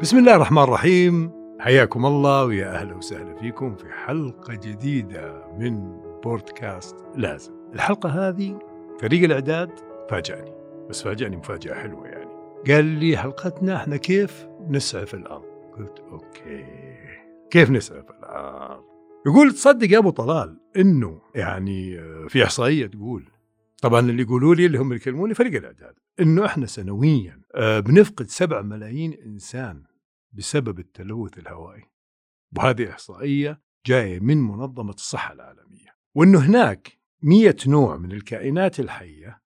بسم 0.00 0.18
الله 0.18 0.36
الرحمن 0.36 0.62
الرحيم 0.62 1.32
حياكم 1.60 2.06
الله 2.06 2.44
ويا 2.44 2.80
أهلا 2.80 2.94
وسهلا 2.94 3.34
فيكم 3.34 3.76
في 3.76 3.84
حلقة 3.92 4.54
جديدة 4.54 5.44
من 5.58 6.00
بودكاست 6.24 6.96
لازم. 7.16 7.52
الحلقة 7.74 8.08
هذه 8.08 8.58
فريق 9.00 9.24
الإعداد 9.24 9.70
فاجأني 10.10 10.52
بس 10.90 11.02
فاجأني 11.02 11.36
مفاجأة 11.36 11.74
حلوة 11.74 12.06
يعني. 12.06 12.30
قال 12.68 12.84
لي 12.84 13.16
حلقتنا 13.16 13.76
إحنا 13.76 13.96
كيف 13.96 14.46
نسعف 14.68 15.14
الأرض. 15.14 15.44
قلت 15.78 15.98
أوكي 16.12 16.64
كيف 17.50 17.70
نسعف 17.70 18.04
الأرض؟ 18.10 18.84
يقول 19.26 19.52
تصدق 19.52 19.90
يا 19.92 19.98
أبو 19.98 20.10
طلال 20.10 20.60
إنه 20.76 21.20
يعني 21.34 22.00
في 22.28 22.44
إحصائية 22.44 22.86
تقول 22.86 23.24
طبعا 23.82 24.00
اللي 24.00 24.22
يقولوا 24.22 24.54
لي 24.54 24.66
اللي 24.66 24.78
هم 24.78 24.92
يكلموني 24.92 25.34
فريق 25.34 25.54
الإعداد 25.56 25.94
إنه 26.20 26.46
إحنا 26.46 26.66
سنويا 26.66 27.40
آه، 27.54 27.80
بنفقد 27.80 28.26
7 28.26 28.62
ملايين 28.62 29.14
إنسان 29.26 29.82
بسبب 30.32 30.78
التلوث 30.78 31.38
الهوائي. 31.38 31.84
وهذه 32.56 32.90
إحصائية 32.90 33.60
جاية 33.86 34.20
من 34.20 34.36
منظمة 34.36 34.92
الصحة 34.92 35.32
العالمية. 35.32 35.96
وإنه 36.14 36.38
هناك 36.38 36.98
100 37.22 37.56
نوع 37.66 37.96
من 37.96 38.12
الكائنات 38.12 38.80
الحية 38.80 39.42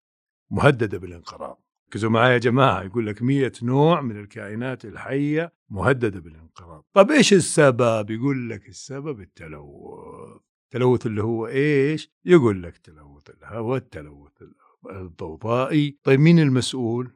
مهددة 0.51 0.99
بالانقراض. 0.99 1.65
ركزوا 1.89 2.11
معايا 2.11 2.33
يا 2.33 2.39
جماعة 2.39 2.83
يقول 2.83 3.07
لك 3.07 3.23
100 3.23 3.53
نوع 3.63 4.01
من 4.01 4.21
الكائنات 4.21 4.85
الحية 4.85 5.53
مهددة 5.71 6.21
بالانقراض. 6.21 6.85
طب 6.93 7.11
إيش 7.11 7.33
السبب؟ 7.33 8.11
يقول 8.11 8.51
لك 8.51 8.69
السبب 8.69 9.21
التلوث. 9.21 10.41
التلوث 10.65 11.07
اللي 11.07 11.23
هو 11.23 11.47
إيش؟ 11.47 12.11
يقول 12.25 12.63
لك 12.63 12.79
تلوث 12.79 13.31
الهواء 13.31 13.77
التلوث 13.77 14.33
الضوضائي. 14.91 15.99
طيب 16.03 16.21
مين 16.21 16.39
المسؤول؟ 16.39 17.11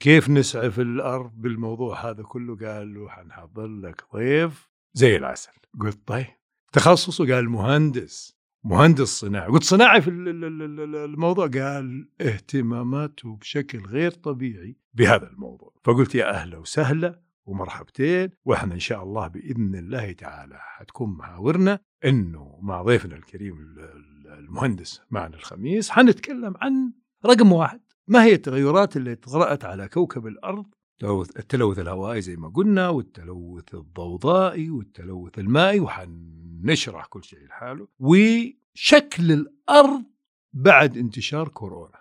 كيف 0.00 0.30
نسعف 0.30 0.80
الأرض 0.80 1.32
بالموضوع 1.34 2.10
هذا 2.10 2.22
كله؟ 2.22 2.56
قال 2.56 2.94
له 2.94 3.08
حنحضر 3.08 3.66
لك 3.66 4.04
ضيف 4.14 4.68
زي 4.94 5.16
العسل. 5.16 5.52
قلت 5.80 5.98
طيب. 6.06 6.26
تخصصه؟ 6.72 7.34
قال 7.34 7.48
مهندس. 7.48 8.38
مهندس 8.64 9.08
صناعي. 9.08 9.48
قلت 9.48 9.62
صناعي 9.64 10.00
في 10.02 10.10
ال- 10.10 10.28
ال- 10.28 10.44
ال- 10.44 10.80
ال- 10.80 10.96
الموضوع. 10.96 11.46
قال 11.46 12.08
اهتماماته 12.20 13.36
بشكل 13.36 13.78
غير 13.86 14.10
طبيعي 14.10 14.76
بهذا 14.94 15.30
الموضوع. 15.30 15.74
فقلت 15.84 16.14
يا 16.14 16.30
أهلا 16.30 16.58
وسهلا 16.58 17.22
ومرحبتين 17.46 18.30
وإحنا 18.44 18.74
إن 18.74 18.78
شاء 18.78 19.02
الله 19.02 19.28
بإذن 19.28 19.74
الله 19.74 20.12
تعالى 20.12 20.58
حتكون 20.60 21.10
محاورنا 21.10 21.78
إنه 22.04 22.58
مع 22.62 22.82
ضيفنا 22.82 23.16
الكريم 23.16 23.58
ال- 23.58 23.78
ال- 23.80 24.38
المهندس 24.38 25.02
معنا 25.10 25.36
الخميس 25.36 25.90
حنتكلم 25.90 26.54
عن 26.60 26.92
رقم 27.26 27.52
واحد. 27.52 27.80
ما 28.08 28.24
هي 28.24 28.32
التغيرات 28.32 28.96
اللي 28.96 29.14
طرأت 29.14 29.64
على 29.64 29.88
كوكب 29.88 30.26
الأرض؟ 30.26 30.66
التلوث- 31.38 31.78
الهوائي 31.78 32.20
زي 32.20 32.36
ما 32.36 32.48
قلنا 32.48 32.88
والتلوث 32.88 33.74
الضوضائي 33.74 34.70
والتلوث 34.70 35.38
المائي 35.38 35.80
وحنشرح 35.80 37.06
كل 37.06 37.24
شيء 37.24 37.46
لحاله 37.46 37.88
وشكل 37.98 39.32
الأرض 39.32 40.04
بعد 40.52 40.96
انتشار 40.96 41.48
كورونا. 41.48 41.98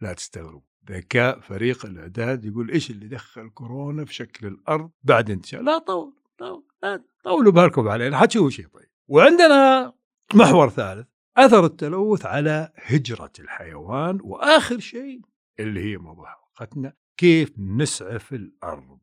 لا 0.00 0.12
تستغرب. 0.12 0.62
ذكاء 0.90 1.40
فريق 1.40 1.86
الأعداد 1.86 2.44
يقول 2.44 2.70
إيش 2.70 2.90
اللي 2.90 3.08
دخل 3.08 3.50
كورونا 3.50 4.04
في 4.04 4.14
شكل 4.14 4.46
الأرض 4.46 4.90
بعد 5.02 5.30
انتشار؟ 5.30 5.62
لا 5.62 5.78
طول 5.78 6.12
طول 6.38 6.64
لا 6.82 7.04
طولوا 7.24 7.52
بالكم 7.52 7.88
علينا 7.88 8.18
حتشوفوا 8.18 8.50
شيء 8.50 8.66
طيب. 8.66 8.88
وعندنا 9.08 9.92
محور 10.34 10.68
ثالث. 10.68 11.08
أثر 11.36 11.64
التلوث 11.64 12.26
على 12.26 12.72
هجرة 12.76 13.32
الحيوان 13.38 14.18
وآخر 14.22 14.78
شيء 14.78 15.20
اللي 15.60 15.92
هي 15.92 15.96
موضوع 15.96 16.28
حلقتنا 16.28 16.92
كيف 17.16 17.58
نسعف 17.58 18.32
الأرض. 18.32 18.98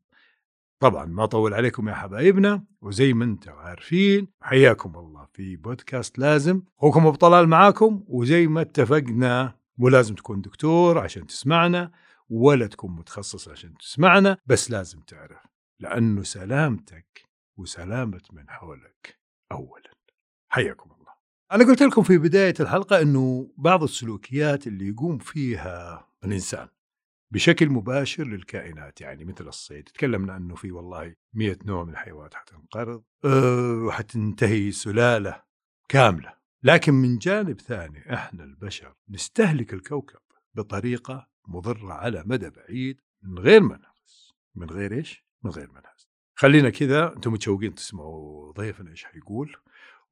طبعا 0.80 1.04
ما 1.04 1.24
اطول 1.24 1.54
عليكم 1.54 1.88
يا 1.88 1.94
حبايبنا 1.94 2.64
وزي 2.80 3.12
ما 3.12 3.24
أنتم 3.24 3.52
عارفين 3.52 4.28
حياكم 4.42 4.96
الله 4.96 5.28
في 5.32 5.56
بودكاست 5.56 6.18
لازم. 6.18 6.62
أخوكم 6.78 7.06
أبو 7.06 7.16
طلال 7.16 7.48
معاكم 7.48 8.04
وزي 8.06 8.46
ما 8.46 8.60
اتفقنا 8.60 9.58
مو 9.78 9.88
لازم 9.88 10.14
تكون 10.14 10.40
دكتور 10.40 10.98
عشان 10.98 11.26
تسمعنا 11.26 11.92
ولا 12.28 12.66
تكون 12.66 12.90
متخصص 12.90 13.48
عشان 13.48 13.74
تسمعنا 13.76 14.38
بس 14.46 14.70
لازم 14.70 15.00
تعرف 15.00 15.42
لأنه 15.80 16.22
سلامتك 16.22 17.28
وسلامة 17.56 18.22
من 18.32 18.50
حولك 18.50 19.18
اولا. 19.52 19.90
حياكم 20.48 20.90
الله. 20.90 21.01
أنا 21.52 21.64
قلت 21.64 21.82
لكم 21.82 22.02
في 22.02 22.18
بداية 22.18 22.54
الحلقة 22.60 23.02
إنه 23.02 23.50
بعض 23.56 23.82
السلوكيات 23.82 24.66
اللي 24.66 24.88
يقوم 24.88 25.18
فيها 25.18 26.08
الإنسان 26.24 26.68
بشكل 27.30 27.68
مباشر 27.68 28.24
للكائنات 28.24 29.00
يعني 29.00 29.24
مثل 29.24 29.48
الصيد. 29.48 29.84
تكلمنا 29.84 30.36
إنه 30.36 30.54
في 30.54 30.72
والله 30.72 31.14
مئة 31.34 31.58
نوع 31.64 31.84
من 31.84 31.90
الحيوانات 31.90 32.34
حتنقرض 32.34 33.02
أه 33.24 33.82
وحتنتهي 33.86 34.72
سلالة 34.72 35.42
كاملة. 35.88 36.34
لكن 36.62 36.94
من 36.94 37.18
جانب 37.18 37.60
ثاني 37.60 38.14
إحنا 38.14 38.44
البشر 38.44 38.94
نستهلك 39.08 39.74
الكوكب 39.74 40.20
بطريقة 40.54 41.28
مضرة 41.48 41.92
على 41.92 42.22
مدى 42.26 42.50
بعيد 42.50 43.00
من 43.22 43.38
غير 43.38 43.62
ما 43.62 43.76
نحس 43.76 44.32
من 44.54 44.70
غير 44.70 44.92
إيش؟ 44.92 45.24
من 45.44 45.50
غير 45.50 45.70
نحس 45.84 46.08
خلينا 46.34 46.70
كذا 46.70 47.12
أنتم 47.16 47.32
متشوقين 47.32 47.74
تسمعوا 47.74 48.52
ضيفنا 48.52 48.90
إيش 48.90 49.04
حيقول؟ 49.04 49.56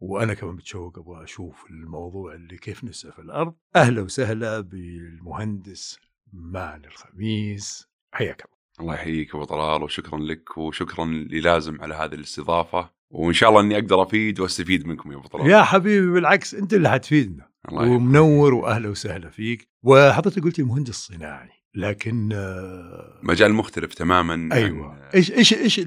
وأنا 0.00 0.34
كمان 0.34 0.54
متشوق 0.54 0.98
أبغى 0.98 1.24
أشوف 1.24 1.64
الموضوع 1.70 2.34
اللي 2.34 2.56
كيف 2.56 2.84
نسعف 2.84 3.18
الأرض. 3.20 3.54
أهلا 3.76 4.02
وسهلا 4.02 4.60
بالمهندس 4.60 5.98
معنا 6.32 6.86
الخميس. 6.88 7.88
حياك 8.12 8.44
الله. 8.44 8.60
الله 8.80 8.94
يحييك 8.94 9.34
أبو 9.34 9.44
طلال 9.44 9.82
وشكرا 9.82 10.18
لك 10.18 10.58
وشكرا 10.58 11.04
للازم 11.04 11.80
على 11.80 11.94
هذه 11.94 12.14
الاستضافة. 12.14 12.90
وإن 13.10 13.32
شاء 13.32 13.48
الله 13.50 13.60
إني 13.60 13.74
أقدر 13.74 14.02
أفيد 14.02 14.40
وأستفيد 14.40 14.86
منكم 14.86 15.12
يا 15.12 15.16
أبو 15.16 15.28
طلال. 15.28 15.46
يا 15.50 15.62
حبيبي 15.62 16.10
بالعكس 16.10 16.54
أنت 16.54 16.74
اللي 16.74 16.90
حتفيدنا. 16.90 17.48
الله. 17.68 17.82
ومنور 17.90 18.54
واهلا 18.54 18.88
وسهلا 18.88 19.30
فيك. 19.30 19.68
وحضرتك 19.82 20.42
قلت 20.42 20.58
لي 20.58 20.64
مهندس 20.64 20.94
صناعي 20.94 21.48
لكن 21.74 22.28
آه، 22.32 23.20
مجال 23.22 23.54
مختلف 23.54 23.94
تماما 23.94 24.54
أيوه. 24.54 24.92
عن- 24.92 25.00
إيش 25.14 25.32
إيش 25.32 25.54
إيش 25.54 25.80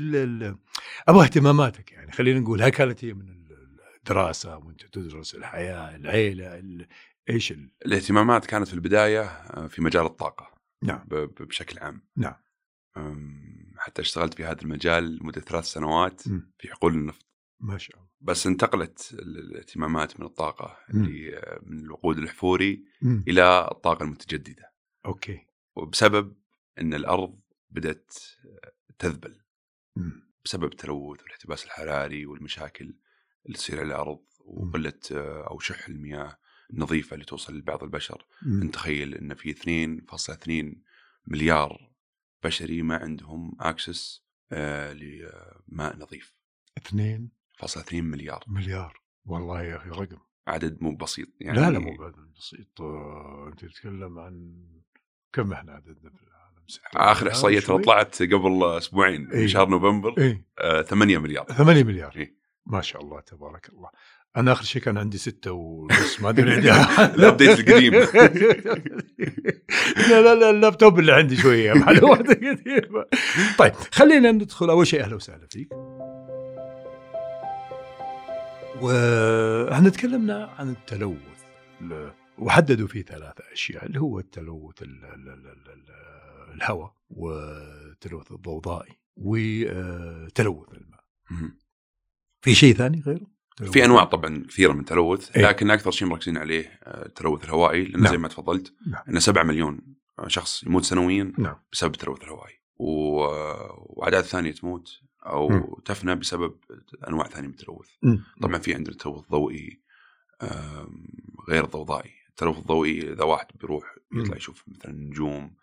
أبغى 1.08 1.24
اهتماماتك 1.24 1.92
يعني. 1.92 2.12
خلينا 2.12 2.40
نقول 2.40 2.62
هل 2.62 2.70
كانت 2.70 3.06
هي 3.06 3.14
من 3.14 3.43
الدراسة 4.08 4.58
وأنت 4.58 4.86
تدرس 4.86 5.36
الحياة 5.36 5.96
العيلة 5.96 6.60
ال- 6.60 6.88
إيش 7.30 7.52
ال... 7.52 7.72
الاهتمامات 7.86 8.46
كانت 8.46 8.68
في 8.68 8.74
البداية 8.74 9.22
آه، 9.22 9.68
في 9.68 9.82
مجال 9.82 10.06
الطاقة 10.06 10.54
نعم 10.84 11.06
بشكل 11.40 11.80
عام 11.80 12.02
نعم. 12.18 12.36
حتى 13.78 14.02
اشتغلت 14.02 14.34
في 14.34 14.44
هذا 14.46 14.62
المجال 14.62 15.18
لمدة 15.18 15.42
ثلاث 15.42 15.66
سنوات 15.66 16.28
مم. 16.28 16.54
في 16.60 16.68
حقول 16.72 16.94
النفط 16.94 17.26
ما 17.60 17.78
شاء 17.78 17.98
الله 17.98 18.10
بس 18.22 18.48
انتقلت 18.48 19.10
ال- 19.14 19.40
الاهتمامات 19.40 20.20
من 20.20 20.26
الطاقة. 20.26 20.78
اللي 20.90 21.42
من 21.64 21.80
الوقود 21.80 22.18
الحفوري 22.18 22.86
مم. 23.02 23.24
إلى 23.28 23.68
الطاقة 23.72 24.04
المتجددة 24.04 24.74
Okay 25.06 25.48
وبسبب 25.76 26.36
إن 26.80 26.94
الأرض 26.94 27.40
بدأت 27.70 28.14
آه، 28.46 28.72
تذبل 29.00 29.42
مم. 29.96 30.34
بسبب 30.46 30.64
التلوث 30.64 31.22
والاحتباس 31.24 31.66
الحراري 31.66 32.26
والمشاكل 32.26 32.96
اللي 33.46 33.58
تصير 33.58 33.80
على 33.80 33.88
الأرض 33.88 34.20
وقلة 34.46 35.00
آه، 35.12 35.48
أو 35.52 35.60
شح 35.60 35.88
المياه 35.88 36.38
النظيفة 36.74 37.14
اللي 37.14 37.26
توصل 37.26 37.58
لبعض 37.58 37.84
البشر،. 37.84 38.26
أنت 38.46 38.74
تخيل 38.74 39.16
إن 39.16 39.34
في 39.34 39.54
2.2 39.54 40.84
مليار 41.28 41.92
بشري 42.44 42.82
ما 42.82 42.98
عندهم 42.98 43.58
access 43.60 44.24
لماء 44.52 45.98
نظيف، 45.98 46.36
2 46.78 47.30
1.2 47.60 47.94
مليار. 47.94 48.44
مليار. 48.48 49.02
والله 49.26 49.62
يا 49.62 49.76
أخي 49.78 49.90
رقم. 49.90 50.18
عدد 50.48 50.82
مو 50.82 50.96
بسيط. 50.96 51.28
يعني 51.40 51.60
لا 51.60 51.72
لا 51.72 51.80
مو 51.80 51.96
بعد 51.98 52.14
بسيط. 52.38 52.82
آه، 52.82 53.50
أنت 53.52 53.66
تتكلم 53.66 54.20
عن 54.20 54.64
كم 55.34 55.54
إحنا 55.54 55.72
عددنا 55.72 56.10
في 56.10 56.24
العالم؟ 56.24 56.34
آخر 56.96 57.30
إحصائية؟ 57.30 57.60
طلعت 57.60 58.22
قبل 58.24 58.64
أسبوعين 58.78 59.32
إيه. 59.32 59.40
في 59.40 59.48
شهر 59.48 59.70
نوفمبر 59.70 60.16
إيه. 60.18 60.46
آه 60.60 60.82
8 60.82 61.18
مليار. 61.18 61.46
8 61.46 61.84
مليار. 61.84 62.14
إيه. 62.16 62.43
ما 62.66 62.82
شاء 62.82 63.02
الله 63.02 63.20
تبارك 63.20 63.70
الله. 63.70 63.90
أنا 64.38 64.52
آخر 64.52 64.64
شيء 64.64 64.82
كان 64.82 64.98
عندي 64.98 65.18
ستة 65.18 65.52
ونص 65.52 66.22
ما 66.22 66.30
أدري 66.30 66.58
الابديت 67.16 67.60
القديم. 67.60 67.94
لا 70.10 70.22
لا 70.22 70.36
لا 70.36 70.50
اللابتوب 70.50 71.00
اللي 71.00 71.12
عندي 71.14 71.36
شوية 71.36 71.74
معلومات 71.74 72.26
طيب 73.60 73.74
خلينا 73.74 74.32
ندخل 74.32 74.70
أول 74.70 74.88
شيء 74.88 75.04
أهلا 75.04 75.16
وسهلا 75.16 75.48
فيك. 75.50 75.70
وإحنا 78.82 79.90
تكلمنا 79.90 80.46
عن 80.46 80.70
التلوث 80.70 81.18
وحددوا 82.38 82.88
فيه 82.88 83.02
ثلاثة 83.02 83.44
أشياء 83.54 83.86
اللي 83.86 84.02
هو 84.02 84.20
التلوث 84.20 84.82
ال- 84.82 85.06
ال- 85.06 85.30
ال- 85.30 85.48
ال- 85.48 85.72
ال- 85.72 86.54
الهواء 86.56 86.94
والتلوث 87.10 88.32
الضوضائي 88.32 89.00
وتلوث 89.18 90.68
الماء. 90.74 91.04
في 92.44 92.56
شيء 92.56 92.74
ثاني 92.76 93.02
غيره؟ 93.06 93.28
في 93.72 93.86
أنواع 93.86 94.04
طبعا 94.04 94.46
كثيرة 94.50 94.74
من 94.74 94.80
التلوث 94.80 95.38
إيه. 95.38 95.44
لكن 95.48 95.72
أكثر 95.72 95.92
شيء 95.92 96.08
مركزين 96.08 96.38
عليه 96.38 96.80
آه، 96.84 97.06
التلوث 97.06 97.44
الهوائي 97.44 97.84
لأن 97.86 98.02
نعم. 98.02 98.12
زي 98.12 98.18
ما 98.18 98.28
تفضلت 98.28 98.74
نعم. 98.88 99.02
ان 99.10 99.20
7 99.20 99.44
مليون 99.44 99.80
شخص 100.28 100.64
يموت 100.64 100.84
سنويا 100.84 101.34
نعم 101.38 101.56
بسبب 101.72 101.94
التلوث 101.94 102.24
الهوائي 102.24 102.54
و- 102.78 104.00
وأعداد 104.00 104.24
ثانية 104.24 104.52
تموت 104.52 104.90
أو 105.26 105.50
مم. 105.50 105.64
تفنى 105.86 106.16
بسبب 106.16 106.56
أنواع 107.08 107.28
ثانية 107.28 107.48
من 107.48 107.54
التلوث 107.54 107.88
مم. 108.04 108.24
طبعا 108.42 108.58
في 108.58 108.74
عندنا 108.76 108.96
تلوث 108.96 109.24
ضوئي 109.32 109.82
آم، 110.42 111.06
غير 111.50 111.66
ضوضائي 111.66 112.12
التلوث 112.30 112.58
الضوئي 112.58 113.14
إذا 113.14 113.24
واحد 113.24 113.46
بيروح 113.62 113.84
يطلع. 114.16 114.36
يشوف 114.38 114.64
مثلا 114.68 114.92
نجوم 114.94 115.54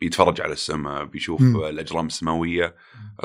بيتفرج 0.00 0.40
على 0.40 0.52
السماء 0.52 1.04
بيشوف 1.04 1.40
مم. 1.40 1.56
الأجرام 1.64 2.06
السماوية 2.06 2.74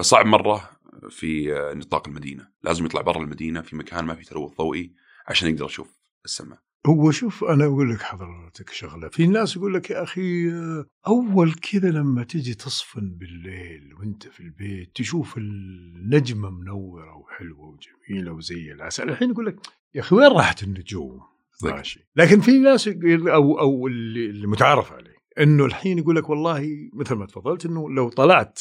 صعب 0.02 0.26
مرة 0.26 0.70
في 1.10 1.54
نطاق 1.76 2.08
المدينة. 2.08 2.48
لازم 2.64 2.86
يطلع 2.86 3.02
برا 3.02 3.22
المدينة 3.22 3.62
في 3.62 3.76
مكان 3.76 4.06
ما 4.06 4.16
في 4.16 4.26
تلوث 4.26 4.58
ضوئي 4.58 4.94
عشان 5.28 5.50
يقدر 5.50 5.66
يشوف 5.66 6.00
السماء. 6.26 6.60
هو 6.86 7.12
شوف 7.12 7.44
أنا 7.44 7.66
أقول 7.66 7.94
لك 7.94 8.02
حضرتك 8.02 8.70
شغلة. 8.70 9.10
في 9.10 9.28
ناس 9.28 9.56
يقول 9.56 9.74
لك 9.74 9.90
يا 9.90 10.04
أخي 10.04 10.52
آه، 10.52 10.86
أول 11.08 11.54
كذا 11.54 11.92
لما 11.92 12.24
تجي 12.24 12.54
تصفن 12.54 13.16
بالليل 13.16 13.94
وأنت 13.94 14.28
في 14.28 14.40
البيت 14.40 14.96
تشوف 14.96 15.38
النجمة 15.38 16.50
منورة 16.50 17.16
وحلوة 17.16 17.78
وجميلة 18.10 18.32
وزي 18.32 18.72
العسل. 18.72 19.10
الحين 19.10 19.30
يقول 19.30 19.46
لك 19.46 19.56
يا 19.96 20.02
أخي 20.02 20.16
وين 20.16 20.32
راحت 20.32 20.64
النجوم. 20.64 21.22
ماشي. 21.64 22.08
لكن 22.16 22.40
في 22.42 22.60
ناس 22.60 22.88
أو 22.88 23.60
أو 23.60 23.88
اللي 23.88 24.48
متعارف 24.48 24.94
عليه 24.94 25.14
إنه 25.40 25.66
الحين 25.66 25.98
يقول 25.98 26.16
لك 26.16 26.30
والله 26.30 26.90
مثل 26.94 27.16
ما 27.16 27.26
تفضلت 27.26 27.66
إنه 27.66 27.90
لو 27.90 28.10
طلعت 28.10 28.60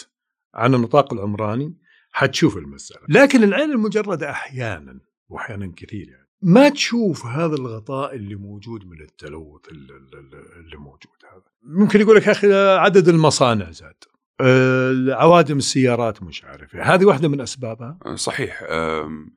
عن 0.54 0.74
النطاق 0.74 1.12
العمراني 1.12 1.76
حتشوف 2.12 2.56
المسألة. 2.56 3.02
لكن 3.08 3.42
العين 3.42 3.70
المجردة 3.70 4.30
أحيانا 4.30 5.00
واحيانا 5.28 5.72
كثير 5.76 6.08
يعني. 6.08 6.28
ما 6.42 6.68
تشوف 6.68 7.26
هذا 7.26 7.54
الغطاء 7.54 8.14
اللي 8.14 8.34
موجود 8.34 8.86
من 8.86 9.00
التلوث 9.00 9.68
اللي, 9.68 10.76
موجود 10.76 11.16
هذا. 11.32 11.42
ممكن 11.62 12.00
يقول 12.00 12.16
لك 12.16 12.26
يا 12.26 12.32
أخي 12.32 12.54
عدد 12.54 13.08
المصانع 13.08 13.70
زاد. 13.70 13.94
آه، 14.40 15.14
عوادم 15.14 15.58
السيارات 15.58 16.22
مش 16.22 16.44
عارف 16.44 16.74
إيه. 16.74 16.94
هذه 16.94 17.04
واحدة 17.04 17.28
من 17.28 17.40
أسبابها؟ 17.40 17.98
صحيح. 18.14 18.62
آم، 18.70 19.34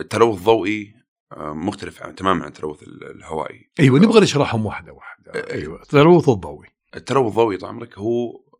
التلوث 0.00 0.38
الضوئي 0.38 0.94
مختلف 1.38 2.02
عن 2.02 2.14
تماما 2.14 2.42
عن 2.42 2.48
التلوث 2.48 2.82
ال- 2.82 3.10
الهوائي. 3.16 3.70
أيوه 3.80 3.98
نبغى 3.98 4.20
نشرحهم 4.20 4.66
واحدة 4.66 4.92
واحدة. 4.92 5.32
إيه. 5.34 5.52
أيوه 5.54 5.82
التلوث 5.82 6.28
الضوئي. 6.28 6.68
التلوث 6.96 7.26
الضوئي 7.26 7.56
طال 7.56 7.68
عمرك 7.68 7.98
هو 7.98 8.30
آه، 8.30 8.51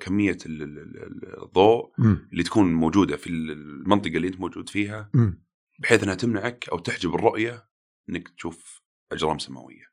كمية 0.00 0.38
ال- 0.46 0.62
ال- 0.62 1.42
الضوء. 1.42 1.92
اللي 2.32 2.42
تكون 2.42 2.74
موجودة 2.74 3.16
في 3.16 3.26
المنطقة 3.30 4.16
اللي 4.16 4.28
انت 4.28 4.40
موجود 4.40 4.68
فيها. 4.68 5.10
بحيث 5.78 6.02
انها 6.02 6.14
تمنعك 6.14 6.68
أو 6.72 6.78
تحجب 6.78 7.14
الرؤية 7.14 7.64
إنك 8.10 8.28
تشوف 8.28 8.82
أجرام 9.12 9.38
سماوية 9.38 9.90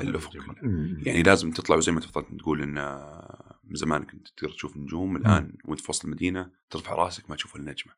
الأفق 0.00 0.30
كله 0.32 0.42
جماعة. 0.42 0.60
كله. 0.60 0.96
يعني 1.06 1.22
لازم 1.22 1.50
تطلع 1.50 1.76
وزي 1.76 1.92
ما 1.92 2.00
تفضلت 2.00 2.26
تقول 2.38 2.62
إن 2.62 2.78
آه، 2.78 3.60
من 3.64 3.74
زمان 3.74 4.02
كنت 4.02 4.28
تقدر 4.36 4.52
تشوف 4.52 4.76
نجوم 4.76 5.16
الآن 5.16 5.52
وأنت 5.64 5.80
في 5.80 5.86
وسط 5.90 6.04
المدينة 6.04 6.50
ترفع 6.70 6.94
رأسك 6.94 7.30
ما 7.30 7.36
تشوف 7.36 7.56
النجمة. 7.56 7.92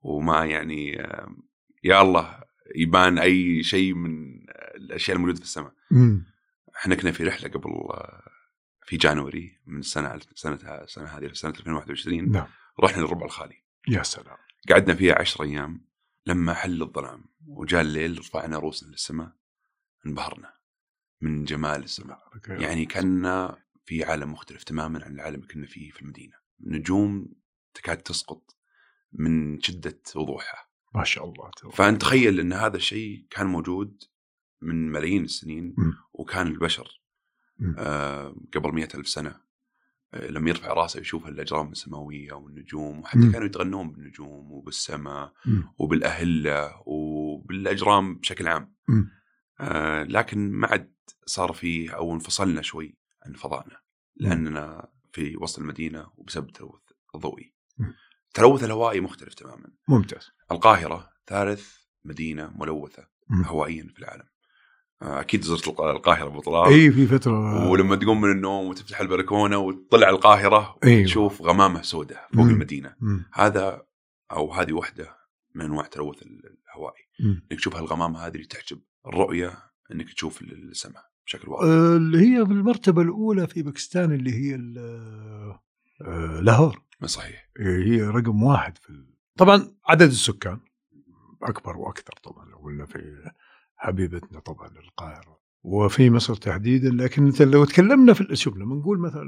وما 0.00 0.44
يعني 0.44 1.00
آه، 1.00 1.36
يا 1.84 2.02
الله 2.02 2.40
يبان 2.76 3.18
أي 3.18 3.62
شيء 3.62 3.94
من 3.94 4.40
آه، 4.50 4.76
الأشياء 4.76 5.16
الموجودة 5.16 5.38
في 5.38 5.44
السماء. 5.44 5.72
إحنا 6.76 6.94
كنا 6.94 7.12
في 7.12 7.24
رحلة 7.24 7.48
قبل 7.48 7.70
آه، 7.70 8.22
في 8.86 8.96
جانوري 8.96 9.58
من 9.66 9.78
السنة 9.78 10.20
سنة 10.34 10.54
السنة 10.54 11.06
هذه 11.06 11.32
سنة 11.32 11.50
2021 11.50 12.30
نعم. 12.30 12.46
رحنا 12.80 13.02
للربع 13.02 13.26
الخالي. 13.26 13.62
يا 13.88 14.02
سلام. 14.02 14.36
قعدنا 14.68 14.94
فيها 14.94 15.18
عشر 15.20 15.44
أيام 15.44 15.86
لما 16.26 16.54
حل 16.54 16.82
الظلام 16.82 17.24
وجاء 17.46 17.80
الليل 17.80 18.18
رفعنا 18.18 18.58
رؤوسنا 18.58 18.90
للسماء 18.90 19.32
انبهرنا 20.06 20.54
من 21.20 21.44
جمال 21.44 21.84
السماء. 21.84 22.22
يعني 22.48 22.86
كنا 22.86 23.62
في 23.84 24.04
عالم 24.04 24.32
مختلف 24.32 24.64
تماما 24.64 25.04
عن 25.04 25.14
العالم 25.14 25.36
اللي 25.36 25.46
كنا 25.46 25.66
فيه 25.66 25.90
في 25.90 26.02
المدينة. 26.02 26.34
نجوم 26.60 27.28
تكاد 27.74 27.96
تسقط 27.96 28.56
من 29.12 29.60
شدة 29.60 30.00
وضوحها. 30.16 30.66
ما 30.94 31.04
شاء 31.04 31.24
الله 31.24 31.50
تبارك 31.56 31.74
فأنت 31.74 32.00
تخيل 32.00 32.40
إن 32.40 32.52
هذا 32.52 32.76
الشيء 32.76 33.26
كان 33.30 33.46
موجود 33.46 34.02
من 34.62 34.90
ملايين 34.90 35.24
السنين 35.24 35.74
مم. 35.78 35.92
وكان 36.12 36.46
البشر 36.46 37.02
قبل 38.54 38.74
مئة 38.74 38.88
ألف 38.94 39.08
سنة 39.08 39.46
آه 40.14 40.26
لما 40.30 40.48
يرفع 40.50 40.72
راسه 40.72 41.00
يشوف 41.00 41.26
الأجرام 41.26 41.72
السماوية 41.72 42.32
والنجوم 42.32 43.00
وحتى 43.00 43.18
مم. 43.18 43.32
كانوا 43.32 43.46
يتغنون 43.46 43.92
بالنجوم 43.92 44.52
وبالسماء 44.52 45.32
مم. 45.46 45.74
وبالأهلة 45.78 46.82
وبالأجرام 46.86 48.14
بشكل 48.14 48.48
عام. 48.48 48.74
آه 49.60 50.02
لكن 50.02 50.50
ما 50.50 50.66
عاد 50.66 50.94
صار 51.26 51.52
فيه 51.52 51.90
أو 51.90 52.14
انفصلنا 52.14 52.62
شوي 52.62 52.98
عن 53.26 53.32
فضائنا 53.32 53.80
لأننا 54.16 54.88
في 55.12 55.36
وسط 55.36 55.58
المدينة 55.58 56.06
وبسبب 56.16 56.48
التلوث 56.48 56.80
الضوئي. 57.14 57.54
التلوث 58.28 58.64
الهوائي 58.64 59.00
مختلف 59.00 59.34
تماما 59.34 59.72
ممتاز 59.88 60.30
القاهرة 60.50 61.10
ثالث 61.26 61.76
مدينة 62.04 62.52
ملوثة 62.56 63.08
مم. 63.28 63.42
هوائيا 63.44 63.88
في 63.94 63.98
العالم 63.98 64.24
أكيد 65.02 65.42
زرت 65.42 65.68
الق- 65.68 65.80
القاهرة 65.80 66.26
أبو 66.26 66.40
طلال 66.40 66.72
اي 66.72 66.90
في 66.92 67.06
فترة 67.06 67.68
ولما 67.70 67.96
تقوم 67.96 68.20
من 68.20 68.30
النوم 68.30 68.66
وتفتح 68.66 69.00
البلكونة 69.00 69.58
وتطلع 69.58 70.08
القاهرة 70.08 70.76
أيوة. 70.84 71.04
تشوف 71.04 71.42
غمامة 71.42 71.82
سوداء 71.82 72.28
فوق 72.34 72.44
مم. 72.44 72.50
المدينة 72.50 72.94
مم. 73.00 73.24
هذا 73.34 73.82
أو 74.32 74.52
هذه 74.52 74.72
واحدة 74.72 75.16
من 75.54 75.64
أنواع 75.64 75.84
التلوث 75.84 76.22
ال- 76.22 76.56
الهوائي 76.74 77.02
مم. 77.20 77.42
إنك 77.52 77.58
تشوف 77.60 77.76
هالغمامة 77.76 78.18
هذه 78.18 78.34
اللي 78.34 78.46
تحجب 78.46 78.80
الرؤية 79.06 79.52
إنك 79.92 80.12
تشوف 80.12 80.42
ال- 80.42 80.70
السماء 80.70 81.04
بشكل 81.26 81.48
واضح 81.50 81.62
اللي 81.96 82.18
هي 82.18 82.46
في 82.46 82.52
المرتبة 82.52 83.02
الأولى 83.02 83.46
في 83.46 83.62
باكستان 83.62 84.12
اللي 84.12 84.32
هي 84.34 84.54
آه، 86.02 86.40
لاهور 86.40 86.82
صحيح 87.04 87.48
هي 87.60 88.02
رقم 88.02 88.42
واحد 88.42 88.78
في 88.78 88.90
ال... 88.90 89.06
طبعا 89.38 89.74
عدد 89.88 90.02
السكان 90.08 90.58
أكبر 91.42 91.76
وأكثر 91.76 92.12
طبعا 92.22 92.48
لو 92.50 92.56
قلنا 92.58 92.86
في 92.86 93.30
حبيبتنا 93.76 94.40
طبعا 94.40 94.68
القاهره 94.68 95.36
وفي 95.62 96.10
مصر 96.10 96.34
تحديدا 96.34 96.90
لكن 96.90 97.26
انت 97.26 97.42
لو 97.42 97.64
تكلمنا 97.64 98.12
في 98.12 98.36
شوف 98.36 98.56
لما 98.56 98.76
نقول 98.76 98.98
مثلا 98.98 99.24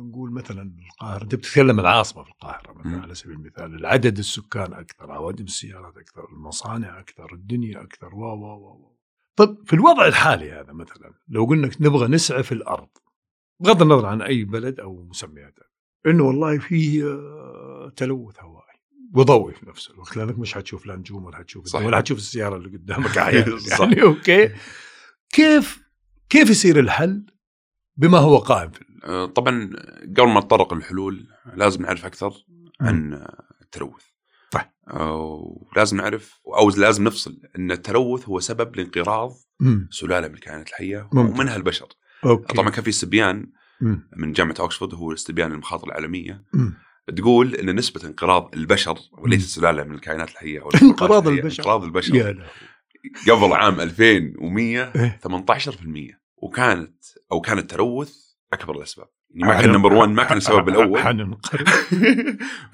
نقول 0.00 0.32
مثلا 0.32 0.72
القاهره 0.92 1.22
أنت 1.22 1.34
بتتكلم 1.34 1.80
العاصمه 1.80 2.22
في 2.22 2.30
القاهرة 2.30 2.72
مثلا. 2.72 3.02
على 3.02 3.14
سبيل 3.14 3.36
المثال 3.36 3.74
العدد 3.74 4.18
السكان 4.18 4.72
أكثر 4.72 5.12
عوادم 5.12 5.44
السيارات 5.44 5.96
أكثر 5.96 6.28
المصانع 6.32 7.00
أكثر 7.00 7.34
الدنيا 7.34 7.82
أكثر 7.82 8.14
و 8.14 8.20
و 8.20 8.44
و 8.56 8.96
طب 9.36 9.58
في 9.66 9.72
الوضع 9.72 10.06
الحالي 10.06 10.52
هذا 10.52 10.72
مثلا 10.72 11.14
لو 11.28 11.44
قلنا 11.44 11.70
نبغى 11.80 12.08
نسعف 12.08 12.52
الأرض 12.52 12.88
بغض 13.60 13.82
النظر 13.82 14.06
عن 14.06 14.22
أي 14.22 14.44
بلد 14.44 14.80
أو 14.80 15.04
مسمياتها 15.04 15.64
إنه 16.06 16.24
والله 16.24 16.58
في 16.58 17.04
آه، 17.04 17.92
تلوث 17.96 18.40
هوائي 18.40 18.57
وضوئي 19.14 19.54
في 19.54 19.68
نفس 19.68 19.90
الوقت 19.90 20.16
لانك 20.16 20.38
مش 20.38 20.54
حتشوف 20.54 20.86
لا 20.86 20.96
نجوم 20.96 21.24
ولا 21.24 21.36
حتشوف 21.36 21.66
صح. 21.66 21.80
ولا 21.80 21.96
حتشوف 21.96 22.18
السيارة 22.18 22.56
اللي 22.56 22.68
قدامك 22.68 23.18
أحيانا 23.18 23.58
صح. 23.78 23.80
يعني 23.80 24.02
أوكي 24.02 24.52
كيف 25.32 25.78
كيف 26.28 26.50
يصير 26.50 26.78
الحل 26.78 27.26
بما 27.96 28.18
هو 28.18 28.38
قائم 28.38 28.70
في 28.70 28.84
آه، 29.04 29.26
طبعا 29.26 29.70
قبل 30.16 30.28
ما 30.28 30.40
نتطرق 30.40 30.74
للحلول 30.74 31.26
لازم 31.54 31.82
نعرف 31.82 32.04
أكثر 32.06 32.32
عن 32.80 33.26
التلوث 33.62 34.02
طيب. 34.50 34.62
آه، 34.88 35.58
ولازم 35.72 35.96
نعرف 35.96 36.40
أو 36.58 36.70
لازم 36.70 37.04
نفصل 37.04 37.40
إن 37.58 37.70
التلوث 37.72 38.28
هو 38.28 38.40
سبب 38.40 38.76
لانقراض. 38.76 39.32
سلالة 39.90 40.28
من 40.28 40.34
الكائنات 40.34 40.68
الحية 40.68 41.08
ممتاز. 41.12 41.34
ومنها 41.34 41.56
البشر 41.56 41.88
okay 42.24 42.54
طبعا 42.54 42.70
كان 42.70 42.84
في 42.84 42.90
استبيان. 42.90 43.52
من 44.16 44.32
جامعة 44.32 44.54
اوكسفورد 44.60 44.94
هو 44.94 45.12
استبيان 45.12 45.52
المخاطر 45.52 45.86
العالمية 45.86 46.44
مم. 46.54 46.74
تقول 47.16 47.54
إن 47.54 47.74
نسبة 47.76 48.00
انقراض 48.04 48.50
البشر 48.54 48.98
وليس 49.12 49.54
سلالة 49.54 49.84
من 49.84 49.94
الكائنات 49.94 50.30
الحية 50.30 50.60
أو 50.60 50.70
انقراض 50.82 51.28
البشر. 51.28 51.62
انقراض 51.62 51.84
البشر. 51.84 52.44
قبل 53.30 53.52
عام 53.52 53.80
2100 53.80 54.92
إيه. 54.96 55.20
18% 55.28 56.18
وكانت 56.36 57.04
أو 57.32 57.40
كان 57.40 57.58
التلوث 57.58 58.14
أكبر 58.52 58.76
الأسباب. 58.76 59.06
يعني 59.30 59.52
ما 59.52 59.60
كان 59.60 59.72
number 59.72 59.92
1 59.92 60.08
ما 60.10 60.24
كان 60.24 60.36
السبب 60.36 60.68
الأول. 60.68 61.00
حننقرض 61.00 61.68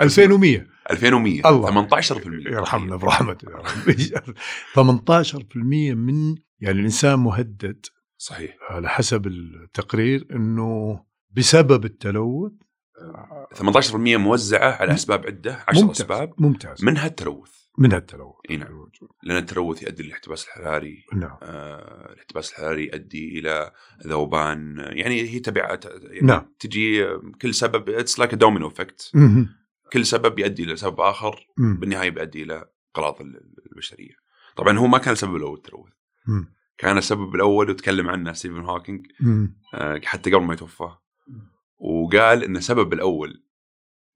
2100 0.01 0.67
2100 0.91 1.49
الله. 1.49 1.89
18% 1.89 2.27
يرحمنا 2.27 2.97
برحمته 2.97 3.51
يا 3.51 3.57
رب. 3.57 4.35
18% 5.15 5.57
من 5.95 6.35
يعني 6.61 6.79
الإنسان 6.79 7.19
مهدد. 7.19 7.87
صحيح. 8.17 8.57
على 8.71 8.89
حسب 8.89 9.27
التقرير 9.27 10.27
إنه 10.33 11.01
بسبب 11.37 11.85
التلوث 11.85 12.53
18% 13.55 13.95
موزعة 13.97 14.71
على 14.73 14.95
أسباب 14.95 15.27
عدة 15.27 15.65
10 15.69 15.81
ممتاز 15.83 16.01
أسباب 16.01 16.35
ممتاز 16.39 16.85
منها 16.85 17.07
التلوث 17.07 17.51
منها 17.79 17.99
التلوث 17.99 18.35
إي 18.51 18.57
نعم 18.57 18.87
لأن 19.23 19.37
التلوث 19.37 19.83
يؤدي 19.83 20.03
للاحتباس 20.03 20.45
الحراري 20.45 21.05
نعم 21.15 21.39
آه، 21.43 22.13
الاحتباس 22.13 22.51
الحراري 22.51 22.85
يؤدي 22.87 23.39
إلى 23.39 23.73
ذوبان 24.07 24.77
يعني 24.79 25.21
هي 25.23 25.39
تبعات 25.39 25.85
يعني 25.85 26.21
نعم. 26.23 26.55
تجي 26.59 27.07
كل 27.43 27.55
سبب 27.55 27.89
it's 27.89 28.19
like 28.19 28.35
domino 28.35 28.69
effect. 28.69 29.11
كل 29.93 30.07
سبب 30.07 30.39
يؤدي 30.39 30.65
إلى 30.65 30.77
سبب 30.77 31.01
آخر 31.01 31.47
مم. 31.59 31.77
بالنهاية 31.81 32.11
بيؤدي 32.11 32.43
إلى 32.43 32.65
انقراض 32.89 33.21
ال- 33.21 33.55
البشرية. 33.73 34.15
طبعا 34.57 34.79
هو 34.79 34.87
ما 34.87 34.99
كان 34.99 35.13
السبب 35.13 35.37
الأول 35.37 35.57
التلوث، 35.57 35.93
مم. 36.27 36.55
كان 36.79 36.99
السبب 36.99 37.35
الأول 37.35 37.71
وتكلم 37.71 38.09
عنه 38.11 38.33
ستيفن 38.33 38.65
هوكينج. 38.65 39.07
آه، 39.75 40.01
حتى 40.05 40.31
قبل 40.31 40.45
ما 40.45 40.55
يتوفى 40.55 40.89
وقال 41.85 42.45
إن 42.45 42.57
السبب 42.57 42.93
الأول 42.93 43.45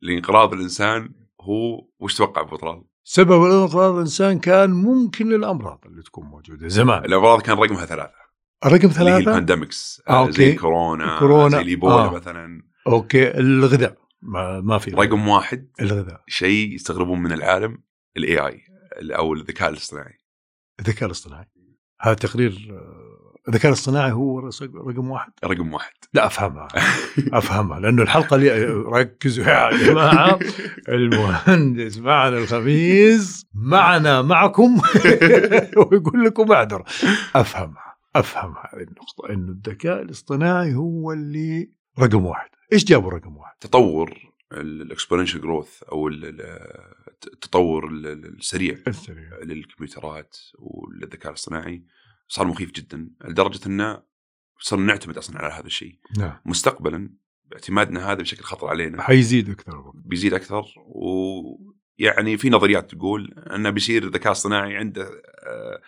لانقراض 0.03 0.53
الإنسان 0.53 1.15
هو 1.41 1.89
وش 1.99 2.15
توقع 2.17 2.41
أبو 2.41 2.57
طلال؟ 2.57 2.85
سبب 3.05 3.43
انقراض 3.43 3.95
الإنسان 3.95 4.39
كان 4.39 4.71
ممكن 4.71 5.33
الأمراض 5.33 5.81
اللي 5.87 6.03
تكون 6.03 6.27
موجودة 6.27 6.69
زمان. 6.69 7.05
الأمراض 7.05 7.43
كان 7.43 7.59
رقمها 7.59 7.87
ثلاثة. 7.87 8.13
الرقم 8.65 8.89
ثلاثة؟ 8.89 9.01
اللي 9.01 9.13
هي 9.13 9.19
ال 9.19 9.27
pandemics 9.27 10.03
آه 10.09 10.31
زي 10.31 10.55
كورونا, 10.55 11.19
كورونا 11.19 11.49
زي 11.49 11.63
ال 11.63 11.68
Ebola 11.68 11.95
آه. 11.95 12.15
مثلا. 12.15 12.63
Okay. 12.87 13.39
الغذاء 13.39 13.99
ما, 14.23 14.61
ما 14.61 14.79
في 14.79 14.91
رقم 14.91 15.29
واحد 15.29 15.71
الغذاء. 15.81 16.25
شيء 16.27 16.75
يستغربون 16.75 17.23
من 17.23 17.33
العالم 17.33 17.83
ال 18.17 18.39
AI 18.47 18.63
أو 19.03 19.35
الذكاء 19.35 19.69
الاصطناعي. 19.69 20.19
الذكاء 20.81 21.07
الاصطناعي. 21.07 21.47
هذا 22.01 22.15
تقرير 22.15 22.69
آه، 22.71 23.08
الذكاء 23.49 23.73
الاصطناعي 23.73 24.13
هو 24.13 24.39
رقم 24.89 25.11
واحد؟ 25.11 25.33
رقم 25.45 25.75
واحد. 25.75 25.93
لا. 26.15 26.27
أفهمها. 26.27 26.69
أفهمها 27.39 27.81
لأنه 27.81 28.03
الحلقة 28.03 28.37
اللي 28.37 28.65
ركزوا 28.67 29.45
يا 29.45 29.77
جماعة. 29.77 30.39
المهندس 30.89 31.99
معنا 31.99 32.39
الخميس 32.39 33.47
معنا 33.55 34.23
معكم. 34.23 34.81
ويقول 35.91 36.25
لكم 36.25 36.53
أعذر. 36.53 36.85
أفهمها 37.35 37.89
افهم 38.17 38.55
هذه 38.73 38.83
النقطة 38.83 39.31
انه 39.31 39.53
الذكاء 39.53 40.03
الاصطناعي 40.03 40.75
هو 40.75 41.13
اللي 41.13 41.71
رقم 41.99 42.27
واحد. 42.27 42.49
إيش 42.73 42.85
جابوا 42.85 43.11
رقم 43.11 43.37
واحد؟ 43.37 43.55
تطور 43.61 44.15
الاكسبوننشال 44.53 45.41
جروث 45.41 45.83
أو 45.83 46.09
التطور 46.09 47.89
السريع 47.89 48.79
السريع. 48.89 49.39
للكمبيوترات 49.43 50.37
والذكاء 50.59 51.31
الاصطناعي. 51.31 51.85
صار 52.29 52.47
مخيف 52.47 52.73
جدا 52.73 53.11
لدرجة 53.25 53.67
إنه 53.67 54.03
صرنا 54.61 54.87
نعتمد 54.87 55.19
أصلا 55.19 55.39
على 55.39 55.55
هذا 55.55 55.67
الشيء. 55.67 55.99
نعم. 56.19 56.41
مستقبلا 56.47 57.11
باعتمادنا 57.45 58.13
هذا 58.13 58.23
بشكل 58.23 58.43
خطر 58.43 58.69
علينا. 58.69 59.03
حيزيد 59.03 59.51
أكثر 59.51 59.93
بيزيد 59.95 60.35
أكثر 60.35 60.65
ويعني 60.87 62.37
في 62.37 62.51
نظريات 62.51 62.95
تقول 62.95 63.35
إنه 63.55 63.71
بيصير 63.71 64.05
الذكاء 64.05 64.33
الصناعي 64.33 64.77
عنده 64.77 65.05
آه، 65.47 65.81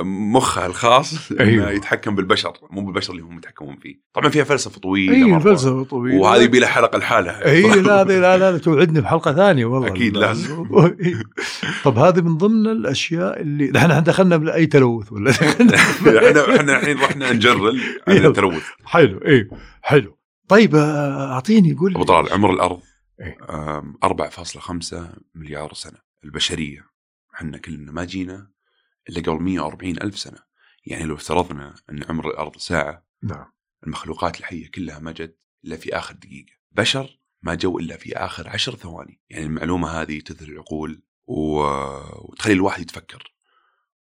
مخها 0.00 0.66
الخاص 0.66 1.32
أيوه. 1.32 1.70
يتحكم 1.70 2.14
بالبشر 2.14 2.52
مو 2.70 2.84
بالبشر 2.84 3.12
اللي 3.12 3.22
هم 3.22 3.38
يتحكمون 3.38 3.76
فيه. 3.76 3.94
طبعا 4.14 4.28
فيها 4.28 4.44
فلسفة 4.44 4.80
طويلة 4.80 5.36
اي 5.36 5.40
فلسفة 5.40 5.84
طويلة. 5.84 6.18
وهذه 6.20 6.42
يبي 6.42 6.58
لها 6.58 6.68
حلقة 6.68 6.98
لحالها. 6.98 7.46
إي 7.50 7.62
لا 7.62 8.04
لا 8.04 8.20
لا, 8.20 8.38
لا 8.52 8.58
توعدني 8.58 9.00
بحلقة 9.00 9.32
ثانية 9.32 9.64
والله. 9.64 9.88
أكيد 9.88 10.16
لازم. 10.16 10.64
طب 11.84 11.98
هذه 11.98 12.20
من 12.20 12.36
ضمن 12.36 12.66
الأشياء 12.66 13.40
اللي 13.40 13.78
إحنا 13.78 14.00
دخلنا 14.00 14.36
بأي 14.36 14.66
تلوث 14.66 15.12
ولا 15.12 15.30
إحنا 15.40 16.56
إحنا 16.56 16.78
الحين 16.80 16.98
رحنا 16.98 17.32
نجرل 17.32 17.80
عن 18.08 18.16
التلوث. 18.16 18.64
حلو 18.84 19.18
إي 19.18 19.48
حلو. 19.82 20.18
طيب 20.48 20.74
آه، 20.76 21.32
أعطيني 21.32 21.74
قول 21.74 21.94
أبو 21.94 22.04
طلال 22.04 22.32
عمر 22.32 22.50
الأرض 22.52 22.80
4.5 24.04 24.94
مليار 25.34 25.72
سنة. 25.74 25.98
البشرية 26.24 26.86
إحنا 27.34 27.58
كلنا 27.58 27.92
ما 27.92 28.04
جينا 28.04 28.55
الا 29.08 29.20
قبل 29.20 29.42
140 29.42 29.90
ألف 29.90 30.18
سنة. 30.18 30.38
يعني 30.86 31.04
لو 31.04 31.14
افترضنا 31.14 31.74
أن 31.90 32.04
عمر 32.08 32.30
الأرض 32.30 32.56
ساعة 32.56 33.06
نعم. 33.22 33.52
المخلوقات 33.86 34.40
الحية 34.40 34.70
كلها 34.70 34.98
ما 34.98 35.12
جت 35.12 35.38
إلا 35.64 35.76
في 35.76 35.96
آخر 35.98 36.14
دقيقة. 36.14 36.52
بشر 36.72 37.20
ما 37.42 37.54
جو 37.54 37.78
إلا 37.78 37.96
في 37.96 38.16
آخر 38.16 38.48
عشر 38.48 38.74
ثواني. 38.74 39.20
يعني 39.30 39.46
المعلومة 39.46 39.88
هذه 39.88 40.20
تثري 40.20 40.52
العقول 40.52 41.02
و... 41.26 41.60
وتخلي 42.28 42.52
الواحد 42.54 42.82
يتفكر 42.82 43.34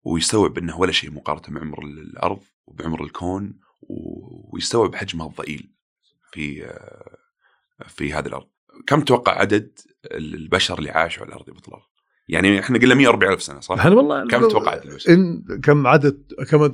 ويستوعب 0.02 0.58
أنه 0.58 0.78
ولا 0.78 0.92
شيء 0.92 1.10
مقارنة 1.10 1.60
بعمر 1.60 1.84
الأرض 1.84 2.42
وبعمر 2.66 3.04
الكون 3.04 3.60
ويستوعب 3.80 4.94
حجمها 4.94 5.26
الضئيل 5.26 5.74
في 6.32 6.74
في 7.88 8.12
هذه 8.12 8.26
الأرض. 8.26 8.48
كم 8.86 9.00
تتوقع 9.00 9.40
عدد 9.40 9.78
البشر 10.04 10.78
اللي 10.78 10.90
عاشوا 10.90 11.22
على 11.22 11.28
الأرض 11.28 11.48
يا 11.48 11.54
بطلال 11.54 11.82
يعني 12.28 12.60
إحنا 12.60 12.78
قلنا 12.78 12.94
140 12.94 13.32
ألف 13.32 13.42
سنة 13.42 13.60
صح؟ 13.60 13.78
إحنا 13.78 13.90
والله 13.90 14.28
كم 14.28 14.48
توقعت 14.48 15.08
إن 15.08 15.44
كم 15.62 15.86
عدد 15.86 16.22
كم 16.50 16.70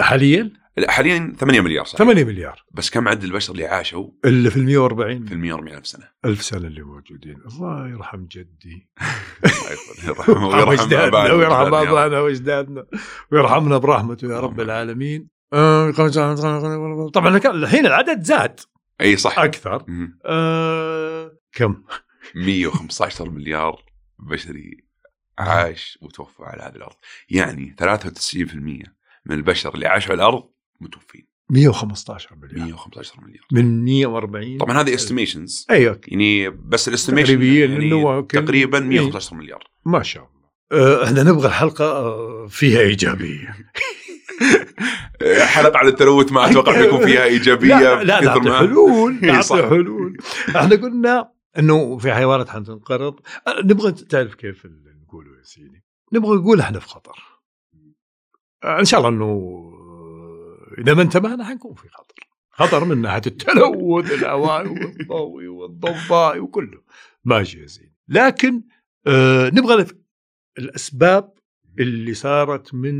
حاليا؟ 0.00 0.52
حاليا 0.88 1.32
8 1.38 1.60
مليار 1.60 1.84
صح؟ 1.84 1.98
8 1.98 2.24
مليار. 2.24 2.64
بس 2.74 2.90
كم 2.90 3.08
عدد 3.08 3.24
البشر 3.24 3.52
اللي 3.52 3.66
عاشوا؟ 3.66 4.08
اللي 4.24 4.50
في 4.50 4.56
ال 4.56 4.64
140 4.64 5.24
في 5.24 5.34
ال 5.34 5.38
140 5.38 5.76
ألف 5.76 5.86
سنة. 5.86 6.08
ألف 6.24 6.42
سنة 6.42 6.66
اللي 6.66 6.82
موجودين. 6.82 7.36
الله 7.46 7.88
يرحم 7.88 8.24
جدي. 8.24 8.90
ويرحم 10.28 10.94
ابائنا 10.94 11.32
ويرحم 11.32 11.74
ابائنا 11.74 12.20
واجدادنا 12.20 12.86
ويرحمنا 13.32 13.78
برحمته 13.78 14.28
يا 14.28 14.40
رب 14.40 14.60
العالمين. 14.60 15.28
آه، 15.52 15.90
طبعا 17.14 17.36
الحين 17.36 17.86
العدد 17.86 18.22
زاد. 18.22 18.60
إي 19.00 19.16
صح. 19.16 19.38
أكثر. 19.38 19.84
آه 20.26 21.32
كم؟ 21.52 21.82
115 22.34 23.30
مليار. 23.30 23.85
بشري 24.18 24.84
عاش 25.38 25.98
وتوفى 26.02 26.42
على 26.42 26.62
هذه 26.62 26.76
الأرض. 26.76 26.96
يعني 27.30 27.76
93% 27.82 28.54
من 29.26 29.36
البشر 29.36 29.74
اللي 29.74 29.86
عاشوا 29.86 30.12
على 30.12 30.22
الأرض 30.22 30.44
متوفين. 30.80 31.26
115 31.50 32.36
مليار. 32.36 32.66
115 32.66 33.20
مليار. 33.20 33.46
من 33.52 33.84
140 33.84 34.58
طبعا 34.58 34.80
هذه 34.80 34.94
estimations 34.94 35.66
أيوه 35.70 36.00
يعني 36.08 36.50
بس 36.50 36.88
ال 36.88 36.93
estimation 36.93 37.42
يعني 37.42 38.22
تقريبا 38.22 38.80
115 38.80 39.32
إيه. 39.32 39.38
مليار. 39.38 39.70
ما 39.84 40.02
شاء 40.02 40.22
الله. 40.22 40.36
أه، 40.72 41.04
إحنا 41.04 41.22
نبغى 41.22 41.48
الحلقة 41.48 41.84
أه، 41.84 42.46
فيها 42.46 42.80
إيجابية. 42.80 43.56
حلقة 45.54 45.78
على 45.78 45.88
التلوث 45.88 46.32
ما 46.32 46.50
أتوقع 46.50 46.80
بيكون 46.80 47.06
فيها 47.06 47.24
إيجابية 47.24 47.78
لا 47.78 48.04
لا 48.04 48.20
نعطي 48.20 48.52
حلول 48.52 49.18
نعطي 49.22 49.62
حلول. 49.62 50.16
إحنا 50.56 50.76
قلنا 50.76 51.35
إنه 51.58 51.98
في 51.98 52.14
حيوانات 52.14 52.48
حتنقرض. 52.48 53.20
نبغى 53.64 53.92
تعرف 53.92 54.34
كيف 54.34 54.66
نقوله 55.02 55.38
يا 55.38 55.42
سيدي؟ 55.42 55.84
نبغى 56.12 56.36
نقول 56.36 56.60
إحنا 56.60 56.78
في 56.78 56.88
خطر. 56.88 57.22
إن 58.64 58.84
شاء 58.84 59.00
الله 59.00 59.10
إنه 59.10 59.72
إذا 60.78 60.94
ما 60.94 61.02
انتبهنا 61.02 61.44
حنكون 61.44 61.74
في 61.74 61.88
خطر. 61.88 62.28
خطر 62.50 62.84
من 62.84 63.02
ناحية 63.02 63.22
التلوث 63.26 64.12
الهوائي 64.12 64.68
والضوئي 64.68 65.48
والضوضائي 65.48 66.40
وكله. 66.40 66.82
ماشي 67.24 67.60
يا 67.62 67.66
سيدي. 67.66 67.96
لكن 68.08 68.62
آه 69.06 69.48
نبغى 69.48 69.86
الأسباب 70.58 71.34
اللي 71.78 72.14
صارت 72.14 72.74
من 72.74 72.96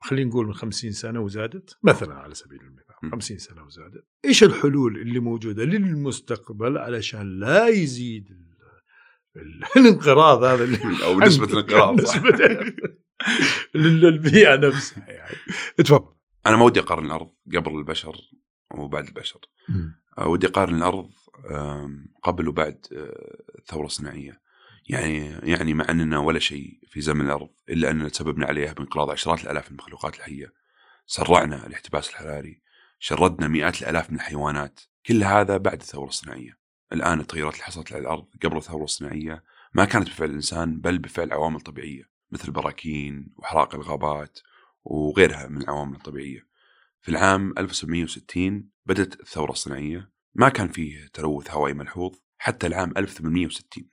خلينا 0.00 0.30
نقول 0.30 0.46
من 0.46 0.54
خمسين 0.54 0.92
سنة 0.92 1.20
وزادت 1.20 1.78
مثلا 1.82 2.14
على 2.14 2.34
سبيل 2.34 2.60
المثال. 2.60 2.85
50 3.02 3.38
سنة 3.38 3.64
وزادت 3.64 4.04
إيش 4.24 4.44
الحلول 4.44 4.96
اللي 4.96 5.20
موجودة 5.20 5.64
للمستقبل 5.64 6.78
علشان 6.78 7.40
لا 7.40 7.68
يزيد 7.68 8.46
الانقراض 9.76 10.42
هذا 10.42 10.64
اللي 10.64 10.78
أو 11.04 11.20
نسبة 11.20 11.44
الانقراض. 11.44 12.00
للبيئة 13.74 14.56
نفسها 14.56 15.10
يعني. 15.10 15.36
تفضل 15.76 16.14
أنا 16.46 16.56
ما 16.56 16.64
ودي 16.64 16.80
أقارن 16.80 17.06
الأرض 17.06 17.30
قبل 17.54 17.78
البشر 17.78 18.16
وبعد 18.74 19.06
البشر. 19.06 19.40
آه، 20.18 20.28
ودي 20.28 20.46
أقارن 20.46 20.76
الأرض 20.76 21.10
قبل 22.22 22.48
وبعد 22.48 22.86
آه، 22.92 23.58
الثورة 23.58 23.86
الصناعية. 23.86 24.40
يعني 24.88 25.26
يعني 25.42 25.74
مع 25.74 25.90
أننا 25.90 26.18
ولا 26.18 26.38
شيء 26.38 26.78
في 26.88 27.00
زمن 27.00 27.26
الأرض 27.26 27.48
إلا 27.68 27.90
أننا 27.90 28.08
تسببنا 28.08 28.46
عليها 28.46 28.72
بانقراض 28.72 29.10
عشرات 29.10 29.44
الآلاف 29.44 29.64
من 29.64 29.78
المخلوقات 29.78 30.16
الحية. 30.16 30.52
سرعنا 31.06 31.66
الاحتباس 31.66 32.10
الحراري. 32.10 32.62
شردنا 33.06 33.48
مئات 33.48 33.82
الآلاف 33.82 34.10
من 34.10 34.16
الحيوانات. 34.16 34.80
كل 35.06 35.24
هذا 35.24 35.56
بعد 35.56 35.80
الثورة 35.80 36.08
الصناعية. 36.08 36.58
الآن 36.92 37.20
التغيرات 37.20 37.52
اللي 37.52 37.64
حصلت 37.64 37.92
على 37.92 38.02
الأرض 38.02 38.26
قبل 38.44 38.56
الثورة 38.56 38.84
الصناعية 38.84 39.44
ما 39.74 39.84
كانت 39.84 40.08
بفعل 40.08 40.30
الإنسان 40.30 40.80
بل 40.80 40.98
بفعل 40.98 41.32
عوامل 41.32 41.60
طبيعية 41.60 42.10
مثل 42.30 42.48
البراكين 42.48 43.32
واحراق 43.36 43.74
الغابات 43.74 44.38
وغيرها 44.84 45.48
من 45.48 45.62
العوامل 45.62 45.96
الطبيعية. 45.96 46.46
في 47.00 47.08
العام 47.08 47.54
1760 47.58 48.70
بدأت 48.86 49.20
الثورة 49.20 49.50
الصناعية. 49.50 50.10
ما 50.34 50.48
كان 50.48 50.68
فيه 50.68 51.06
تلوث 51.12 51.50
هوائي 51.50 51.74
ملحوظ 51.74 52.14
حتى 52.38 52.66
العام 52.66 52.92
1860 52.96 53.90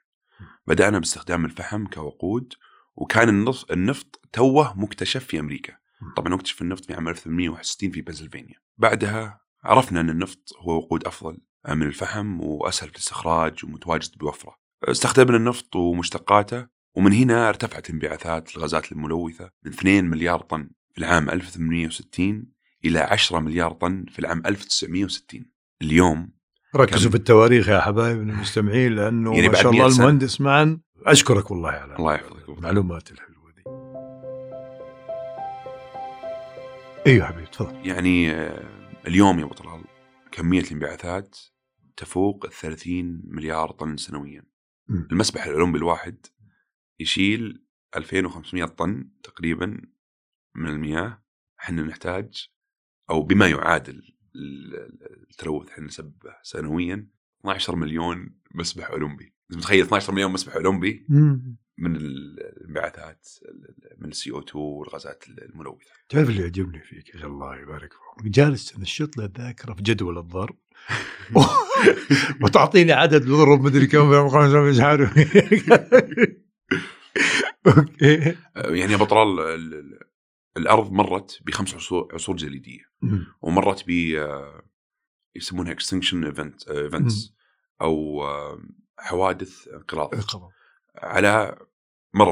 بدأنا 0.68 1.00
باستخدام 1.00 1.46
الفحم 1.46 1.86
كوقود 1.86 2.54
وكان 2.96 3.30
النفط 3.72 4.22
توه 4.32 4.80
مكتشف 4.80 5.26
في 5.26 5.40
أمريكا. 5.40 5.83
طبعا 6.16 6.36
اكتشف 6.36 6.62
النفط 6.62 6.86
في 6.86 6.94
عام 6.94 7.08
1861 7.08 7.92
في 7.92 8.02
بنسلفانيا. 8.02 8.56
بعدها 8.78 9.40
عرفنا 9.64 10.02
أن 10.02 10.10
النفط 10.10 10.50
هو 10.58 10.78
وقود 10.78 11.04
أفضل 11.04 11.38
من 11.70 11.88
الفحم 11.88 12.42
وأسهل 12.42 12.90
في 12.90 12.96
الاستخراج 12.96 13.66
ومتواجد 13.66 14.18
بوفرة. 14.18 14.56
استخدمنا 14.84 15.38
النفط 15.38 15.76
ومشتقاته 15.76 16.68
ومن 16.96 17.14
هنا 17.14 17.50
ارتفعت 17.50 17.90
انبعاثات 17.90 18.56
الغازات 18.56 18.92
الملوثة 18.92 19.50
من 19.66 19.72
2 19.72 20.06
مليار 20.06 20.40
طن 20.40 20.70
في 20.94 20.98
العام 20.98 21.30
1860 21.30 22.46
إلى 22.86 23.00
10 23.00 23.40
مليار 23.40 23.72
طن 23.72 24.06
في 24.12 24.20
العام 24.20 24.44
1960 24.46 25.46
اليوم 25.82 26.34
ركزوا 26.76 27.12
في 27.12 27.18
التواريخ 27.18 27.70
يا 27.70 27.80
حبايبنا 27.80 28.34
المستمعين 28.34 28.96
لأنه 28.96 29.36
يعني 29.36 29.50
ما 29.50 29.56
شاء 29.56 29.72
الله 29.72 29.88
المهندس 29.88 30.42
معا. 30.42 30.80
أشكرك 31.06 31.52
والله 31.52 31.70
على 31.70 31.96
الله 31.96 32.14
يحفظك. 32.14 32.50
المعلومات 32.50 33.12
الحلوة. 33.12 33.33
أيوه 37.08 37.26
حبيبي 37.28 37.48
تفضل. 37.48 37.88
يعني 37.88 38.32
آه، 38.32 38.90
اليوم 39.08 39.40
يا 39.40 39.44
أبو 39.46 39.54
طلال 39.54 39.84
كمية 40.32 40.62
الانبعاثات 40.62 41.38
تفوق 41.98 42.46
ال 42.46 42.52
30 42.52 43.22
مليار 43.26 43.72
طن 43.72 43.98
سنويا. 43.98 44.44
المسبح 45.12 45.46
الأولمبي 45.46 45.78
الواحد 45.78 46.26
يشيل 47.00 47.66
2500 47.96 48.66
طن 48.66 49.10
تقريبا 49.24 49.82
من 50.56 50.70
المياه. 50.70 51.24
إحنا 51.60 51.82
نحتاج 51.84 52.48
أو 53.10 53.22
بما 53.24 53.48
يعادل 53.48 53.96
ال- 54.36 54.76
ال- 54.76 55.28
التلوث 55.30 55.70
إحنا 55.70 55.86
نسبه 55.86 56.36
سنويا 56.44 57.08
12 57.42 57.76
مليون 57.76 58.36
مسبح 58.56 58.90
أولمبي. 58.90 59.34
متخيل 59.52 59.84
12 59.86 60.14
مليون 60.14 60.32
مسبح 60.32 60.56
أولمبي؟ 60.56 61.06
مم. 61.10 61.58
من 61.78 61.96
الانبعاثات 61.96 63.28
ال- 63.46 63.76
من 63.98 64.10
السي 64.10 64.32
أو 64.32 64.40
2 64.40 64.64
والغازات 64.66 65.24
الملوثة. 65.28 65.92
تعرف 66.10 66.30
اللي 66.30 66.42
يعجبني 66.42 66.80
فيك؟ 66.80 67.16
يا 67.16 67.26
الله 67.26 67.56
يبارك 67.62 67.90
فيك. 67.94 68.32
جالس 68.32 68.72
تنشط 68.72 69.18
لي 69.18 69.26
الذاكرة 69.26 69.74
في 69.74 69.82
جدول 69.84 70.18
الضرب. 70.18 70.56
وتعطيني 72.44 72.92
عدد 72.92 73.24
نضرب 73.28 73.62
مدري 73.62 73.88
كم 73.88 74.10
مش 74.70 74.80
عارف. 74.80 75.18
okay. 77.68 78.30
آه، 78.56 78.70
يعني 78.70 78.92
يا 78.92 78.98
بطرال 78.98 79.40
ال- 79.40 79.74
ال- 79.74 80.00
الأرض 80.58 80.92
مرت 80.92 81.40
بخمس 81.46 81.76
عصور, 81.76 82.08
عصور 82.14 82.36
جليدية. 82.36 82.82
ومرت 83.42 83.84
ب 83.88 83.92
آه، 84.18 84.64
يسمونها 85.36 85.72
extinction 85.72 86.24
event 86.24 86.68
events 86.68 87.34
أو 87.82 88.24
آه، 88.24 88.60
حوادث 89.00 89.68
انقراض. 89.68 90.16
على 90.96 91.58
مر 92.14 92.30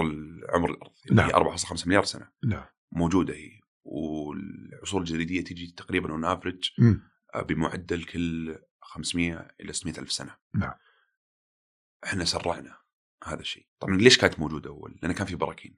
عمر 0.50 0.70
الأرض 0.72 0.92
اللي 1.10 1.22
نعم. 1.22 1.44
هي 1.46 1.58
4.5 1.58 1.88
مليار 1.88 2.04
سنة. 2.04 2.32
نعم. 2.44 2.66
موجودة 2.92 3.34
هي. 3.34 3.60
والعصور 3.84 5.02
الجليديه 5.02 5.44
تجي 5.44 5.74
تقريبا 5.78 6.12
on 6.12 6.26
average 6.26 6.70
مم. 6.78 7.02
بمعدل 7.48 8.04
كل 8.04 8.58
500 8.82 9.48
إلى 9.62 9.74
600 9.74 10.00
ألف 10.00 10.12
سنة. 10.12 10.36
نعم. 10.54 10.74
إحنا 12.04 12.26
سرعنا 12.26 12.78
هذا 13.24 13.42
الشيء. 13.42 13.68
طبعا 13.80 13.98
ليش 13.98 14.18
كانت 14.18 14.40
موجودة 14.40 14.70
أول؟ 14.70 15.00
لأن 15.02 15.12
كان 15.12 15.28
في 15.28 15.36
براكين. 15.36 15.78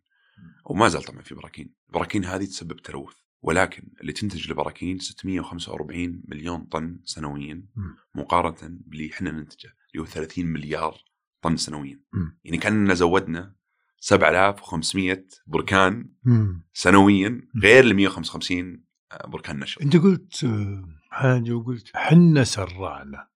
وما 0.66 0.88
زال 0.88 1.04
طبعا 1.04 1.22
في 1.22 1.36
براكين. 1.36 1.75
البراكين 1.90 2.25
هذه 2.25 2.46
تسبب 2.46 2.82
تلوث 2.82 3.16
ولكن 3.42 3.94
اللي 4.02 4.13
تنتج 4.13 4.50
البراكين 4.50 5.00
645 5.00 6.24
مليون 6.28 6.66
طن 6.66 7.00
سنويا. 7.04 7.66
مقارنة 8.16 8.78
باللي 8.86 9.12
إحنا 9.12 9.32
ننتجه 9.32 9.74
اللي 9.92 10.02
هو 10.02 10.06
30 10.06 10.46
مليار 10.46 10.98
طن 11.44 11.58
سنويا. 11.58 12.00
مم. 12.14 12.40
يعني 12.44 12.58
كاننا 12.58 12.94
زودنا 12.94 13.56
7500 14.00 15.26
بركان 15.48 16.10
مم. 16.24 16.64
سنويا 16.74 17.42
غير 17.64 17.84
ال 17.84 17.96
155 17.96 18.84
بركان 19.28 19.60
نشر. 19.60 19.82
أنت 19.82 19.98
قلت 19.98 20.44
آه، 20.44 20.84
حاجة 21.10 21.52
وقلت 21.52 21.92
حنا 21.96 22.44
سرعنا 22.44 23.28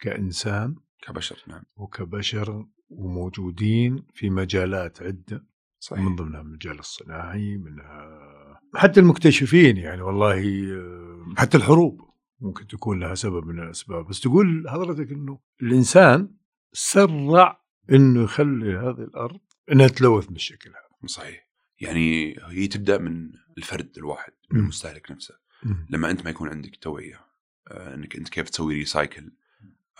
كإنسان 0.00 0.76
كبشر 1.02 1.42
نعم. 1.48 1.62
وكبشر 1.76 2.66
وموجودين 2.88 4.06
في 4.14 4.30
مجالات 4.30 5.02
عدة 5.02 5.46
صحيح. 5.80 6.04
من 6.04 6.16
ضمنها 6.16 6.40
المجال 6.40 6.78
الصناعي 6.78 7.56
منها 7.56 8.18
حتى 8.74 9.00
المكتشفين 9.00 9.76
يعني 9.76 10.02
والله 10.02 10.64
آه، 10.74 11.34
حتى 11.36 11.56
الحروب 11.56 12.08
ممكن 12.40 12.66
تكون 12.66 13.00
لها 13.00 13.14
سبب 13.14 13.46
من 13.46 13.60
الأسباب. 13.62 14.06
بس 14.06 14.20
تقول 14.20 14.64
حضرتك 14.68 15.12
إنه 15.12 15.38
الإنسان 15.62 16.28
سرع 16.72 17.64
إنه 17.92 18.24
يخلي 18.24 18.76
هذه 18.76 19.04
الأرض 19.04 19.40
إنها 19.72 19.88
تلوث 19.88 20.26
بالشكل 20.26 20.70
هذا 20.70 21.08
صحيح. 21.08 21.48
يعني 21.80 22.36
هي 22.46 22.66
تبدأ 22.66 22.98
من 22.98 23.32
الفرد 23.58 23.98
الواحد 23.98 24.32
من. 24.50 24.60
المستهلك 24.60 25.10
نفسه. 25.10 25.34
لما 25.90 26.10
أنت 26.10 26.24
ما 26.24 26.30
يكون 26.30 26.48
عندك 26.48 26.76
توعية 26.76 27.20
آه، 27.68 27.94
إنك 27.94 28.16
أنت 28.16 28.28
كيف 28.28 28.50
تسوي 28.50 28.74
recycle 28.74 29.32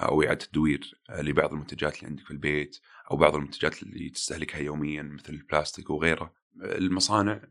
أو 0.00 0.22
إعادة 0.22 0.44
تدوير 0.44 1.00
آه، 1.10 1.22
لبعض 1.22 1.52
المنتجات 1.52 1.96
اللي 1.96 2.06
عندك 2.06 2.24
في 2.24 2.30
البيت 2.30 2.78
أو 3.10 3.16
بعض 3.16 3.34
المنتجات 3.34 3.82
اللي 3.82 4.10
تستهلكها 4.10 4.58
يوميا 4.58 5.02
مثل 5.02 5.32
البلاستيك 5.32 5.90
وغيره. 5.90 6.34
آه، 6.62 6.78
المصانع 6.78 7.42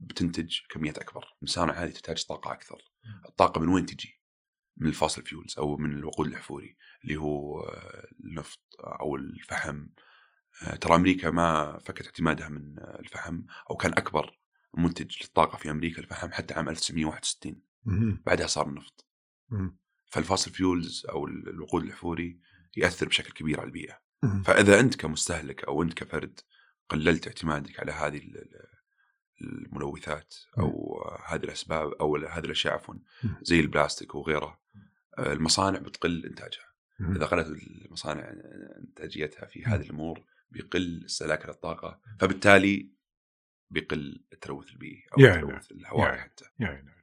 بتنتج 0.00 0.58
كميات 0.68 0.98
أكبر. 0.98 1.34
المصانع 1.42 1.72
هذه 1.72 1.90
تحتاج 1.90 2.24
طاقة 2.24 2.52
أكثر. 2.52 2.82
الطاقة 3.28 3.60
من 3.60 3.68
وين 3.68 3.86
تجي؟ 3.86 4.20
من 4.76 4.88
ال 4.88 4.93
fossil 4.93 5.22
fuels 5.22 5.58
أو 5.58 5.76
من 5.76 5.92
الوقود 5.92 6.26
الأحفوري 6.26 6.76
اللي 7.04 7.16
هو 7.16 7.60
آه، 7.60 8.08
النفط 8.24 8.60
أو 8.80 9.16
الفحم 9.16 9.86
آه، 10.62 10.76
ترى 10.76 10.94
أمريكا 10.94 11.30
ما 11.30 11.78
فكت 11.78 12.06
اعتمادها 12.06 12.48
من 12.48 12.78
آه، 12.78 12.98
الفحم 13.00 13.42
أو 13.70 13.76
كان 13.76 13.92
أكبر 13.92 14.38
منتج 14.76 15.22
للطاقة 15.22 15.58
في 15.58 15.70
أمريكا 15.70 16.02
الفحم 16.02 16.32
حتى 16.32 16.54
عام 16.54 16.68
1961 16.68 17.62
مهم. 17.84 18.22
بعدها 18.26 18.46
صار 18.46 18.68
النفط. 18.68 19.06
فال 20.06 20.17
fossil 20.17 20.50
fuels 20.50 21.06
أو 21.08 21.26
الوقود 21.26 21.82
الأحفوري 21.82 22.40
يأثر 22.76 23.08
بشكل 23.08 23.32
كبير 23.32 23.60
على 23.60 23.66
البيئة. 23.66 23.98
فإذا 24.44 24.80
أنت 24.80 24.94
كمستهلك 24.96 25.64
أو 25.64 25.82
أنت 25.82 25.94
كفرد 25.94 26.40
قللت 26.88 27.26
اعتمادك 27.26 27.80
على 27.80 27.92
هذه 27.92 28.16
ال- 28.18 28.36
ال- 28.38 28.74
الملوثات 29.40 30.34
أو 30.58 30.98
هذه 31.26 31.44
الأسباب 31.44 31.92
أو 31.92 32.16
هذه 32.16 32.44
الأشياء 32.44 32.74
عفوا. 32.74 32.94
زي 33.42 33.60
البلاستيك 33.60 34.14
وغيرها 34.14 34.46
آه، 34.48 34.63
المصانع 35.18 35.78
بتقل 35.78 36.26
إنتاجها. 36.26 36.74
إذا 37.00 37.26
قلت 37.26 37.46
المصانع 37.46 38.32
إنتاجيتها 38.78 39.46
في 39.46 39.64
هذه 39.64 39.80
الأمور 39.80 40.24
بيقل 40.50 41.02
استهلاك 41.04 41.46
للطاقة 41.46 42.00
فبالتالي 42.20 42.90
بيقل 43.70 44.24
التلوث 44.32 44.70
البيئي 44.72 45.04
أو 45.12 45.24
يعني. 45.24 45.42
التلوث 45.42 45.72
الهوائي 45.72 46.08
يعني. 46.08 46.20
حتى 46.20 46.44
يعني 46.58 46.94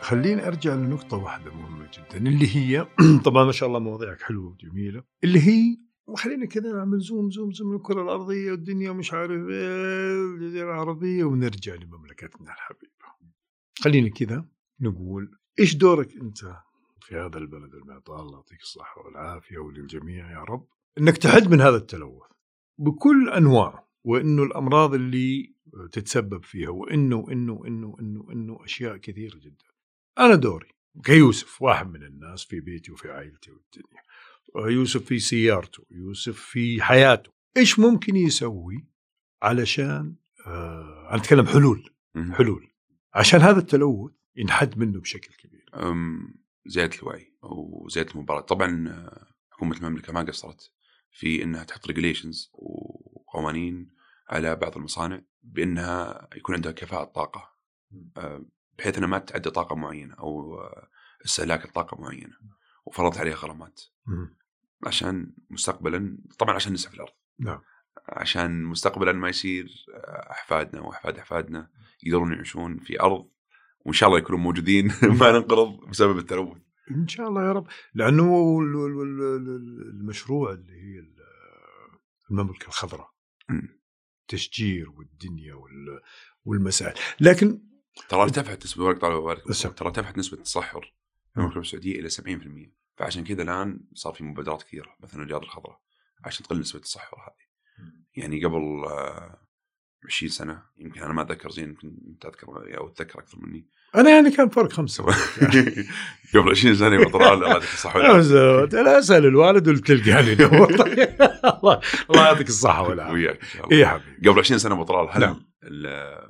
خليني 0.00 0.46
أرجع 0.46 0.74
لنقطة 0.74 1.16
واحدة 1.16 1.54
مهمة 1.54 1.90
جدا 1.92 2.28
اللي 2.28 2.56
هي 2.56 2.86
طبعا 3.24 3.44
ما 3.44 3.52
شاء 3.52 3.68
الله 3.68 3.78
مواضيعك 3.78 4.22
حلوة 4.22 4.46
وجميلة 4.46 5.02
اللي 5.24 5.40
هي 5.40 5.76
خلينا 6.16 6.46
كذا 6.46 6.72
نعمل 6.72 6.98
زوم 6.98 7.30
زوم 7.30 7.52
زوم 7.52 7.76
الكرة 7.76 8.02
الأرضية 8.02 8.50
والدنيا 8.50 8.92
مش 8.92 9.12
عارف 9.12 9.48
إيه 9.48 10.34
الجزيرة 10.34 10.72
العربية 10.72 11.24
ونرجع 11.24 11.74
لمملكتنا 11.74 12.52
الحبيبة 12.52 12.92
خلينا 13.80 14.08
كذا 14.08 14.44
نقول 14.80 15.38
إيش 15.58 15.74
دورك 15.74 16.16
أنت 16.16 16.38
في 17.00 17.16
هذا 17.16 17.38
البلد 17.38 17.74
المعطاء 17.74 18.22
الله 18.22 18.34
يعطيك 18.34 18.60
الصحة 18.60 19.00
والعافية 19.06 19.58
وللجميع 19.58 20.30
يا 20.30 20.38
رب 20.38 20.68
إنك 20.98 21.16
تحد 21.16 21.50
من 21.50 21.60
هذا 21.60 21.76
التلوث 21.76 22.26
بكل 22.78 23.28
انواعه 23.28 23.88
وإنه 24.04 24.42
الأمراض 24.42 24.94
اللي 24.94 25.54
تتسبب 25.92 26.44
فيها 26.44 26.68
وإنه 26.68 27.16
وإنه 27.16 27.52
وإنه 27.52 27.86
وإنه 27.86 28.20
وإنه 28.20 28.64
أشياء 28.64 28.96
كثيرة 28.96 29.38
جدا. 29.38 29.64
أنا 30.18 30.34
دوري 30.34 30.68
كيوسف 31.04 31.62
واحد 31.62 31.90
من 31.90 32.02
الناس 32.02 32.44
في 32.44 32.60
بيتي 32.60 32.92
وفي 32.92 33.10
عائلتي 33.10 33.50
والدنيا. 33.50 34.02
يوسف 34.56 35.04
في 35.04 35.18
سيارته، 35.18 35.84
يوسف 35.90 36.40
في 36.40 36.82
حياته، 36.82 37.30
إيش 37.56 37.78
ممكن 37.78 38.16
يسوي 38.16 38.86
علشان 39.42 40.14
آه 40.46 41.08
أنا 41.10 41.16
أتكلم 41.16 41.46
حلول. 41.46 41.90
حلول 42.32 42.68
عشان 43.14 43.40
هذا 43.40 43.58
التلوث 43.58 44.12
ينحد 44.36 44.78
منه 44.78 45.00
بشكل 45.00 45.34
كبير. 45.34 45.70
أم، 45.74 46.34
زيادة 46.66 46.98
الوعي 46.98 47.34
أو 47.44 47.86
زيادة 47.90 48.12
المبالغه 48.14 48.40
طبعا 48.40 49.08
حكومة 49.50 49.76
المملكة 49.76 50.12
ما 50.12 50.20
قصرت 50.22 50.72
في 51.10 51.42
إنها 51.42 51.64
تحط 51.64 51.86
ريجليشنز 51.86 52.50
وقوانين 52.52 53.90
على 54.28 54.56
بعض 54.56 54.76
المصانع 54.76 55.20
بإنها 55.42 56.28
يكون 56.36 56.54
عندها 56.54 56.72
كفاءة 56.72 57.04
طاقة. 57.04 57.50
آه، 58.16 58.44
بحيث 58.78 58.98
إنها 58.98 59.08
ما 59.08 59.18
تعدى 59.18 59.50
طاقة 59.50 59.76
معينة 59.76 60.14
أو 60.14 60.60
استهلاك 61.24 61.64
الطاقه 61.64 62.00
معينة 62.00 62.36
وفرضت 62.86 63.18
عليها 63.18 63.34
غرامات. 63.34 63.80
عشان 64.86 65.32
مستقبلا 65.50 66.18
طبعا 66.38 66.54
عشان 66.54 66.72
نسعى 66.72 66.90
في 66.90 66.96
الأرض. 66.96 67.12
نعم. 67.38 67.60
عشان 68.08 68.62
مستقبلا 68.64 69.12
ما 69.12 69.28
يصير 69.28 69.86
أحفادنا 70.30 70.82
وأحفاد 70.82 71.18
أحفادنا 71.18 71.70
يقدرون 72.02 72.32
يعيشون 72.32 72.78
في 72.78 73.00
أرض 73.00 73.30
وإن 73.88 73.94
شاء 73.94 74.08
الله 74.08 74.18
يكونوا 74.18 74.40
موجودين 74.40 74.86
ما 75.20 75.32
ننقرض 75.32 75.88
بسبب 75.90 76.18
التلوث. 76.18 76.58
إن 76.90 77.08
شاء 77.08 77.28
الله 77.28 77.42
يا 77.46 77.52
رب. 77.52 77.66
لأنه 77.94 78.58
ال- 78.60 78.76
ال- 78.76 79.02
ال- 79.02 79.48
ال- 79.48 79.90
المشروع 80.00 80.52
اللي 80.52 80.72
هي 80.72 80.98
ال- 80.98 81.16
المملكة 82.30 82.66
الخضراء. 82.66 83.10
تشجير 84.28 84.90
والدنيا 84.90 85.54
وال- 85.54 86.00
والمسائل. 86.44 86.94
لكن 87.20 87.62
ترى 88.08 88.22
ارتفعت 88.22 88.64
نسبة 88.64 88.84
بارك 88.84 89.04
الله 89.04 89.16
وبارك 89.16 89.42
ترى 89.76 89.88
ارتفعت 89.88 90.18
نسبة 90.18 90.38
التصحر 90.38 90.94
في 91.34 91.40
المملكة 91.40 91.60
السعودية 91.60 92.00
إلى 92.00 92.08
70% 92.08 92.72
فعشان 92.96 93.24
كذا 93.24 93.42
الآن 93.42 93.80
صار 93.94 94.12
في 94.14 94.24
مبادرات 94.24 94.62
كثيرة 94.62 94.96
مثلا 95.00 95.22
الرياض 95.22 95.42
الخضراء 95.42 95.80
عشان 96.24 96.46
تقلل 96.46 96.60
نسبة 96.60 96.78
التصحر 96.78 97.16
هذه. 97.16 97.48
يعني 98.14 98.44
قبل 98.44 98.84
آه، 98.84 99.46
20 100.06 100.30
سنة 100.30 100.62
يمكن 100.76 101.00
أنا 101.02 101.12
ما 101.12 101.22
أتذكر 101.22 101.50
زين 101.50 101.68
يمكن 101.68 101.96
أنت 102.08 102.22
تذكر 102.22 102.78
أو 102.78 102.88
تذكر 102.88 103.18
أكثر 103.18 103.38
مني. 103.40 103.68
أنا 103.96 104.10
يعني 104.10 104.30
كان 104.30 104.48
فرق 104.48 104.72
خمسة. 104.72 105.04
قبل 106.34 106.50
20 106.50 106.74
سنة 106.74 106.96
يا 106.96 107.08
طلال 107.08 107.32
الله 107.32 107.48
يعطيك 107.48 107.68
الصحة. 107.72 108.20
زود. 108.20 108.74
أنا 108.74 108.98
أسأل 108.98 109.26
الوالد 109.26 109.68
وتلقاني 109.68 110.32
الله 110.42 111.80
الله 112.10 112.26
يعطيك 112.26 112.48
الصحة 112.48 112.88
والعافية. 112.88 113.12
وياك 113.12 113.40
إن 113.42 113.48
شاء 113.48 113.64
الله. 113.66 113.76
اي 113.78 113.86
حبيبي 113.86 114.28
قبل 114.28 114.38
20 114.40 114.58
سنة 114.58 114.74
ابو 114.74 114.82
طلال 114.84 115.08
هل 115.10 115.20
نعم. 115.20 115.40
ال- 115.64 116.28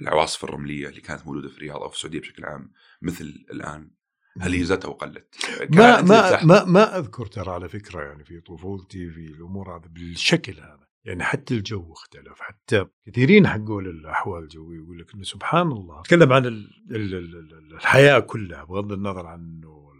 العواصف 0.00 0.44
الرملية 0.44 0.88
اللي 0.88 1.00
كانت 1.00 1.26
موجودة 1.26 1.48
في 1.48 1.56
الرياض 1.56 1.76
أو 1.82 1.88
في 1.88 1.96
السعودية 1.96 2.20
بشكل 2.20 2.44
عام 2.44 2.72
مثل 3.02 3.24
الآن 3.50 3.90
هل 4.40 4.52
هي 4.52 4.64
زادت 4.64 4.84
أو 4.84 4.92
قلت؟ 4.92 5.34
ما 5.70 6.00
ما 6.02 6.44
ما 6.44 6.64
ما 6.64 6.98
أذكر 6.98 7.26
ترى 7.26 7.50
على 7.50 7.68
فكرة 7.68 8.02
يعني 8.02 8.24
في 8.24 8.40
طفولتي 8.40 9.10
في 9.10 9.20
الأمور 9.26 9.76
هذا 9.76 9.86
بالشكل 9.88 10.52
هذا. 10.52 10.86
يعني 11.04 11.22
حتى 11.22 11.54
الجو 11.54 11.92
اختلف 11.92 12.40
حتى 12.40 12.86
كثيرين 13.06 13.46
حقوا 13.46 13.80
الاحوال 13.80 14.42
الجويه 14.42 14.76
يقول 14.76 14.98
لك 14.98 15.14
إنه 15.14 15.22
سبحان 15.22 15.72
الله. 15.72 16.02
تكلم 16.02 16.32
عن 16.32 16.66
الحياة 17.72 18.18
كلها 18.18 18.64
بغض 18.64 18.92
النظر 18.92 19.26
عن 19.26 19.40
انه 19.40 19.92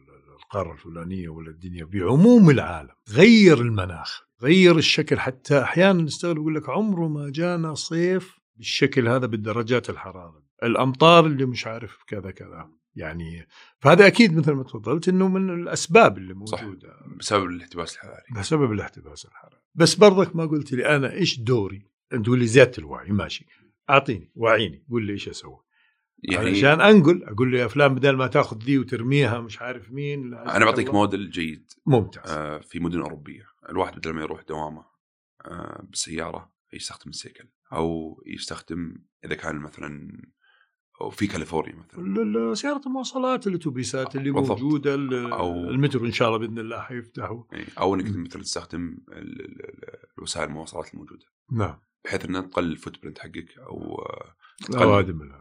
القارة 0.43 0.73
الفلانية 0.73 1.29
ولا 1.29 1.51
الدنيا 1.51 1.85
بعموم 1.85 2.51
العالم 2.51 2.91
غير 3.11 3.61
المناخ 3.61 4.23
غير 4.43 4.77
الشكل 4.79 5.19
حتى 5.19 5.63
أحيانا 5.63 6.03
نستغرب 6.03 6.37
يقول 6.37 6.55
لك 6.55 6.69
عمره 6.69 7.09
ما 7.09 7.31
جانا 7.31 7.75
صيف 7.75 8.39
بالشكل 8.57 9.09
هذا 9.09 9.27
بالدرجات 9.27 9.91
الحرارة 9.91 10.43
الأمطار 10.63 11.27
اللي 11.27 11.47
مش 11.47 11.67
عارف 11.67 12.05
كذا 12.07 12.31
كذا. 12.31 12.71
يعني 12.95 13.47
فهذا 13.79 14.07
أكيد 14.07 14.37
مثل 14.37 14.53
ما 14.53 14.63
تفضلت 14.63 15.09
إنه 15.09 15.29
من 15.29 15.51
الأسباب 15.51 16.19
اللي 16.19 16.35
موجودة. 16.35 16.89
صح. 16.89 17.17
بسبب 17.19 17.45
الاحتباس 17.45 17.95
الحراري. 17.95 18.23
بسبب 18.37 18.73
الاحتباس 18.73 19.25
الحراري. 19.25 19.63
بس 19.75 19.95
برضك 19.95 20.37
ما 20.37 20.47
قلت 20.47 20.73
لي 20.73 20.97
أنا 20.97 21.13
إيش 21.13 21.41
دوري؟ 21.41 21.87
تقول 22.25 22.39
لي 22.39 22.47
زيادة 22.47 22.73
الوعي 22.79 23.11
ماشي. 23.11 23.47
أعطيني 23.91 24.33
وعيني 24.35 24.85
قول 24.91 25.07
لي 25.07 25.13
إيش 25.13 25.29
أسوي. 25.29 25.59
يعني 26.23 26.51
عشان 26.51 26.81
أنقل 26.81 27.25
أقول 27.25 27.53
له 27.53 27.59
يا 27.59 27.67
فلان 27.67 27.95
بدل 27.95 28.17
ما 28.17 28.27
تأخذ 28.27 28.59
ذي 28.59 28.79
وترميها 28.79 29.41
مش 29.41 29.63
عارف 29.63 29.91
مين 29.91 30.35
أنا 30.35 30.65
بعطيك 30.65 30.95
موديل 30.95 31.31
جيد 31.31 31.73
ممتاز. 31.87 32.31
آه 32.31 32.59
في 32.59 32.81
مدن 32.81 33.01
أوروبية. 33.01 33.45
الواحد 33.69 33.97
بدل 33.97 34.13
ما 34.13 34.21
يروح 34.21 34.43
دوامة 34.43 34.85
آه 35.45 35.83
بالسيارة 35.83 36.53
يستخدم 36.73 37.11
السيكل 37.11 37.49
أو 37.73 38.23
يستخدم 38.27 38.95
إذا 39.25 39.35
كان 39.35 39.57
مثلا 39.57 40.23
في 41.11 41.27
كاليفورنيا 41.27 41.75
مثلا. 41.75 42.55
سيارة 42.55 42.81
المواصلات 42.87 43.47
الاتوبيسات 43.47 44.17
اللي 44.17 44.31
بالضبط. 44.31 44.63
موجودة 44.63 44.95
أو 45.33 45.71
المترو 45.71 46.07
إن 46.07 46.13
شاء 46.13 46.29
الله 46.29 46.39
بإذن 46.39 46.59
الله 46.59 46.81
حيفتحوا 46.81 47.43
أو 47.79 47.95
إنك 47.95 48.17
مثلا 48.17 48.43
تستخدم 48.43 48.99
وسائل 50.19 50.49
المواصلات 50.49 50.95
الموجودة. 50.95 51.27
نعم. 51.53 51.79
بحيث 52.05 52.25
إنها 52.25 52.41
تقلل 52.41 52.73
ال 52.73 53.03
footprint 53.03 53.19
حقك 53.19 53.59
أو 53.59 54.05
العوادم 54.71 55.33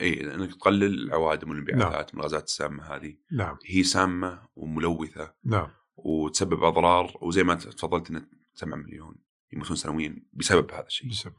اي 0.00 0.34
إنك 0.34 0.54
تقلل 0.54 1.04
العوادم 1.04 1.50
والانبعاثات 1.50 2.14
نعم. 2.14 2.20
الغازات 2.20 2.44
السامة 2.44 2.82
هذه. 2.82 3.16
نعم. 3.32 3.58
هي 3.66 3.82
سامة 3.82 4.42
وملوثة 4.56 5.34
نعم. 5.44 5.68
وتسبب 5.96 6.64
أضرار 6.64 7.18
وزي 7.22 7.42
ما 7.42 7.54
تفضلت 7.54 8.10
إنه 8.10 8.26
7 8.54 8.76
مليون 8.76 9.14
يموتون 9.52 9.76
سنويا 9.76 10.22
بسبب 10.32 10.70
هذا 10.72 10.86
الشيء. 10.86 11.10
بسبب 11.10 11.34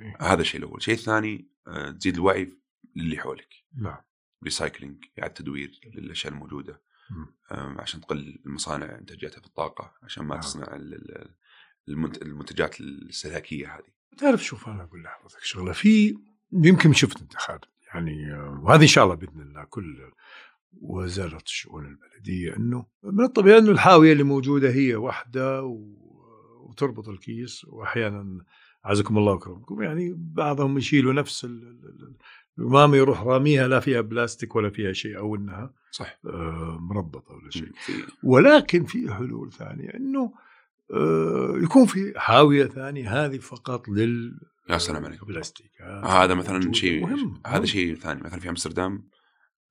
إيه. 0.00 0.16
هذا 0.20 0.40
الشيء 0.40 0.60
الأول، 0.60 0.76
الشيء 0.76 0.94
الثاني 0.94 1.48
آه، 1.66 1.90
تزيد 1.90 2.14
الوعي 2.14 2.58
للي 2.96 3.18
حولك. 3.18 3.54
نعم. 3.76 3.98
ريسايكلينج 4.44 5.04
إعادة 5.18 5.34
تدوير 5.34 5.80
للأشياء 5.94 6.32
الموجودة. 6.32 6.82
عشان 7.50 8.00
تقلل 8.00 8.38
المصانع 8.46 8.98
انتاجاتها 8.98 9.40
في 9.40 9.46
الطاقة 9.46 9.94
عشان 10.02 10.24
ما 10.24 10.34
نعم. 10.34 10.40
تصنع 10.40 10.76
المنتجات 12.22 12.80
الاستهلاكيه 12.80 13.76
هذه. 13.76 14.18
تعرف 14.18 14.44
شوف 14.44 14.68
أنا 14.68 14.82
أقول 14.82 15.02
لحضرتك 15.02 15.42
شغلة 15.42 15.72
في 15.72 16.18
يمكن 16.52 16.92
شفت 16.92 17.20
انت 17.20 17.36
خالد 17.36 17.64
يعني 17.94 18.32
وهذه 18.32 18.82
إن 18.82 18.86
شاء 18.86 19.04
الله 19.04 19.14
بإذن 19.14 19.40
الله 19.40 19.64
كل 19.64 20.12
وزارة 20.80 21.42
الشؤون 21.46 21.86
البلدية 21.86 22.56
إنه 22.56 22.86
من 23.02 23.24
الطبيعي 23.24 23.58
إنه 23.58 23.70
الحاوية 23.70 24.12
اللي 24.12 24.22
موجودة 24.22 24.70
هي 24.70 24.94
واحدة 24.94 25.62
وتربط 26.60 27.08
الكيس 27.08 27.64
واحيانا 27.64 28.44
عزكم 28.84 29.18
الله 29.18 29.32
وكرمكم 29.32 29.82
يعني 29.82 30.14
بعضهم 30.16 30.78
يشيلوا 30.78 31.12
نفس 31.12 31.46
القمامه 32.58 32.96
يروح 32.96 33.22
راميها 33.22 33.68
لا 33.68 33.80
فيها 33.80 34.00
بلاستيك 34.00 34.56
ولا 34.56 34.70
فيها 34.70 34.92
شيء 34.92 35.18
أو 35.18 35.36
إنها 35.36 35.74
صح. 35.90 36.18
آه 36.26 36.78
مربطة 36.80 37.34
ولا 37.34 37.50
شيء. 37.50 37.72
ولكن 38.22 38.84
في 38.84 39.14
حلول 39.14 39.52
ثانية 39.52 39.94
إنه 39.94 40.32
آه 40.94 41.54
يكون 41.62 41.86
في 41.86 42.12
حاويه 42.16 42.66
ثانية 42.66 43.24
هذه 43.24 43.38
فقط 43.38 43.88
لل 43.88 44.40
يا 44.70 44.78
سلام 44.78 45.04
عليك. 45.04 45.24
بلاستيك. 45.24 45.82
هذا 46.04 46.34
مثلا 46.34 46.72
شيء 46.72 47.06
مهم 47.06 47.42
هذا 47.46 47.64
شيء 47.64 47.94
ثاني. 47.94 48.20
مثلا 48.22 48.40
في 48.40 48.48
أمستردام 48.48 49.08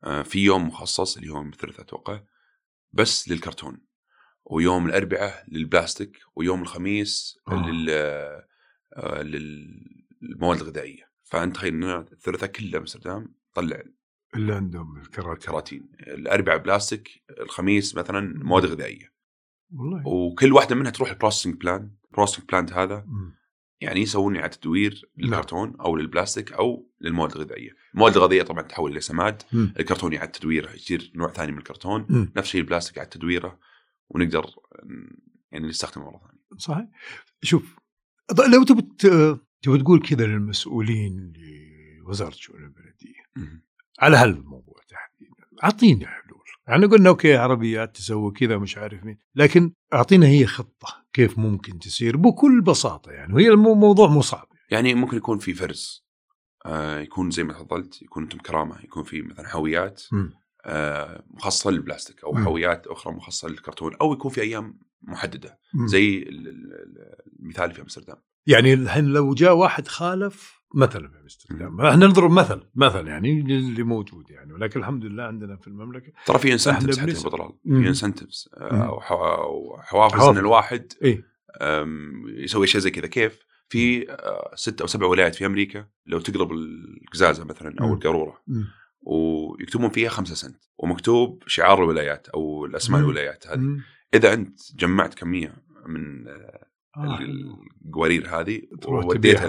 آه 0.04 0.22
في 0.22 0.44
يوم 0.44 0.68
مخصص 0.68 1.18
اللي 1.18 1.30
هو 1.30 1.36
يوم 1.38 1.50
الثلاثاء 1.50 1.82
أتوقع 1.82 2.20
بس 2.94 3.30
للكرتون 3.30 3.82
ويوم 4.46 4.86
الأربعاء 4.86 5.46
للبلاستيك 5.48 6.18
ويوم 6.36 6.62
الخميس 6.62 7.40
آه. 7.48 7.70
لل 7.70 7.90
آه 8.94 9.22
للمواد 9.22 10.62
الغذائية. 10.62 11.07
فانت 11.30 11.56
تخيل 11.56 11.84
ان 11.84 12.00
الثلاثاء 12.00 12.50
كله 12.52 12.78
أمستردام 12.78 13.36
طلع 13.54 13.84
اللي 14.36 14.54
عندهم 14.54 14.98
الكراتين 14.98 15.36
كراتين 15.36 15.90
الاربعاء 16.00 16.58
بلاستيك 16.58 17.24
الخميس 17.40 17.96
مثلا 17.96 18.44
مواد 18.44 18.66
غذائية 18.66 19.14
والله 19.74 20.08
وكل 20.08 20.54
واحدة 20.54 20.76
منها 20.76 20.92
تروح 20.92 21.10
ال 21.10 21.14
processing 21.14 21.56
plant 21.56 21.92
ال 22.06 22.10
processing 22.10 22.46
plant 22.50 22.74
هذا 22.74 22.98
م. 22.98 23.32
يعني 23.82 24.02
يسوون 24.02 24.38
إعادة 24.38 24.56
تدوير 24.56 25.10
للكرتون 25.18 25.76
أو 25.80 25.96
للبلاستيك 25.96 26.54
أو 26.54 26.92
للمواد 27.02 27.32
الغذائية، 27.32 27.72
المواد 27.94 28.18
الغذائية 28.18 28.44
طبعا 28.44 28.62
تحول 28.62 28.92
إلى 28.92 29.00
سماد، 29.00 29.42
م. 29.54 29.68
الكرتون 29.80 30.16
اعاده 30.16 30.32
تدويره 30.32 30.72
يصير 30.72 31.12
نوع 31.16 31.32
ثاني 31.32 31.52
من 31.52 31.58
الكرتون، 31.58 32.02
م. 32.10 32.32
نفس 32.36 32.48
الشيء 32.48 32.62
البلاستيك 32.62 32.98
اعاده 32.98 33.10
تدويره 33.10 33.60
ونقدر 34.10 34.46
يعني 35.52 35.68
نستخدمه 35.68 36.06
مرة 36.06 36.20
ثانية. 36.20 36.58
صحيح. 36.58 36.88
شوف 37.42 37.76
لو 38.54 38.64
تبي 38.64 38.82
تبي 39.62 39.78
تقول 39.78 40.02
كذا 40.02 40.26
للمسؤولين 40.26 41.34
لوزارة 42.00 42.30
الشؤون 42.30 42.64
البلدية. 42.64 43.24
على 44.00 44.18
هالموضوع 44.18 44.76
تحديدا 44.90 45.64
اعطينا 45.64 46.08
حلول. 46.08 46.38
يعني 46.68 46.86
قلنا 46.86 47.10
أوكي 47.10 47.36
عربيات 47.36 47.96
تسوي 47.96 48.32
كذا 48.32 48.58
مش 48.58 48.78
عارف 48.78 49.04
مين 49.04 49.18
لكن 49.36 49.74
أعطينا 49.94 50.28
هي 50.28 50.46
خطة 50.46 51.06
كيف 51.14 51.40
ممكن 51.40 51.80
تصير 51.80 52.18
بكل 52.18 52.62
بساطة 52.62 53.12
يعني 53.12 53.34
وهي 53.34 53.50
الموضوع 53.50 54.08
مو 54.08 54.22
صعب. 54.22 54.48
يعني 54.72 54.94
ممكن 54.94 55.18
يكون 55.18 55.38
في 55.38 55.54
فرز 55.54 56.08
آه 56.66 57.00
يكون 57.00 57.32
زي 57.32 57.44
ما 57.44 57.54
تفضلت 57.54 58.02
يكون 58.02 58.24
أنتم 58.24 58.38
كرامة 58.38 58.80
يكون 58.84 59.04
في 59.04 59.22
مثلا 59.22 59.48
حاويات 59.48 60.04
آه 60.66 61.24
مخصصة 61.30 61.72
للبلاستيك 61.72 62.24
أو 62.24 62.32
م. 62.34 62.44
حاويات 62.44 62.88
أخرى 62.88 63.14
مخصصة 63.14 63.48
للكرتون 63.48 63.96
أو 63.96 64.14
يكون 64.14 64.32
في 64.32 64.42
أيام 64.42 64.80
محددة. 65.02 65.60
م. 65.74 65.88
زي 65.88 66.26
المثال 67.40 67.72
في 67.72 67.82
أمستردام. 67.82 68.18
يعني 68.48 68.74
الحين 68.74 69.06
لو 69.06 69.34
جاء 69.34 69.56
واحد 69.56 69.88
خالف 69.88 70.58
مثلا 70.76 71.10
في 71.10 71.20
امستردام 71.22 71.82
إحنا 71.82 72.08
نضرب 72.08 72.32
مثل 72.32 72.62
مثل 72.76 73.08
يعني 73.08 73.40
اللي 73.40 73.84
موجود 73.84 74.30
يعني. 74.30 74.54
ولكن 74.54 74.80
الحمد 74.80 75.06
لله 75.06 75.24
عندنا 75.24 75.58
في 75.58 75.68
المملكة 75.68 76.12
ترى 76.26 76.40
في 76.40 76.54
انسنتفز 76.54 77.00
حتى 77.00 77.14
بطلال 77.14 77.52
في 77.64 77.88
انسنتفز 77.88 78.50
أو 78.54 79.00
حوافز 79.82 80.24
إن 80.24 80.38
الواحد 80.38 80.94
إيه؟ 81.02 81.24
يسوي 82.44 82.68
شيء 82.68 82.82
زي 82.82 82.92
كذا. 82.92 83.08
كيف؟ 83.08 83.48
في 83.70 84.12
آه، 84.12 84.52
ست 84.56 84.82
أو 84.82 84.88
سبع 84.88 85.08
ولايات 85.08 85.36
في 85.36 85.46
أمريكا 85.46 85.88
لو 86.06 86.20
تقلب 86.20 86.52
القزازة 86.52 87.44
مثلا 87.44 87.76
أو 87.82 87.94
القارورة 87.94 88.42
ويكتبون 89.02 89.90
فيها 89.90 90.10
خمسة 90.10 90.36
سنت. 90.36 90.64
ومكتوب 90.78 91.44
شعار 91.48 91.84
الولايات 91.84 92.28
أو 92.28 92.66
الأسماء 92.66 93.02
الولايات 93.02 93.48
هذه. 93.48 93.78
إذا 94.14 94.34
أنت 94.34 94.60
جمعت 94.76 95.14
كمية 95.14 95.56
من 95.88 96.26
آه،. 96.98 97.20
القوارير 97.86 98.40
هذه 98.40 98.62
ووديتها 98.88 99.48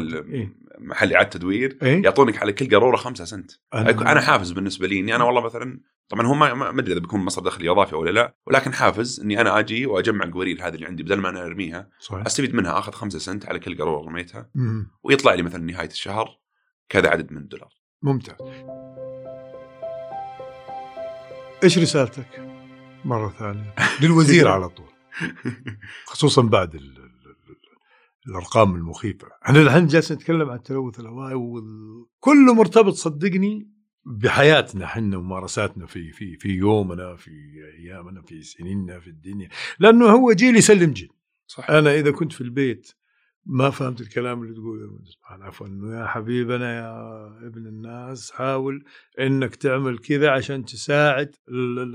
محل 0.78 1.12
إعادة 1.12 1.28
تدوير 1.28 1.78
إيه؟ 1.82 2.02
يعطونك 2.02 2.38
على 2.38 2.52
كل 2.52 2.70
قارورة 2.70 2.96
5 2.96 3.24
سنت. 3.24 3.50
أنا, 3.74 4.12
أنا 4.12 4.20
حافز 4.20 4.52
بالنسبة 4.52 4.87
لي 4.87 5.00
إني 5.00 5.16
أنا 5.16 5.24
والله 5.24 5.40
مثلا 5.40 5.80
طبعا 6.08 6.26
هو 6.26 6.34
ما 6.34 6.68
أدري 6.68 6.92
إذا 6.92 7.00
بيكون 7.00 7.20
مصدر 7.20 7.46
دخل 7.46 7.68
إضافي 7.68 7.96
ولا 7.96 8.11
لا 8.11 8.37
ولكن 8.46 8.72
حافز 8.72 9.20
إني 9.20 9.40
أنا 9.40 9.58
آجي 9.58 9.87
وأجمع 9.87 10.24
القوارير 10.24 10.66
هذه 10.66 10.74
اللي 10.74 10.87
عندي 10.87 11.02
بدل 11.02 11.20
ما 11.20 11.28
أنا 11.28 11.46
أرميها 11.46 11.90
صحيح. 12.00 12.26
أستفيد 12.26 12.54
منها 12.54 12.78
أخذ 12.78 12.92
5 12.92 13.18
سنت 13.18 13.46
على 13.46 13.58
كل 13.58 13.78
قارورة 13.78 14.06
رميتها 14.06 14.50
ويطلع 15.02 15.34
لي 15.34 15.42
مثلا 15.42 15.64
نهاية 15.64 15.88
الشهر 15.88 16.38
كذا 16.88 17.08
عدد 17.08 17.32
من 17.32 17.38
الدولار. 17.38 17.70
ممتاز. 18.02 18.37
إيش 21.64 21.78
رسالتك 21.78 22.40
مرة 23.04 23.28
ثانية؟ 23.28 23.74
للوزير 24.02 24.48
على 24.48 24.68
طول. 24.68 24.88
خصوصا 26.11 26.42
بعد 26.42 26.74
ال 26.74 27.08
الأرقام 28.29 28.75
المخيفة 28.75 29.29
إحنا 29.47 29.61
الحين 29.62 29.87
جالسين 29.87 30.17
نتكلم 30.17 30.51
عن 30.51 30.57
التلوث 30.57 31.01
الهوائي 31.01 31.35
وكله 31.35 32.55
مرتبط 32.55 32.93
صدقني 32.95 33.71
بحياتنا 34.05 34.85
إحنا 34.85 35.17
وممارساتنا 35.17 35.87
في 35.87 36.12
في 36.12 36.37
في 36.37 36.49
يومنا 36.49 37.17
في 37.17 37.31
أيامنا 37.79 38.23
في 38.23 38.43
سنيننا 38.43 39.01
في 39.01 39.11
الدنيا 39.11 39.49
لأنه 39.79 40.07
هو 40.07 40.33
جيل 40.33 40.57
يسلم 40.57 40.91
جيل 40.93 41.09
صح. 41.47 41.71
أنا 41.71 41.95
إذا 41.95 42.11
كنت 42.11 42.33
في 42.33 42.41
البيت 42.41 42.93
ما 43.48 43.70
فهمت 43.70 44.00
الكلام 44.00 44.42
اللي 44.42 44.54
تقوله 44.54 44.98
عفوا 45.30 45.66
إنه 45.66 46.00
يا 46.00 46.06
حبيبنا 46.06 46.76
يا 46.76 47.26
ابن 47.46 47.66
الناس 47.66 48.30
حاول 48.30 48.84
إنك 49.20 49.56
تعمل 49.56 49.98
كذا 49.98 50.30
عشان 50.30 50.64
تساعد 50.64 51.34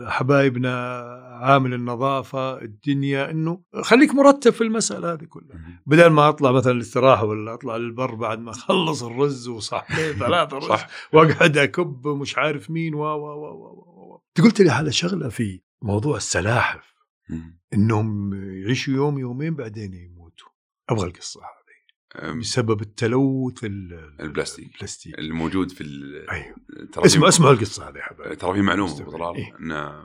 حبايبنا 0.08 1.02
عامل 1.42 1.74
النظافة 1.74 2.62
الدنيا 2.62 3.32
إنه 3.32 3.62
خليك 3.82 4.16
مرتب 4.16 4.52
في 4.52 4.62
المسألة 4.62 5.14
هذه 5.14 5.24
كلها. 5.24 5.82
بدل 5.86 6.08
ما 6.08 6.30
أطلع 6.30 6.52
مثلا 6.52 6.74
الاستراحه 6.74 7.26
ولا 7.26 7.54
أطلع 7.54 7.78
للبر 7.78 8.16
بعد 8.16 8.40
ما 8.40 8.52
أخلص 8.52 9.04
الرز 9.04 9.48
وصحنين 9.48 10.14
ثلاثة 10.26 10.58
رز 10.58 10.82
وأقعد 11.14 11.58
أكب 11.58 12.08
مش 12.08 12.38
عارف 12.38 12.70
مين 12.70 12.94
و 12.94 13.00
و 13.00 13.26
و 13.26 14.22
أنت 14.38 14.46
قلت 14.46 14.62
لي 14.62 14.70
على 14.70 14.92
شغلة 14.92 15.30
في 15.30 15.62
موضوع 15.82 16.18
السلاحف. 16.18 16.94
إنهم 17.74 18.34
يعيشوا 18.34 18.94
يوم 18.94 19.20
يومين 19.20 19.56
بعدين 19.56 19.94
أبغى 20.90 21.08
القصة 21.08 21.42
هذه 21.42 22.40
بسبب 22.40 22.82
التلوث 22.82 23.64
ال- 23.64 24.22
البلاستيك. 24.22 24.74
البلاستيك 24.74 25.20
الموجود 25.20 25.72
في 25.72 25.84
أيوه 26.32 26.56
ترى 26.92 27.06
اسمع 27.06 27.28
اسمع 27.28 27.52
القصة 27.52 27.90
هذه 27.90 27.98
يا 27.98 28.04
حبايبي 28.04 28.36
ترى 28.36 28.54
في 28.54 28.62
معلومة. 28.62 29.02
ابو 29.02 29.12
طلال 29.12 29.36
إيه. 29.36 29.56
إن 29.60 30.04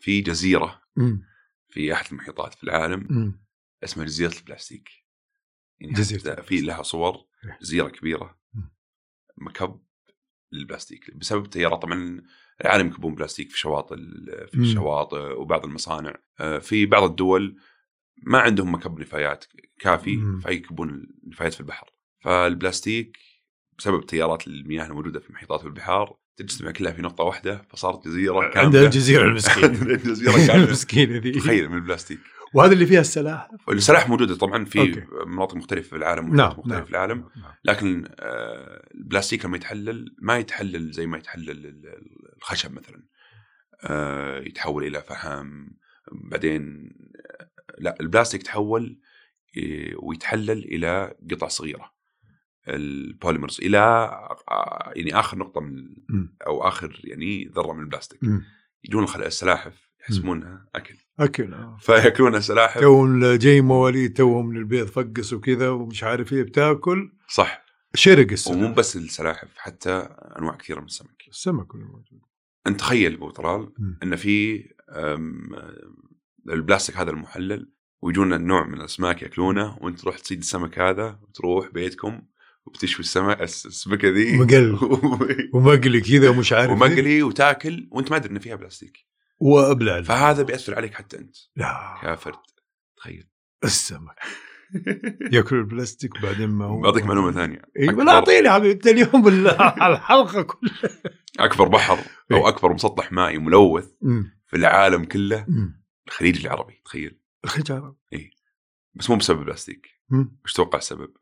في 0.00 0.20
جزيرة 0.20 0.82
مم. 0.96 1.22
في 1.68 1.92
أحد 1.92 2.06
المحيطات 2.12 2.54
في 2.54 2.64
العالم 2.64 3.06
مم. 3.10 3.44
اسمها 3.84 4.06
جزيرة 4.06 4.32
البلاستيك 4.38 4.88
يعني 5.80 5.92
جزيرة 5.92 6.32
حتى 6.32 6.42
في. 6.42 6.60
لها 6.60 6.82
صور 6.82 7.14
إيه. 7.44 7.58
جزيرة 7.62 7.88
كبيرة 7.88 8.38
مم. 8.54 8.70
مكب 9.38 9.80
للبلاستيك 10.52 11.16
بسبب 11.16 11.44
التيارات 11.44 11.82
طبعا 11.82 12.22
العالم 12.60 12.86
يكبون 12.88 13.14
بلاستيك 13.14 13.50
في 13.50 13.58
شواطئ 13.58 13.96
في. 14.52 14.54
الشواطئ 14.58 15.16
وبعض 15.40 15.64
المصانع 15.64 16.14
آه، 16.40 16.58
في 16.58 16.86
بعض 16.86 17.02
الدول 17.02 17.56
ما 18.26 18.38
عندهم 18.38 18.74
مكب 18.74 18.98
نفايات 19.00 19.44
كافي 19.80 20.16
مم. 20.16 20.40
فيكبون 20.40 21.06
النفايات 21.24 21.54
في 21.54 21.60
البحر 21.60 21.86
فالبلاستيك 22.24 23.16
بسبب 23.78 24.06
تيارات 24.06 24.46
المياه 24.46 24.86
الموجودة 24.86 25.20
في 25.20 25.30
المحيطات 25.30 25.64
والبحار 25.64 26.16
تجتمع 26.36 26.70
كلها 26.70 26.92
في 26.92 27.02
نقطة 27.02 27.24
واحدة 27.24 27.62
فصارت 27.70 28.04
جزيرة 28.08 28.40
كاملة. 28.40 28.58
عندها 28.60 28.84
الجزيره 28.84 29.22
المسكينه 29.24 29.66
عندها 29.80 29.94
الجزيره 29.94 30.32
كاملة 30.46 30.64
المسكينة 30.66 31.18
ذي 31.18 31.30
تخيل 31.32 31.68
من 31.68 31.74
البلاستيك 31.76 32.18
وهذا 32.54 32.72
اللي 32.72 32.86
فيها 32.86 33.00
السلاحف 33.00 33.50
السلاحف 33.70 34.08
موجودة 34.08 34.36
طبعا 34.36 34.64
في 34.64 34.78
okay. 34.80 35.04
مناطق 35.26 35.54
مختلفة 35.56 35.88
في 35.88 35.96
العالم 35.96 36.36
نعم 36.36 36.48
مختلفة 36.50 36.68
نعم 36.74 36.84
في 36.84 36.90
العالم 36.90 37.18
نعم. 37.36 37.52
لكن 37.64 38.04
آه، 38.20 38.88
البلاستيك 38.94 39.44
لما 39.44 39.56
يتحلل 39.56 40.14
ما 40.22 40.38
يتحلل 40.38 40.90
زي 40.90 41.06
ما 41.06 41.18
يتحلل 41.18 41.50
ال- 41.50 41.66
ال- 41.66 42.36
الخشب 42.36 42.72
مثلا 42.72 43.02
آه، 43.84 44.38
يتحول 44.40 44.84
إلى 44.84 45.00
فحم 45.02 45.66
بعدين 46.12 46.90
لا 47.78 47.96
البلاستيك 48.00 48.40
يتحول 48.40 49.00
آه، 49.58 49.92
ويتحلل 49.96 50.64
إلى 50.64 51.14
قطع 51.30 51.48
صغيرة. 51.48 51.92
ال 52.68 52.78
polymers 52.78 53.60
إلى 53.60 53.78
آه، 53.78 54.92
يعني 54.96 55.14
آخر 55.14 55.38
نقطة 55.38 55.60
من. 55.60 55.96
أو 56.46 56.68
آخر 56.68 57.00
يعني 57.04 57.44
ذرة 57.44 57.72
من 57.72 57.80
البلاستيك. 57.80 58.20
يجون 58.84 59.04
السلاحف 59.04 59.90
يحسبونها 60.00 60.68
أكل. 60.74 60.96
أكل 61.18 61.54
آه. 61.54 61.76
فياكلونها 61.86 62.40
سلاحف 62.40 62.80
توهم 62.80 63.24
جاي 63.34 63.60
مواليد 63.60 64.16
توهم 64.16 64.46
من 64.46 64.56
البيض 64.56 64.86
فقسوا 64.86 65.40
كذا 65.40 65.68
ومش 65.68 66.04
عارف 66.04 66.32
إيه 66.32 66.42
بتاكل 66.42 67.12
صح. 67.28 67.64
شرق 67.94 68.26
ومو 68.26 68.32
السمك 68.32 68.76
بس 68.76 68.96
السلاحف 68.96 69.48
حتى 69.56 69.90
أنواع 70.38 70.56
كثيرة 70.56 70.80
من 70.80 70.86
السمك. 70.86 71.22
السمك 71.28 71.74
موجود 71.74 72.20
أنت 72.66 72.80
تخيل 72.80 73.14
أبو 73.14 73.30
طلال. 73.30 73.72
إن 74.02 74.16
في 74.16 74.64
البلاستيك 76.50 76.96
هذا 76.96 77.10
المحلل 77.10 77.70
ويجونا 78.02 78.38
نوع 78.38 78.66
من 78.66 78.74
الأسماك 78.74 79.22
يأكلونه 79.22 79.78
وأنت 79.80 80.00
تروح 80.00 80.18
تصيد 80.18 80.38
السمك 80.38 80.78
هذا 80.78 81.18
وتروح 81.22 81.68
بيتكم 81.68 82.22
وبتشوي 82.66 83.00
السمك 83.00 83.40
السمكة 83.42 84.08
ذي. 84.08 84.38
مقل. 84.38 84.78
ومقلي. 85.54 86.00
كذا 86.00 86.28
ومش 86.28 86.52
عارف. 86.52 86.70
ومقلي 86.70 87.22
وتاكل 87.22 87.88
وأنت 87.90 88.10
ما 88.10 88.16
أدري 88.16 88.32
إن 88.32 88.38
فيها 88.38 88.54
بلاستيك. 88.56 89.06
وأبلع. 89.38 90.02
فهذا 90.02 90.42
بيأثر 90.42 90.74
عليك 90.74 90.94
حتى 90.94 91.18
أنت. 91.18 91.36
لا. 91.56 91.98
كافرد 92.02 92.34
تخيل. 92.96 93.28
السمك. 93.64 94.16
يأكل 95.32 95.56
البلاستيك 95.56 96.14
وبعدين 96.16 96.48
ما 96.48 96.64
هو. 96.64 96.80
بعطيك 96.80 97.04
معلومة 97.04 97.32
ثانية. 97.32 97.62
ولا 97.94 98.12
اعطيني 98.12 98.50
حبيبي 98.50 98.72
انت 98.72 98.86
اليوم 98.86 99.28
ال- 99.28 99.48
الحلقة 99.82 100.42
كلها. 100.42 100.72
أكبر 101.38 101.68
بحر. 101.68 101.98
أو 102.32 102.48
أكبر 102.48 102.72
مسطح 102.72 103.12
مائي 103.12 103.38
ملوث. 103.38 103.88
في 104.46 104.56
العالم 104.56 105.04
كله. 105.04 105.46
الخليج 106.06 106.46
العربي 106.46 106.80
تخيل. 106.84 107.20
الخليج 107.44 107.72
العربي. 107.72 107.96
بس 108.94 109.10
مو 109.10 109.16
بسبب 109.16 109.38
البلاستيك. 109.38 110.00
مم. 110.10 110.36
وش 110.44 110.52
تتوقع 110.52 110.78
السبب؟ 110.78 111.16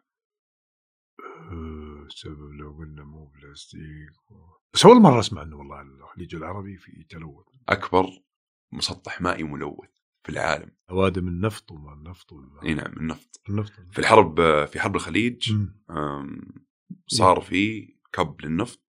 آه، 1.50 2.04
السبب 2.06 2.52
لو 2.52 2.72
قلنا 2.72 3.04
مو 3.04 3.26
بلاستيك 3.26 4.12
بس 4.74 4.86
أول 4.86 5.00
مرة 5.00 5.20
أسمع 5.20 5.42
إنه 5.42 5.56
والله 5.56 5.80
الخليج 5.82 6.34
العربي 6.34 6.76
في 6.76 7.04
تلوث. 7.08 7.46
أكبر 7.68 8.06
مسطح 8.72 9.20
مائي 9.20 9.42
ملوث 9.42 9.90
في 10.22 10.28
العالم. 10.28 10.70
اوادم 10.90 11.28
النفط 11.28 11.72
وما 11.72 11.92
النفط 11.92 12.32
إي 12.64 12.74
نعم 12.74 12.92
النفط 12.92 13.40
النفط 13.48 13.72
في 13.90 13.98
الحرب 13.98 14.64
في 14.64 14.80
حرب 14.80 14.96
الخليج 14.96 15.52
صار 17.06 17.40
في 17.40 17.94
كب 18.12 18.36
للنفط. 18.44 18.80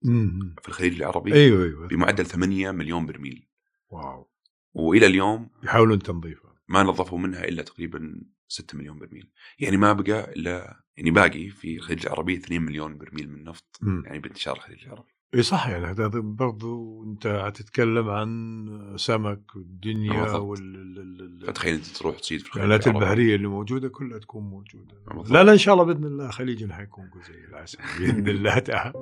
في 0.61 0.67
الخليج 0.67 0.95
العربي 0.95 1.33
أيوه 1.33 1.63
أيوه. 1.63 1.87
بمعدل 1.87 2.25
8 2.25 2.71
مليون 2.71 3.05
برميل. 3.05 3.47
واو. 3.89 4.29
وإلى 4.73 5.05
اليوم 5.05 5.49
يحاولون 5.63 5.99
تنظيفها 5.99 6.55
ما 6.67 6.83
نظفوا 6.83 7.17
منها 7.17 7.43
إلا 7.43 7.63
تقريبا 7.63 8.21
6 8.47 8.77
مليون 8.77 8.99
برميل 8.99 9.29
يعني 9.59 9.77
ما 9.77 9.93
بقى 9.93 10.33
إلا 10.33 10.83
يعني 10.97 11.11
باقي 11.11 11.49
في 11.49 11.75
الخليج 11.75 12.05
العربي 12.05 12.33
2 12.33 12.61
مليون 12.61 12.97
برميل 12.97 13.29
من 13.29 13.43
نفط 13.43 13.77
مم. 13.81 14.03
يعني 14.05 14.19
بانتشار 14.19 14.55
الخليج 14.55 14.85
العربي 14.85 15.19
إي 15.35 15.41
صح 15.41 15.67
يعني 15.67 15.85
هذا 15.85 16.07
برضو 16.13 17.03
أنت 17.03 17.27
هتتكلم 17.27 18.09
عن 18.09 18.93
سمك 18.97 19.55
والدنيا 19.55 20.23
بالضبط. 20.23 20.41
وال 20.41 21.45
فتخيل 21.47 21.73
أنت 21.73 21.85
تروح 21.85 22.19
تصيد 22.19 22.39
في 22.39 22.47
الخليج 22.47 22.87
البحرية 22.87 23.35
اللي 23.35 23.47
موجودة 23.47 23.89
كلها 23.89 24.19
تكون 24.19 24.43
موجودة. 24.43 24.95
لا 25.29 25.43
لا 25.43 25.51
إن 25.51 25.57
شاء 25.57 25.73
الله 25.73 25.85
بإذن 25.85 26.05
الله 26.05 26.29
خليجنا 26.29 26.75
حيكون 26.75 27.09
زي 27.27 27.45
العسل 27.49 27.77
بإذن 27.99 28.27
الله 28.35 28.59
تعالى 28.59 28.93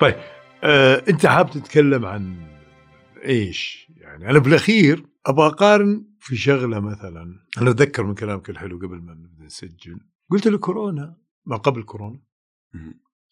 طيب 0.00 0.14
آه، 0.64 1.04
انت 1.08 1.26
حاب 1.26 1.50
تتكلم 1.50 2.06
عن 2.06 2.36
إيش؟ 3.24 3.90
يعني 3.96 4.30
أنا 4.30 4.38
بالأخير 4.38 5.06
أبغى 5.26 5.46
أقارن 5.46 6.04
في 6.20 6.36
شغلة 6.36 6.80
مثلا. 6.80 7.40
أنا 7.58 7.70
أتذكر 7.70 8.02
من 8.02 8.14
كلامك 8.14 8.50
الحلو 8.50 8.76
قبل 8.76 8.96
ما 8.96 9.14
نبدا 9.14 9.44
نسجل. 9.44 10.00
قلت 10.30 10.48
لي 10.48 10.58
كورونا 10.58 11.16
ما 11.46 11.56
قبل 11.56 11.82
كورونا. 11.82 12.20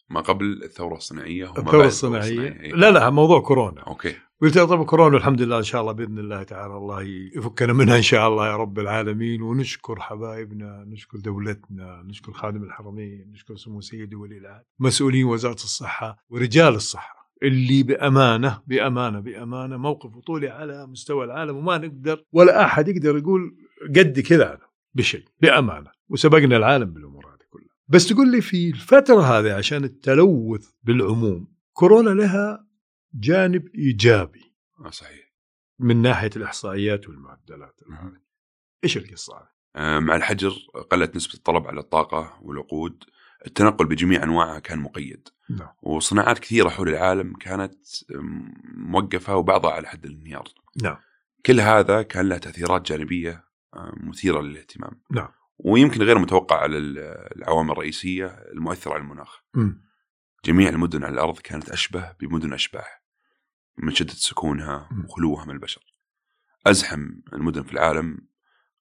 ما 0.09 0.21
قبل 0.21 0.63
الثورة 0.63 0.95
الصناعية 0.95 1.45
وما 1.45 1.53
بعد 1.53 1.65
الثورة 1.65 1.85
الصناعية. 1.85 2.61
إيه. 2.61 2.73
لا 2.73 2.91
لا 2.91 3.09
موضوع 3.09 3.39
كورونا. 3.39 3.81
أوكي. 3.81 4.15
قلت 4.41 4.55
له 4.55 4.65
طب 4.65 4.85
كورونا 4.85 5.17
الحمد 5.17 5.41
لله 5.41 5.57
إن 5.57 5.63
شاء 5.63 5.81
الله 5.81 5.91
بإذن 5.91 6.19
الله 6.19 6.43
تعالى 6.43 6.77
الله 6.77 7.01
يفكنا 7.35 7.73
منها 7.73 7.97
إن 7.97 8.01
شاء 8.01 8.27
الله 8.27 8.47
يا 8.47 8.57
رب 8.57 8.79
العالمين. 8.79 9.41
ونشكر 9.41 9.99
حبايبنا 9.99 10.83
نشكر 10.87 11.17
دولتنا 11.17 12.03
نشكر 12.05 12.33
خادم 12.33 12.63
الحرمين 12.63 13.31
نشكر 13.31 13.55
سمو 13.55 13.81
سيدي 13.81 14.15
ولي 14.15 14.37
العهد 14.37 14.63
مسؤولين 14.79 15.25
وزارة 15.25 15.53
الصحة 15.53 16.17
ورجال 16.29 16.75
الصحة. 16.75 17.22
اللي 17.43 17.83
بأمانة 17.83 18.61
بأمانة 18.67 19.19
بأمانة 19.19 19.77
موقف 19.77 20.09
بطولي 20.09 20.49
على 20.49 20.87
مستوى 20.87 21.25
العالم 21.25 21.57
وما 21.57 21.77
نقدر 21.77 22.23
ولا 22.31 22.65
أحد 22.65 22.87
يقدر 22.87 23.17
يقول 23.17 23.57
قد 23.95 24.19
كذا 24.19 24.59
بشيء 24.93 25.25
بأمانة. 25.41 25.91
وسبقنا 26.09 26.57
العالم 26.57 26.93
بالأمور 26.93 27.25
هذه 27.27 27.45
كلها. 27.49 27.75
بس 27.87 28.07
تقول 28.07 28.31
لي 28.31 28.41
في 28.41 28.69
الفترة 28.69 29.21
هذه 29.21 29.53
عشان 29.53 29.83
التلوث 29.83 30.69
بالعموم 30.83 31.47
كورونا 31.73 32.09
لها 32.09 32.67
جانب 33.13 33.67
إيجابي. 33.75 34.55
آه 34.85 34.89
صحيح. 34.89 35.33
من 35.79 36.01
ناحية 36.01 36.29
الإحصائيات 36.35 37.09
والمعدلات. 37.09 37.79
إيش 38.83 38.97
القصة 38.97 39.37
هذه؟ 39.37 39.53
آه، 39.75 39.99
مع 39.99 40.15
الحجر 40.15 40.53
قلت 40.91 41.15
نسبة 41.15 41.33
الطلب 41.33 41.67
على 41.67 41.79
الطاقة 41.79 42.39
والوقود 42.41 43.03
التنقل 43.47 43.85
بجميع 43.85 44.23
أنواعها 44.23 44.59
كان 44.59 44.79
مقيد. 44.79 45.27
نعم. 45.49 45.69
وصناعات 45.81 46.39
كثيرة 46.39 46.69
حول 46.69 46.89
العالم 46.89 47.33
كانت 47.33 47.75
آم، 48.15 48.53
موقفة 48.75 49.35
وبعضها 49.35 49.71
على 49.71 49.87
حد 49.87 50.05
الانهيار. 50.05 50.47
نعم. 50.83 50.97
كل 51.45 51.59
هذا 51.59 52.01
كان 52.01 52.29
له 52.29 52.37
تأثيرات 52.37 52.81
جانبية 52.87 53.43
آم، 53.75 54.09
مثيرة 54.09 54.41
للاهتمام. 54.41 55.01
نعم. 55.11 55.29
ويمكن 55.57 56.01
غير 56.01 56.17
متوقع 56.19 56.55
على 56.61 56.77
ال- 56.77 56.97
العوامل 57.37 57.71
الرئيسية 57.71 58.25
المؤثرة 58.25 58.93
على 58.93 59.01
المناخ. 59.01 59.41
مم. 59.53 59.83
جميع 60.45 60.69
المدن 60.69 61.03
على 61.03 61.13
الأرض 61.13 61.39
كانت 61.39 61.69
أشبه 61.69 62.11
بمدن 62.19 62.53
أشباح 62.53 63.03
من 63.77 63.95
شدة 63.95 64.13
سكونها. 64.13 64.89
وخلوها 65.05 65.45
من 65.45 65.51
البشر. 65.53 65.81
أزحم 66.67 67.09
المدن 67.33 67.63
في 67.63 67.73
العالم 67.73 68.17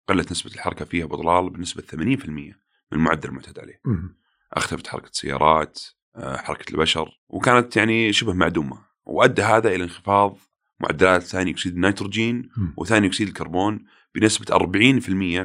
قلت 0.09 0.31
نسبة 0.33 0.55
الحركة 0.55 0.85
فيها 0.85 1.07
بضلال 1.07 1.51
بنسبة 1.51 1.83
80% 1.83 2.29
من 2.29 2.55
المعدل 2.93 3.29
المعتاد 3.29 3.59
عليه. 3.59 3.81
مم. 3.85 4.17
أختفت 4.53 4.87
حركة 4.87 5.09
السيارات 5.09 5.81
آه، 6.17 6.37
حركة 6.37 6.71
البشر 6.71 7.21
وكانت 7.29 7.77
يعني 7.77 8.13
شبه 8.13 8.33
معدومة 8.33 8.79
وأدى 9.05 9.43
هذا 9.43 9.69
إلى 9.69 9.85
انخفاض 9.85 10.39
معدلات 10.81 11.23
ثاني 11.23 11.51
أكسيد 11.51 11.75
النيتروجين. 11.75 12.51
وثاني 12.77 13.07
أكسيد 13.07 13.29
الكربون 13.29 13.85
بنسبة 14.15 14.59
40% 14.59 14.61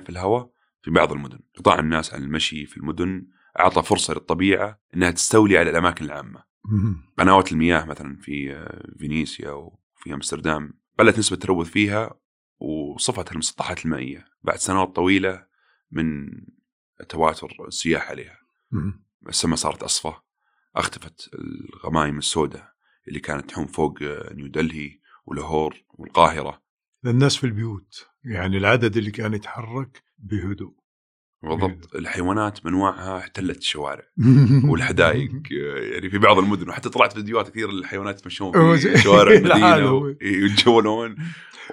في 0.04 0.10
الهواء 0.10 0.50
في 0.82 0.92
بعض 0.92 1.12
المدن 1.12 1.40
قطاع 1.58 1.80
الناس 1.80 2.14
عن 2.14 2.24
المشي 2.24 2.66
في 2.66 2.78
المدن 2.78 3.28
أعطى 3.60 3.84
فرصة 3.84 4.14
للطبيعة 4.14 4.80
أنها 4.96 5.12
تستولي 5.12 5.58
على 5.58 5.70
الأماكن 5.70 6.06
العامة 6.06 6.44
مم. 6.66 7.04
قنوات 7.18 7.52
المياه 7.52 7.86
مثلا 7.86 8.18
في 8.22 8.54
آه، 8.54 8.88
فينيسيا 8.98 9.52
وفي 9.52 10.14
أمستردام 10.14 10.74
قلت 11.00 11.20
نسبة 11.20 11.34
التلوث 11.34 11.70
فيها 11.70 12.20
وصفت 12.60 13.32
المسطحات 13.32 13.86
المائية 13.86 14.26
بعد 14.44 14.58
سنوات 14.58 14.96
طويلة 14.96 15.46
من 15.92 16.30
تواتر 17.10 17.56
السياح 17.68 18.10
عليها. 18.10 18.38
السماء 19.30 19.56
صارت 19.56 19.84
أصفى. 19.84 20.14
أختفت 20.76 21.30
الغمايم 21.34 22.18
السوداء 22.18 22.74
اللي 23.08 23.20
كانت 23.20 23.50
تحوم 23.50 23.68
فوق 23.68 23.98
نيودلهي 24.32 25.00
ولاهور 25.26 25.76
والقاهرة. 25.90 26.62
الناس 27.06 27.36
في 27.36 27.44
البيوت 27.44 28.08
يعني 28.24 28.58
العدد 28.58 28.98
اللي 28.98 29.12
كان 29.12 29.34
يتحرك 29.34 30.04
بهدوء. 30.18 30.74
بالضبط. 31.44 31.96
الحيوانات 31.96 32.64
بانواعها 32.64 33.18
احتلت 33.18 33.58
الشوارع 33.58 34.04
والحدائق 34.70 35.32
يعني 35.92 36.10
في 36.10 36.18
بعض 36.18 36.38
المدن. 36.38 36.70
وحتى 36.70 36.90
طلعت 36.90 37.14
فيديوهات 37.14 37.50
كثير 37.50 37.72
للحيوانات 37.72 38.20
يتمشون 38.20 38.78
في 38.78 38.98
شوارع 38.98 39.32
المدينة 39.38 40.16
يتجولون. 40.22 41.16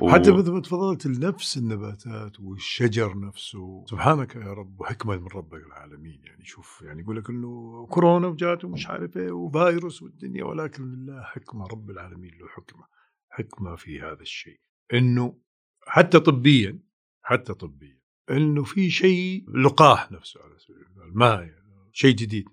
و... 0.00 0.08
حتى 0.08 0.42
تفضلت 0.42 1.06
النفس 1.06 1.56
النباتات 1.56 2.40
والشجر 2.40 3.18
نفسه. 3.18 3.84
سبحانك 3.90 4.36
يا 4.36 4.52
رب 4.52 4.80
وحكمة 4.80 5.16
من 5.16 5.26
ربك 5.26 5.66
العالمين. 5.66 6.20
يعني 6.24 6.44
شوف 6.44 6.82
يعني 6.82 7.02
يقول 7.02 7.16
لك 7.16 7.30
إنه 7.30 7.86
كورونا 7.90 8.26
وجات 8.26 8.64
ومش 8.64 8.86
عارف 8.86 9.16
إيه 9.16 9.32
وفيروس 9.32 10.02
والدنيا 10.02 10.44
ولكن 10.44 10.84
لله 10.84 11.22
حكمة 11.22 11.66
رب 11.66 11.90
العالمين 11.90 12.30
له 12.30 12.48
حكمة 12.48 12.84
حكمة 13.30 13.76
في 13.76 14.00
هذا 14.00 14.20
الشيء. 14.20 14.60
إنه 14.94 15.38
حتى 15.86 16.20
طبيا 16.20 16.82
حتى 17.22 17.54
طبيا 17.54 18.00
إنه 18.30 18.64
في 18.64 18.90
شيء 18.90 19.50
لقاح 19.50 20.12
نفسه 20.12 20.40
على 20.42 20.58
سبيل 20.58 20.76
المثال 20.76 21.18
ما 21.18 21.50
شيء 21.92 22.14
جديد. 22.14 22.44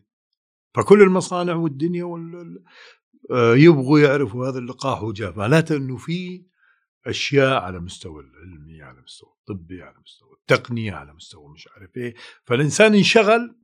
فكل 0.73 1.01
المصانع 1.01 1.55
والدنيا 1.55 2.03
وال 2.03 2.63
آه، 3.31 3.55
يبغوا 3.55 3.99
يعرفوا 3.99 4.47
هذا 4.47 4.59
اللقاح 4.59 5.03
وجاء. 5.03 5.37
معناته 5.37 5.75
إنه 5.75 5.97
في 5.97 6.45
أشياء 7.05 7.61
على 7.63 7.79
مستوى 7.79 8.23
العلمي 8.23 8.81
على 8.81 9.01
مستوى 9.01 9.29
الطبي 9.29 9.83
على 9.83 9.95
مستوى 10.05 10.33
التقنيه 10.33 10.93
على 10.93 11.13
مستوى 11.13 11.49
مش 11.53 11.67
عارف 11.75 11.97
إيه. 11.97 12.15
فالإنسان 12.43 12.95
انشغل 12.95 13.55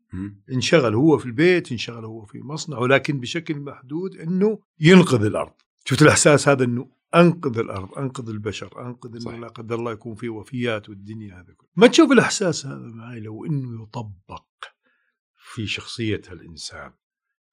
انشغل 0.51 0.95
هو 0.95 1.17
في 1.17 1.25
البيت 1.25 1.71
انشغل 1.71 2.05
هو 2.05 2.25
في 2.25 2.39
مصنع 2.39 2.77
ولكن 2.77 3.19
بشكل 3.19 3.59
محدود 3.59 4.15
إنه 4.15 4.59
ينقذ 4.79 5.25
الأرض. 5.25 5.53
شفت 5.85 6.01
الإحساس 6.01 6.47
هذا 6.47 6.63
إنه 6.63 6.91
أنقذ 7.15 7.59
الأرض 7.59 7.97
أنقذ 7.97 8.29
البشر 8.29 8.87
أنقذ 8.87 9.15
إنه 9.15 9.37
لا 9.37 9.47
قدر 9.47 9.75
الله 9.75 9.91
يكون 9.91 10.15
في 10.15 10.29
وفيات 10.29 10.89
والدنيا 10.89 11.35
هذا 11.35 11.53
كله 11.53 11.69
ما 11.75 11.87
تشوف 11.87 12.11
الإحساس 12.11 12.65
هذا 12.65 12.87
معي 12.87 13.19
لو 13.19 13.45
إنه 13.45 13.83
يطبق 13.83 14.45
في 15.35 15.67
شخصية 15.67 16.21
الإنسان؟ 16.31 16.91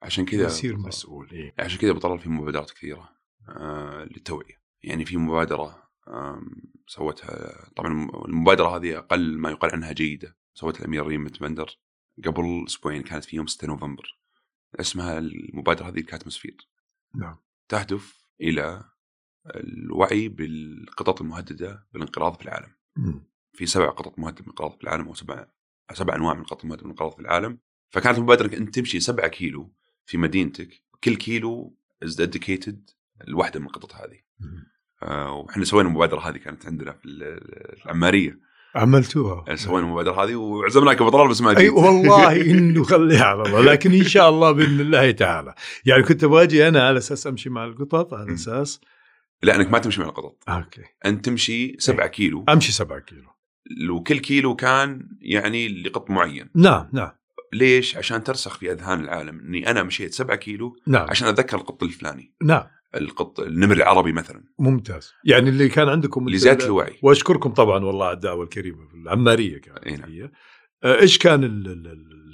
عشان 0.03 0.25
كذا 0.25 0.45
يصير 0.45 0.77
مسؤول 0.77 1.31
إيه؟ 1.33 1.55
عشان 1.59 1.79
كذا 1.79 1.93
بطلع 1.93 2.17
في 2.17 2.29
مبادرات 2.29 2.71
كثيرة 2.71 3.09
آه 3.49 4.05
للتوعية. 4.05 4.64
يعني 4.85 5.05
في 5.05 5.17
مبادرة 5.17 5.91
سوتها. 6.87 7.71
طبعا 7.77 8.09
المبادرة 8.29 8.77
هذه 8.77 8.99
أقل 8.99 9.39
ما 9.39 9.51
يقال 9.51 9.71
عنها 9.73 9.93
جيدة. 9.93 10.37
سوتها 10.55 10.81
الأمير 10.81 11.07
ريم 11.07 11.25
متبندر 11.25 11.79
قبل 12.25 12.65
أسبوعين 12.67 13.03
كانت 13.03 13.25
في 13.25 13.37
يوم 13.37 13.47
6 13.47 13.67
نوفمبر. 13.67 14.19
اسمها 14.81 15.19
المبادرة 15.19 15.89
هذه 15.89 15.99
ال 15.99 16.04
Catmosphere 16.04 16.57
نعم. 17.15 17.37
تهدف 17.69 18.25
إلى 18.41 18.85
الوعي 19.47 20.29
بالقطط 20.29 21.21
المهددة 21.21 21.87
بالانقراض 21.93 22.37
في 22.37 22.43
العالم. 22.43 22.73
م. 22.97 23.21
في 23.53 23.67
سبع 23.67 23.91
قطط 23.91 24.19
مهددة 24.19 24.41
بالانقراض 24.41 24.77
في 24.77 24.85
العالم 24.85 25.09
أو 25.09 25.15
سبع 25.15 25.47
سبع 25.93 26.15
أنواع 26.15 26.35
من 26.35 26.41
القطط 26.41 26.63
المهدده 26.65 26.83
بالانقراض 26.83 27.13
في 27.13 27.19
العالم، 27.19 27.59
فكانت 27.91 28.19
المبادرة 28.19 28.47
انك 28.47 28.55
انت 28.55 28.75
تمشي 28.75 29.01
سبعة 29.01 29.29
كيلو 29.29 29.75
في 30.07 30.19
مدينتك، 30.19 30.83
كل 31.05 31.17
كيلو 31.17 31.79
is 32.03 32.15
dedicated 32.15 32.91
لواحده 33.27 33.61
من 33.61 33.67
القطط 33.67 33.95
هذه. 33.95 34.21
آه 34.41 34.74
وإحنا 35.05 35.65
سوينا 35.65 35.89
المبادرة 35.89 36.29
هذه 36.29 36.37
كانت 36.37 36.67
عندنا 36.67 36.93
في 36.93 37.09
العماريه. 37.85 38.39
عملتوها. 38.75 39.45
إيه، 39.49 39.55
سوينا 39.55 39.87
المبادرة 39.87 40.25
هذه 40.25 40.35
وعزمناك 40.35 41.01
أبو 41.01 41.11
طلال 41.11 41.29
بس 41.29 41.41
ما 41.41 41.53
جيت. 41.53 41.59
اي 41.59 41.69
والله 41.69 42.41
إنه 42.51 42.85
خليها 42.85 43.25
على 43.25 43.43
الله. 43.43 43.61
لكن 43.61 43.93
إن 43.93 44.05
شاء 44.05 44.29
الله 44.29 44.53
بإذن 44.53 44.81
الله 44.81 45.11
تعالى. 45.11 45.55
يعني 45.85 46.03
كنت 46.03 46.25
أبغى 46.25 46.69
أنا 46.69 46.87
على 46.87 46.99
أساس 46.99 47.27
أمشي 47.27 47.51
مع 47.51 47.65
القطط 47.65 48.15
على 48.15 48.35
أساس؟ 48.35 48.81
لا 49.43 49.57
إنك 49.57 49.71
ما 49.71 49.79
تمشي 49.79 50.01
مع 50.01 50.07
القطط. 50.07 50.37
أوكي. 50.49 50.83
أنت 51.07 51.25
تمشي 51.25 51.77
7 51.79 52.07
كيلو. 52.07 52.45
أمشي 52.49 52.73
7 52.73 52.99
كيلو. 52.99 53.31
وكل 53.91 54.19
كيلو 54.19 54.57
كان 54.57 55.09
يعني 55.21 55.83
لقط 55.83 56.11
معين. 56.11 56.51
نعم 56.55 56.89
نعم. 56.93 57.11
ليش؟ 57.53 57.97
عشان 57.97 58.25
ترسخ 58.25 58.59
في 58.59 58.73
أذهان 58.73 59.01
العالم 59.01 59.41
إني 59.41 59.71
أنا 59.71 59.83
مشيت 59.83 60.15
7 60.15 60.37
كيلو 60.37 60.77
نعم. 60.87 61.11
عشان 61.11 61.29
أتذكر 61.29 61.57
القط 61.57 61.83
الفلاني. 61.83 62.35
نعم. 62.43 62.67
القط 62.97 63.41
النمر 63.41 63.77
العربي 63.77 64.13
مثلا. 64.13 64.45
ممتاز. 64.59 65.13
يعني 65.25 65.49
اللي 65.49 65.69
كان 65.69 65.89
عندكم 65.89 66.29
لزياده 66.29 66.67
الوعي. 66.67 66.99
وأشكركم 67.03 67.51
طبعا 67.51 67.85
والله 67.85 68.07
على 68.07 68.15
الدعوة 68.15 68.45
الكريمة 68.45 68.89
في 68.89 68.95
العمارية 68.95 69.59
كانت 69.59 69.79
إي 69.87 69.97
نعم. 69.97 70.31
آه، 70.85 71.01
إيش 71.01 71.19
كان 71.19 71.45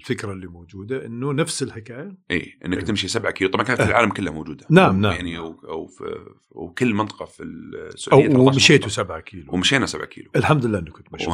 الفكرة 0.01 0.33
اللي 0.33 0.47
موجودة؟ 0.47 1.07
إنه 1.07 1.33
نفس 1.33 1.63
الحكاية. 1.63 2.17
إي 2.31 2.59
إنك 2.67 2.77
أيوه. 2.77 2.85
تمشي 2.85 3.09
7 3.09 3.33
كيلو. 3.33 3.51
طبعا 3.51 3.65
كانت 3.65 3.83
في 3.83 3.89
العالم 3.89 4.11
كله 4.11 4.33
موجودة. 4.33 4.67
نعم 4.71 5.01
نعم. 5.01 5.13
يعني 5.13 5.39
أو 5.39 5.61
أو 5.69 5.87
في 5.87 6.05
وكل 6.51 6.95
منطقة 6.95 7.25
في 7.25 7.43
السعودية 7.43 8.37
ومشيتوا 8.37 8.89
7 8.89 9.21
كيلو. 9.21 9.53
ومشينا 9.53 9.87
7 9.87 10.07
كيلو. 10.07 10.31
الحمد 10.37 10.67
لله 10.67 10.79
انك 10.79 10.89
كنت 10.89 11.07
مشي 11.13 11.31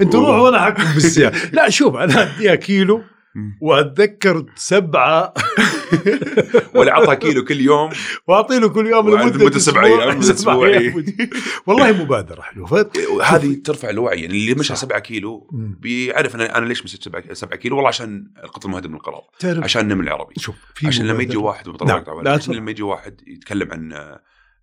انت 0.00 0.14
روح 0.14 0.38
وأنا 0.40 0.60
حكم 0.60 0.82
بالسيارة. 0.94 1.36
لا 1.52 1.70
شوف 1.70 1.96
أنا 1.96 2.36
اديها 2.36 2.54
كيلو 2.54 3.02
وأتذكر 3.60 4.46
سبعة. 4.54 5.34
ولا 6.76 6.92
اعطها 6.92 7.14
كيلو 7.14 7.44
كل 7.44 7.60
يوم. 7.60 7.90
واعطي 8.26 8.58
له 8.58 8.68
كل 8.68 8.86
يوم 8.86 9.10
لمدة 9.10 9.58
سبع 9.58 9.84
أيام 9.84 10.18
أسبوع 10.32 10.92
والله 11.66 11.92
مبادرة 11.92 12.40
حلوة. 12.40 12.90
هذه 13.22 13.54
ترفع 13.54 13.90
الوعي. 13.90 14.20
يعني 14.20 14.36
اللي 14.36 14.54
مشى 14.54 14.76
7 14.76 14.98
كيلو 14.98 15.50
بيعرف 15.52 16.34
أنا 16.34 16.58
أنا 16.58 16.66
ليش 16.66 16.84
مشيت 16.84 17.02
7 17.32 17.56
كيلو؟ 17.56 17.76
والله 17.76 17.88
عشان 17.88 18.26
القطر 18.44 18.68
المهدد 18.68 18.86
من 18.86 18.94
القرار 18.94 19.24
عشان 19.44 19.82
النمر 19.82 20.04
العربي 20.04 20.34
شوف 20.38 20.56
عشان 20.84 21.06
لما 21.06 21.22
يجي 21.22 21.36
واحد 21.36 21.68
نعم. 21.86 22.04
عشان 22.26 22.54
لما 22.54 22.70
يجي 22.70 22.82
واحد 22.82 23.20
يتكلم 23.26 23.72
عن 23.72 23.92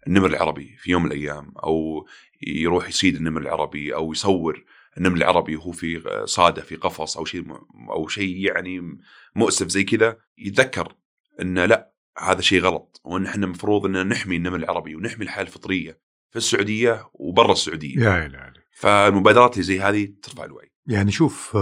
النمر 0.08 0.28
العربي 0.28 0.76
في 0.80 0.92
يوم 0.92 1.04
من 1.04 1.12
الأيام 1.12 1.54
أو 1.64 2.06
يروح 2.48 2.90
يصيد 2.90 3.16
النمر 3.16 3.42
العربي 3.42 3.96
أو 3.96 4.12
يصور 4.12 4.64
النمر 4.98 5.18
العربي 5.18 5.56
وهو 5.56 5.72
في 5.72 6.24
صاده 6.26 6.62
في 6.62 6.76
قفص 6.76 7.18
أو 7.18 7.26
شيء 7.26 7.44
أو 7.90 8.08
شيء 8.08 8.38
يعني 8.38 9.00
مؤسف 9.36 9.68
زي 9.68 9.84
كذا 9.84 10.18
يتذكر 10.38 10.94
انه 11.42 11.66
لا 11.66 11.94
هذا 12.18 12.42
شيء 12.42 12.62
غلط 12.62 13.02
وإن 13.04 13.26
إحنا 13.26 13.46
المفروض 13.46 13.86
ان 13.86 14.08
نحمي 14.08 14.36
النمر 14.36 14.56
العربي 14.56 14.96
ونحمي 14.96 15.24
الحياة 15.26 15.44
الفطرية 15.44 16.02
في 16.30 16.36
السعودية 16.36 17.10
وبرا 17.14 17.52
السعودية. 17.52 18.00
يا 18.00 18.26
إلهي. 18.26 18.54
فالمبادرات 18.72 19.54
اللي 19.54 19.64
زي 19.64 19.80
هذه 19.82 20.14
ترفع 20.24 20.46
الوعي. 20.46 20.72
يعني 20.86 21.12
شوف 21.12 21.58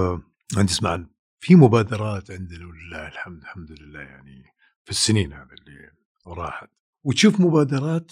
أنت 0.57 0.69
اسمع 0.69 1.05
في 1.39 1.55
مبادرات 1.55 2.31
عندنا 2.31 2.65
ولله 2.65 3.07
الحمد 3.07 3.41
الحمد 3.41 3.71
لله 3.71 3.99
يعني 3.99 4.43
في 4.83 4.91
السنين 4.91 5.33
هذه 5.33 5.49
اللي 5.67 5.91
راحت 6.27 6.69
وتشوف 7.03 7.39
مبادرات 7.39 8.11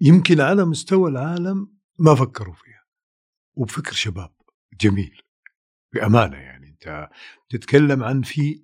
يمكن 0.00 0.40
على 0.40 0.64
مستوى 0.64 1.10
العالم 1.10 1.72
ما 1.98 2.14
فكروا 2.14 2.54
فيها 2.54 2.84
وبفكر 3.54 3.92
شباب 3.92 4.34
جميل 4.80 5.22
بأمانة 5.92 6.36
يعني 6.36 6.68
أنت 6.68 7.08
تتكلم 7.48 8.04
عن 8.04 8.22
في 8.22 8.63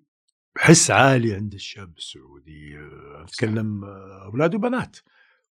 حس 0.59 0.91
عالي 0.91 1.35
عند 1.35 1.55
الشاب 1.55 1.93
السعودي 1.99 2.79
أتكلم 3.23 3.85
أولاد 4.25 4.55
وبنات 4.55 4.97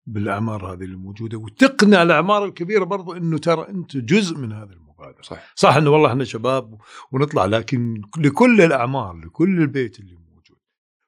بالأعمار 0.05 0.73
هذه 0.73 0.83
الموجودة 0.83 1.37
وتقنع 1.37 2.01
الأعمار 2.01 2.45
الكبيرة 2.45 2.83
برضو 2.83 3.13
إنه 3.13 3.37
ترى 3.37 3.69
أنت 3.69 3.97
جزء 3.97 4.37
من 4.37 4.51
هذا 4.51 4.73
المبادره 4.73 5.21
صح. 5.21 5.53
صح 5.55 5.75
إنه 5.75 5.89
والله 5.89 6.09
إحنا 6.09 6.23
شباب 6.23 6.77
ونطلع 7.11 7.45
لكن 7.45 8.01
لكل 8.17 8.61
الأعمار 8.61 9.17
لكل 9.17 9.61
البيت 9.61 9.99
اللي 9.99 10.15
موجود. 10.15 10.57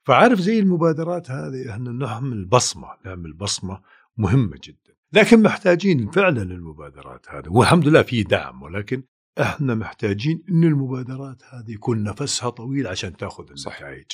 فعارف 0.03 0.39
زي 0.39 0.59
المبادرات 0.59 1.31
هذه 1.31 1.69
إحنا 1.69 1.91
نعمل 1.91 2.45
بصمة 2.45 2.87
نعمل 3.05 3.33
بصمة 3.33 3.81
مهمة 4.17 4.59
جدا. 4.63 4.97
لكن 5.13 5.41
محتاجين 5.41 6.11
فعلا 6.11 6.41
المبادرات 6.41 7.25
هذه 7.29 7.49
والحمد 7.49 7.87
لله 7.87 8.01
في 8.01 8.23
دعم 8.23 8.61
ولكن 8.61 9.03
إحنا 9.41 9.75
محتاجين 9.75 10.43
ان 10.49 10.63
المبادرات 10.63 11.43
هذه 11.49 11.71
يكون 11.71 12.03
نفسها 12.03 12.49
طويل 12.49 12.87
عشان 12.87 13.17
تاخذ 13.17 13.45
النتائج. 13.49 14.05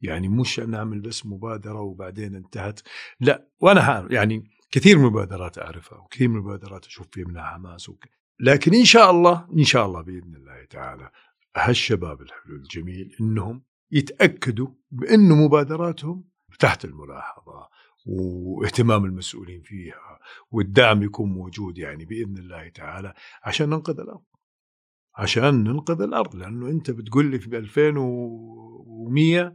يعني 0.00 0.28
مش 0.28 0.60
نعمل 0.60 1.00
بس 1.00 1.26
مبادرة 1.26 1.80
وبعدين 1.80 2.34
انتهت. 2.34 2.80
لا 3.20 3.48
وأنا 3.60 4.08
يعني 4.10 4.44
كثير 4.70 4.98
مبادرات 4.98 5.58
أعرفها 5.58 5.98
وكثير 5.98 6.28
مبادرات 6.28 6.86
أشوف 6.86 7.06
فيها 7.12 7.24
منها 7.26 7.42
حماس 7.42 7.88
وك... 7.88 8.04
لكن 8.40 8.74
إن 8.74 8.84
شاء 8.84 9.10
الله 9.10 9.48
إن 9.58 9.64
شاء 9.64 9.86
الله 9.86 10.00
بإذن 10.02 10.34
الله 10.34 10.64
تعالى 10.64 11.10
هالشباب 11.56 12.22
الحلو 12.22 12.56
الجميل 12.56 13.16
إنهم 13.20 13.62
يتأكدوا 13.90 14.68
بانه 14.90 15.34
مبادراتهم 15.34 16.24
تحت 16.58 16.84
الملاحظة 16.84 17.68
واهتمام 18.06 19.04
المسؤولين 19.04 19.62
فيها 19.62 20.18
والدعم 20.50 21.02
يكون 21.02 21.32
موجود 21.32 21.78
يعني 21.78 22.04
بإذن 22.04 22.38
الله 22.38 22.68
تعالى 22.68 23.14
عشان 23.42 23.68
ننقذ 23.68 24.00
الأرض. 24.00 24.22
عشان 25.18 25.64
ننقذ 25.64 26.02
الأرض 26.02 26.36
لأنه 26.36 26.68
أنت 26.68 26.90
بتقول 26.90 27.26
لي 27.30 27.38
في 27.38 27.58
2100 27.58 29.52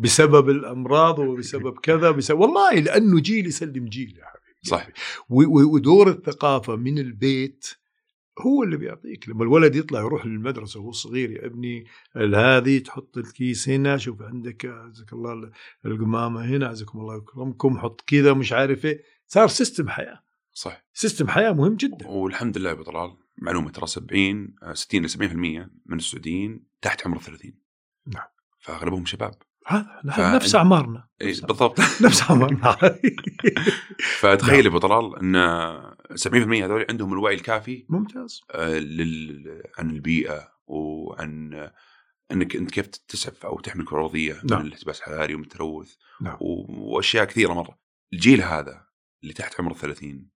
بسبب 0.00 0.50
الأمراض 0.50 1.18
وبسبب 1.18 1.78
كذا 1.78 2.10
بسبب 2.10 2.40
والله 2.40 2.74
لأنه 2.74 3.20
جيل 3.20 3.46
يسلم 3.46 3.84
جيل 3.84 4.18
يا 4.18 4.24
حبيبي. 4.24 4.42
صح 4.62 4.88
ودور 5.30 6.08
الثقافة 6.10 6.76
من 6.76 6.98
البيت 6.98 7.66
هو 8.40 8.62
اللي 8.62 8.76
بيعطيك 8.76 9.28
لما 9.28 9.42
الولد 9.42 9.76
يطلع 9.76 10.00
يروح 10.00 10.26
للمدرسة 10.26 10.80
وهو 10.80 10.92
صغير 10.92 11.30
يا 11.30 11.46
ابني 11.46 11.84
هذه 12.16 12.78
تحط 12.78 13.18
الكيس 13.18 13.68
هنا 13.68 13.96
شوف 13.96 14.22
عندك 14.22 14.64
عزك 14.66 15.12
الله 15.12 15.50
القمامة 15.86 16.44
هنا 16.44 16.66
عزكم 16.66 16.98
الله 17.00 17.16
يكرمكم 17.16 17.78
حط 17.78 18.00
كذا 18.06 18.32
مش 18.32 18.52
عارف 18.52 18.84
إيه. 18.84 19.02
صار 19.26 19.48
system 19.48 19.88
حياة. 19.88 20.22
صح 20.52 20.84
سيستم 20.94 21.28
حياة 21.28 21.52
مهم 21.52 21.74
جدا. 21.76 22.08
والحمد 22.08 22.58
لله 22.58 22.70
ابو 22.70 22.82
طلال 22.82 23.16
معلومة 23.42 23.70
ترى 23.70 23.86
70 23.86 24.54
60 24.72 25.02
ل 25.02 25.10
70% 25.10 25.16
من 25.86 25.98
السعوديين 25.98 26.64
تحت 26.82 27.06
عمر 27.06 27.18
30 27.18 27.52
نعم. 28.06 28.26
فأغلبهم 28.60 29.04
شباب. 29.04 29.34
هذا. 29.66 30.00
نفس 30.34 30.54
أعمارنا. 30.54 31.08
إيه 31.20 31.26
بالضبط. 31.42 31.80
نفس 31.80 32.22
أعمارنا. 32.22 32.76
فتخيل 34.20 34.66
أبو 34.66 34.78
طلال 34.78 35.18
إن 35.18 35.94
70% 36.16 36.64
هذول 36.64 36.86
عندهم 36.90 37.12
الوعي 37.12 37.34
الكافي 37.34 37.86
ممتاز. 37.88 38.40
آه 38.50 38.78
لل... 38.78 39.62
عن 39.78 39.90
البيئة 39.90 40.48
وعن 40.66 41.52
إنك 42.30 42.56
أنت 42.56 42.70
كيف 42.70 42.86
تسعف 42.86 43.46
أو 43.46 43.60
تحمي 43.60 43.82
الكره 43.82 43.98
الارضيه 43.98 44.40
نعم. 44.50 44.60
من 44.60 44.66
الاحتباس 44.66 44.98
الحراري 44.98 45.34
ومن 45.34 45.44
التلوث 45.44 45.94
نعم. 46.20 46.36
وأشياء 46.40 47.24
كثيرة 47.24 47.52
مرة. 47.52 47.78
الجيل 48.12 48.42
هذا 48.42 48.86
اللي 49.22 49.34
تحت 49.34 49.60
عمر 49.60 49.74
30 49.74 50.28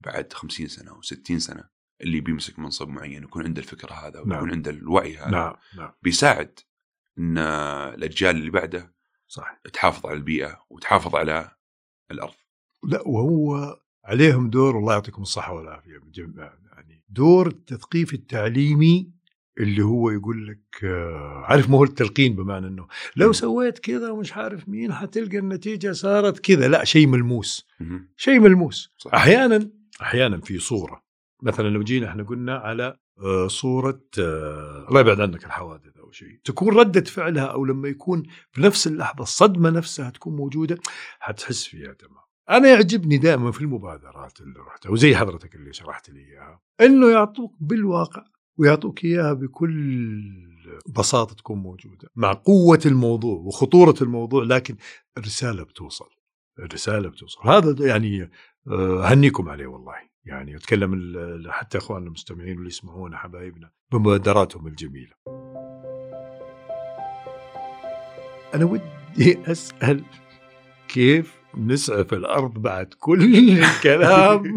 بعد 0.00 0.32
50 0.32 0.66
سنة 0.66 0.90
أو 0.90 1.02
60 1.02 1.38
سنة 1.38 1.79
اللي 2.00 2.20
بيمسك 2.20 2.58
منصب 2.58 2.88
معين 2.88 3.22
يكون 3.22 3.44
عنده 3.44 3.60
الفكرة 3.60 3.92
هذا 3.92 4.18
ويكون 4.18 4.32
نعم. 4.32 4.50
عنده 4.50 4.70
الوعي 4.70 5.16
هذا. 5.16 5.30
نعم. 5.30 5.54
نعم. 5.76 5.92
بيساعد 6.02 6.58
إن 7.18 7.38
الأجيال 7.38 8.36
اللي 8.36 8.50
بعده 8.50 8.94
صح 9.28 9.60
تحافظ 9.72 10.06
على 10.06 10.16
البيئة 10.16 10.64
وتحافظ 10.70 11.16
على 11.16 11.50
الأرض. 12.10 12.34
لا 12.82 13.02
وهو 13.06 13.76
عليهم 14.04 14.50
دور 14.50 14.76
والله 14.76 14.92
يعطيكم 14.92 15.22
الصحة 15.22 15.52
والعافية 15.52 16.00
يعني 16.16 17.04
دور 17.08 17.46
التثقيف 17.46 18.14
التعليمي 18.14 19.12
اللي 19.60 19.82
هو 19.82 20.10
يقول 20.10 20.46
لك 20.46 20.84
آه، 20.84 21.42
عارف 21.44 21.70
ما 21.70 21.78
هو 21.78 21.84
التلقين 21.84 22.36
بمعنى 22.36 22.66
إنه 22.66 22.86
لو 23.16 23.32
سويت 23.32 23.78
كذا 23.78 24.10
ومش 24.10 24.32
عارف 24.32 24.68
مين 24.68 24.92
حتلقى 24.92 25.38
النتيجة 25.38 25.92
صارت 25.92 26.38
كذا. 26.38 26.68
لا 26.68 26.84
شيء 26.84 27.06
ملموس. 27.06 27.66
شيء 28.16 28.40
ملموس. 28.40 28.94
صح. 28.98 29.14
أحيانا 29.14 29.70
أحيانا 30.02 30.40
في 30.40 30.58
صورة. 30.58 31.09
مثلا 31.42 31.68
لو 31.68 31.82
جينا 31.82 32.08
إحنا 32.08 32.22
قلنا 32.22 32.56
على 32.56 32.96
آه، 33.18 33.48
صورة 33.48 34.00
آه، 34.18 34.86
الله 34.88 35.00
يبعد 35.00 35.20
عنك 35.20 35.44
الحوادث 35.44 35.96
أو 35.96 36.10
شيء. 36.10 36.40
تكون 36.44 36.76
ردة 36.78 37.00
فعلها 37.00 37.44
أو 37.44 37.64
لما 37.64 37.88
يكون 37.88 38.22
في 38.52 38.62
نفس 38.62 38.86
اللحظة 38.86 39.22
الصدمه 39.22 39.70
نفسها 39.70 40.10
تكون 40.10 40.36
موجودة 40.36 40.78
حتحس 41.18 41.64
فيها 41.64 41.92
تمام. 41.92 42.20
أنا 42.50 42.68
يعجبني 42.68 43.16
دائما 43.16 43.50
في 43.50 43.60
المبادرات 43.60 44.40
اللي 44.40 44.60
رحتها 44.60 44.90
وزي 44.90 45.16
حضرتك 45.16 45.54
اللي 45.54 45.72
شرحت 45.72 46.10
لي 46.10 46.20
إياها 46.20 46.60
إنه 46.80 47.10
يعطوك 47.10 47.54
بالواقع 47.60 48.24
ويعطوك 48.58 49.04
إياها 49.04 49.32
بكل 49.32 49.70
بساطة 50.96 51.34
تكون 51.34 51.58
موجودة 51.58 52.08
مع 52.16 52.32
قوة 52.32 52.80
الموضوع 52.86 53.38
وخطورة 53.38 53.94
الموضوع 54.02 54.44
لكن 54.44 54.76
الرسالة 55.18 55.62
بتوصل 55.62 56.08
الرسالة 56.58 57.08
بتوصل. 57.08 57.48
هذا 57.48 57.86
يعني 57.86 58.30
آه، 58.68 59.04
هنيكم 59.04 59.48
عليه 59.48 59.66
والله. 59.66 60.09
يعني 60.24 60.56
أتكلم 60.56 60.92
حتى 61.48 61.78
إخواننا 61.78 62.06
المستمعين 62.06 62.54
واللي 62.54 62.68
يسمعونا 62.68 63.16
حبايبنا 63.16 63.70
بمبادراتهم 63.92 64.66
الجميلة. 64.66 65.12
أنا 68.54 68.64
ودي 68.64 69.38
أسأل 69.46 70.04
كيف 70.88 71.40
نسعف 71.56 72.12
الأرض 72.14 72.52
بعد 72.58 72.94
كل 72.98 73.58
الكلام؟ 73.58 74.56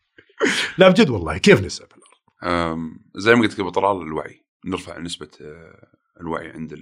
لا 0.78 0.88
بجد 0.88 1.10
والله 1.10 1.38
كيف 1.38 1.60
نسعف 1.60 1.88
الأرض؟ 1.88 2.90
زي 3.14 3.34
ما 3.34 3.42
قلت 3.42 3.58
لك 3.58 3.68
طلال 3.68 4.02
الوعي. 4.02 4.46
نرفع 4.66 4.98
نسبة 4.98 5.30
آه، 5.40 5.88
الوعي 6.20 6.48
عند 6.48 6.72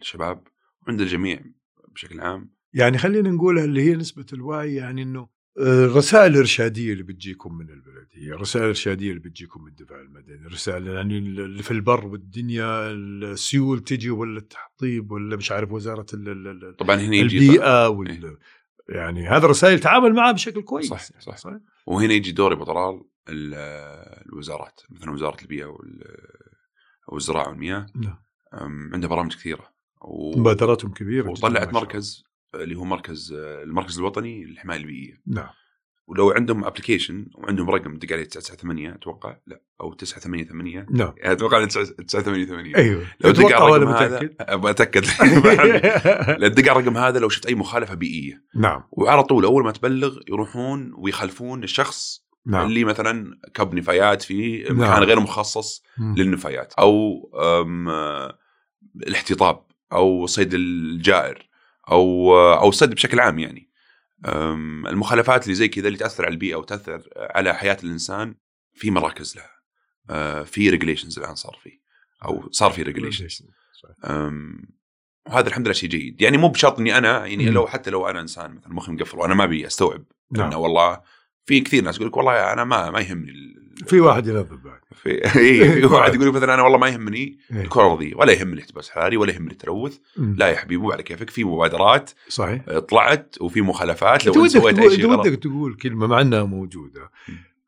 الشباب 0.00 0.46
وعند 0.86 1.00
الجميع 1.00 1.40
بشكل 1.88 2.20
عام. 2.20 2.54
يعني 2.72 2.98
خلينا 2.98 3.30
نقولها 3.30 3.64
اللي 3.64 3.82
هي 3.82 3.94
نسبة 3.94 4.26
الوعي 4.32 4.74
يعني 4.74 5.02
إنه 5.02 5.28
الرسائل 5.58 6.32
الارشاديه 6.32 6.92
اللي 6.92 7.02
بتجيكم 7.02 7.54
من 7.54 7.70
البلديه، 7.70 8.34
الرسائل 8.34 8.64
الارشاديه 8.64 9.10
اللي 9.10 9.20
بتجيكم 9.20 9.62
من 9.62 9.68
الدفاع 9.68 10.00
المدني، 10.00 10.46
الرسائل 10.46 10.86
يعني 10.86 11.18
اللي 11.18 11.62
في 11.62 11.70
البر 11.70 12.06
والدنيا 12.06 12.90
السيول 12.90 13.80
تجي 13.80 14.10
ولا 14.10 14.38
التحطيب 14.38 15.10
ولا 15.10 15.36
مش 15.36 15.52
عارف 15.52 15.72
وزارة 15.72 16.06
ال 16.14 16.76
طبعا 16.78 16.96
هنا 16.96 17.16
يجي 17.16 17.38
البيئة 17.38 17.88
وال 17.88 18.24
إيه. 18.24 18.38
يعني 18.88 19.28
هذا 19.28 19.44
الرسائل 19.44 19.80
تعامل 19.80 20.14
معها 20.14 20.32
بشكل 20.32 20.62
كويس 20.62 20.86
صح 20.86 21.02
صح, 21.20 21.36
صح. 21.36 21.50
وهنا 21.86 22.14
يجي 22.14 22.32
دور 22.32 22.52
ابو 22.52 22.64
طلال 22.64 23.04
الوزارات 23.28 24.80
مثلا 24.90 25.10
وزارة 25.10 25.42
البيئة 25.42 25.76
والزراعه 27.08 27.48
والمياه. 27.48 27.86
نعم. 27.94 28.18
عندها 28.92 29.08
برامج 29.08 29.34
كثيرة 29.34 29.70
مبادراتهم 30.36 30.92
كبيرة 30.92 31.30
وطلعت 31.30 31.74
مركز 31.74 32.24
اللي 32.54 32.74
هو 32.74 32.84
مركز 32.84 33.32
المركز 33.38 33.98
الوطني 33.98 34.44
للحماية 34.44 34.78
البيئية. 34.78 35.20
نعم. 35.26 35.48
ولو 36.10 36.30
عندهم 36.30 36.64
ابلكيشن 36.64 37.26
وعندهم 37.34 37.70
رقم 37.70 37.98
دق 37.98 38.12
عليه 38.12 38.24
998 38.24 38.94
أتوقع؟ 38.94 39.36
لا. 39.46 39.62
أو 39.80 39.92
988 39.92 40.86
نعم. 40.90 41.14
يعني 41.16 41.32
أتوقع 41.32 41.64
988 41.64 42.76
أيوه. 42.76 43.06
لو 43.20 43.30
دق 43.30 43.62
على 43.62 43.76
الرقم 43.76 43.92
هذا 43.92 44.30
أبغى 44.40 44.70
أتأكد. 44.70 45.04
لو 46.42 46.48
دق 46.48 46.70
على 46.70 46.80
الرقم 46.80 46.96
هذا 46.96 47.18
لو 47.18 47.28
شفت 47.28 47.46
أي 47.46 47.54
مخالفة 47.54 47.94
بيئية. 47.94 48.44
نعم. 48.56 48.82
وعلى 48.92 49.22
طول 49.22 49.44
أول 49.44 49.64
ما 49.64 49.72
تبلغ 49.72 50.18
يروحون 50.28 50.92
ويخلفون 50.96 51.64
الشخص 51.64 52.26
نعم. 52.46 52.66
اللي 52.66 52.84
مثلا 52.84 53.38
كب 53.54 53.74
نفايات 53.74 54.22
في 54.22 54.62
مكان 54.62 54.76
نعم. 54.76 55.02
غير 55.02 55.20
مخصص 55.20 55.82
م. 55.98 56.14
للنفايات. 56.14 56.74
أو 56.78 57.20
الاحتطاب 58.96 59.66
أو 59.92 60.26
صيد 60.26 60.54
الجائر. 60.54 61.49
أو 61.88 62.36
أو 62.36 62.68
الصيد 62.68 62.90
بشكل 62.90 63.20
عام 63.20 63.38
يعني. 63.38 63.70
المخالفات 64.88 65.44
اللي 65.44 65.54
زي 65.54 65.68
كذا 65.68 65.86
اللي 65.86 65.98
تأثر 65.98 66.24
على 66.24 66.32
البيئة 66.32 66.54
وتأثر 66.54 67.08
على 67.16 67.54
حياة 67.54 67.76
الإنسان 67.84 68.34
في 68.74 68.90
مراكز 68.90 69.36
لها. 69.36 70.44
في 70.44 70.70
ريجليشنز 70.70 71.18
الآن 71.18 71.34
صار 71.34 71.58
في 71.62 71.80
أو 72.24 72.48
صار 72.50 72.70
في 72.70 72.82
regulations 72.82 73.42
وهذا 75.26 75.48
الحمد 75.48 75.66
لله 75.66 75.74
شيء 75.74 75.88
جيد. 75.88 76.22
يعني 76.22 76.36
مو 76.36 76.48
بشرط 76.48 76.78
إني 76.78 76.98
أنا 76.98 77.26
يعني 77.26 77.50
لو 77.50 77.66
حتى 77.66 77.90
لو 77.90 78.08
أنا 78.08 78.20
إنسان 78.20 78.54
مثلا 78.54 78.74
مخي 78.74 78.92
مقفل 78.92 79.18
وأنا 79.18 79.34
ما 79.34 79.44
أبي 79.44 79.66
أستوعب 79.66 80.04
نعم. 80.32 80.46
إنه 80.46 80.58
والله 80.58 81.00
في 81.50 81.60
كثير 81.60 81.84
ناس 81.84 81.96
يقول 81.96 82.08
لك 82.08 82.16
والله 82.16 82.52
أنا 82.52 82.64
ما 82.64 82.90
ما 82.90 83.00
يهمني 83.00 83.32
في 83.86 84.00
واحد 84.00 84.26
ينظف 84.26 84.58
بعد. 84.64 84.80
في 84.94 85.10
اي 85.38 85.72
في 85.72 85.84
واحد 85.86 86.14
يقول 86.14 86.32
مثلا 86.32 86.54
أنا 86.54 86.62
والله 86.62 86.78
ما 86.78 86.88
يهمني 86.88 87.38
إيه. 87.52 87.60
الكره 87.62 87.82
الارضيه 87.86 88.14
ولا 88.14 88.32
يهمني 88.32 88.54
الاحتباس 88.54 88.88
الحراري 88.88 89.16
ولا 89.16 89.32
يهمني 89.32 89.52
التلوث. 89.52 89.98
لا 90.16 90.48
يا 90.48 90.56
حبيبي 90.56 90.82
مو 90.82 90.92
على 90.92 91.02
كيفك. 91.02 91.30
في 91.30 91.44
مبادرات 91.44 92.10
صحيح. 92.28 92.78
طلعت 92.78 93.36
وفي 93.40 93.60
مخالفات. 93.60 94.26
لو 94.26 94.44
إنت 94.44 94.52
سويت 94.52 94.78
أي 94.78 94.90
شيء 94.90 95.10
ودك 95.10 95.42
تقول 95.42 95.74
كلمة 95.74 96.06
مع 96.06 96.20
إنها 96.20 96.42
موجودة. 96.42 97.10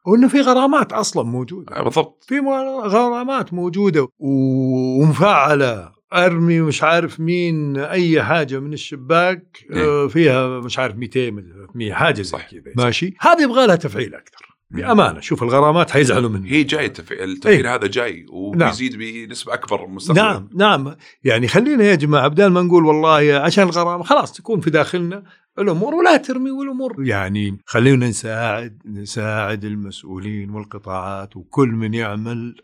وإنه 0.07 0.29
في 0.29 0.41
غرامات 0.41 0.93
أصلا 0.93 1.23
موجودة. 1.23 1.77
آه، 1.77 1.83
بالضبط. 1.83 2.25
في 2.29 2.39
غرامات 2.85 3.55
موجودة 3.55 4.09
ومفعله 4.19 5.93
أرمي 6.13 6.61
مش 6.61 6.83
عارف 6.83 7.21
مين 7.21 7.77
أي 7.77 8.23
حاجة 8.23 8.61
من 8.61 8.73
الشباك 8.73 9.59
إيه؟ 9.71 10.09
فيها 10.09 10.61
مش 10.61 10.79
عارف 10.79 10.97
200 10.97 11.31
300 11.31 11.93
حاجة 11.93 12.23
زي 12.23 12.39
كذا. 12.39 12.73
ماشي. 12.77 13.15
هذه 13.21 13.43
يبغى 13.43 13.67
لها 13.67 13.77
تفعيل 13.77 14.15
أكثر. 14.15 14.53
بأمانة. 14.71 15.21
شوف 15.21 15.43
الغرامات 15.43 15.91
حيزعلوا 15.91 16.31
مني. 16.31 16.51
هي 16.51 16.63
جاي 16.63 16.87
التفعيل 16.87 17.41
إيه؟ 17.47 17.75
هذا 17.75 17.87
جاي 17.87 18.27
وبيزيد 18.31 18.93
نعم. 18.97 19.01
بنسبة 19.01 19.55
أكبر 19.55 19.87
مستقبلا 19.87 20.23
نعم 20.23 20.49
نعم. 20.55 20.97
يعني 21.25 21.49
خلينا 21.49 21.85
يا 21.85 21.95
جماعة 21.95 22.29
بدل 22.29 22.47
ما 22.47 22.63
نقول 22.63 22.85
والله 22.85 23.35
عشان 23.35 23.65
الغرامة 23.65 24.05
خلاص 24.05 24.33
تكون 24.33 24.61
في 24.61 24.71
داخلنا 24.71 25.25
الأمور 25.59 25.95
ولا 25.95 26.17
ترمي 26.17 26.51
والأمور. 26.51 26.97
يعني 26.99 27.59
خلينا 27.67 28.09
نساعد 28.09 28.83
نساعد 28.87 29.65
المسؤولين 29.65 30.51
والقطاعات 30.51 31.37
وكل 31.37 31.69
من 31.69 31.95
يعمل 31.95 32.55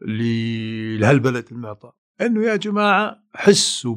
لهالبلد 0.00 1.44
المعطى 1.52 1.92
إنه 2.20 2.42
يا 2.42 2.56
جماعة 2.56 3.24
حسوا 3.34 3.94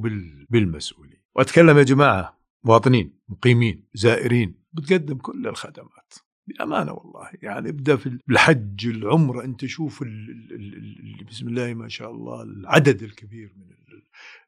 بالمسؤولين. 0.49 1.18
وأتكلم 1.36 1.78
يا 1.78 1.84
جماعة 1.84 2.38
مواطنين 2.63 3.13
مقيمين 3.30 3.84
زائرين 3.93 4.55
بتقدم 4.74 5.18
كل 5.18 5.47
الخدمات. 5.47 6.13
بأمانة 6.47 6.91
والله 6.93 7.30
يعني 7.41 7.70
ابدأ 7.70 7.95
في 7.95 8.20
الحج 8.30 8.88
العمرة 8.88 9.43
أنت 9.43 9.65
شوف 9.65 10.01
اللي 10.01 11.24
بسم 11.30 11.47
الله 11.47 11.74
ما 11.74 11.88
شاء 11.88 12.11
الله 12.11 12.43
العدد 12.43 13.03
الكبير 13.03 13.53
من 13.57 13.65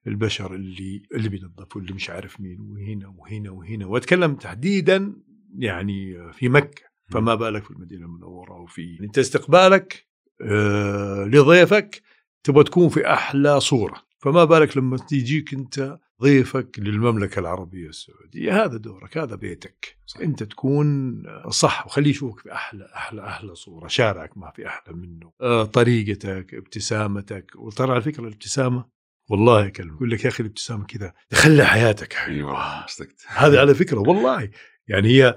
البشر 0.08 0.56
اللي 0.56 1.02
اللي 1.16 1.30
بينظفوا 1.30 1.82
اللي 1.82 1.94
مش 1.94 2.10
عارف 2.10 2.40
مين 2.42 2.60
وهنا 2.62 3.08
وهنا 3.08 3.50
وهنا. 3.50 3.86
وأتكلم 3.86 4.36
تحديدا 4.36 5.14
يعني 5.58 6.18
في 6.34 6.50
مكة 6.50 6.82
فما 7.10 7.36
بالك 7.36 7.64
في 7.64 7.72
المدينة 7.72 8.06
المنورة 8.06 8.60
وفي 8.60 8.98
أنت 9.02 9.18
استقبالك 9.18 10.08
آه 10.42 11.24
لضيفك 11.24 12.02
تبغى 12.44 12.64
تكون 12.64 12.90
في 12.90 13.14
أحلى 13.14 13.60
صورة. 13.60 14.10
فما 14.20 14.44
بالك 14.44 14.78
لما 14.78 14.98
تيجيك 14.98 15.54
أنت 15.54 16.00
ضيفك 16.22 16.80
للمملكة 16.80 17.40
العربية 17.40 17.88
السعودية. 17.88 18.66
هذا 18.66 18.78
دورك 18.78 19.18
هذا 19.18 19.36
بيتك. 19.36 19.98
صحيح. 20.06 20.24
أنت 20.24 20.44
تكون 20.44 21.24
صح 21.50 21.86
وخليه 21.86 22.10
يشوفك 22.10 22.40
في 22.40 22.54
أحلى 22.54 22.88
أحلى 22.96 23.28
أحلى 23.28 23.56
صورة. 23.56 23.88
شارعك 23.88 24.38
ما 24.38 24.52
في 24.56 24.68
أحلى 24.68 24.94
منه. 24.94 25.32
آه، 25.42 25.64
طريقتك 25.64 26.54
ابتسامتك. 26.54 27.52
وترى 27.56 27.92
على 27.92 28.02
فكرة 28.02 28.24
الابتسامة 28.24 28.86
والله 29.30 29.70
كلمة 29.70 29.96
يقول 29.96 30.12
لك 30.12 30.24
يا 30.24 30.30
أخي 30.30 30.44
الابتسامة 30.44 30.86
كذا 30.86 31.14
تخلي 31.30 31.66
حياتك. 31.66 32.14
حلوة 32.14 32.86
هذا 33.28 33.60
على 33.60 33.76
فكرة 33.76 34.00
والله. 34.00 34.50
يعني 34.88 35.08
هي 35.08 35.36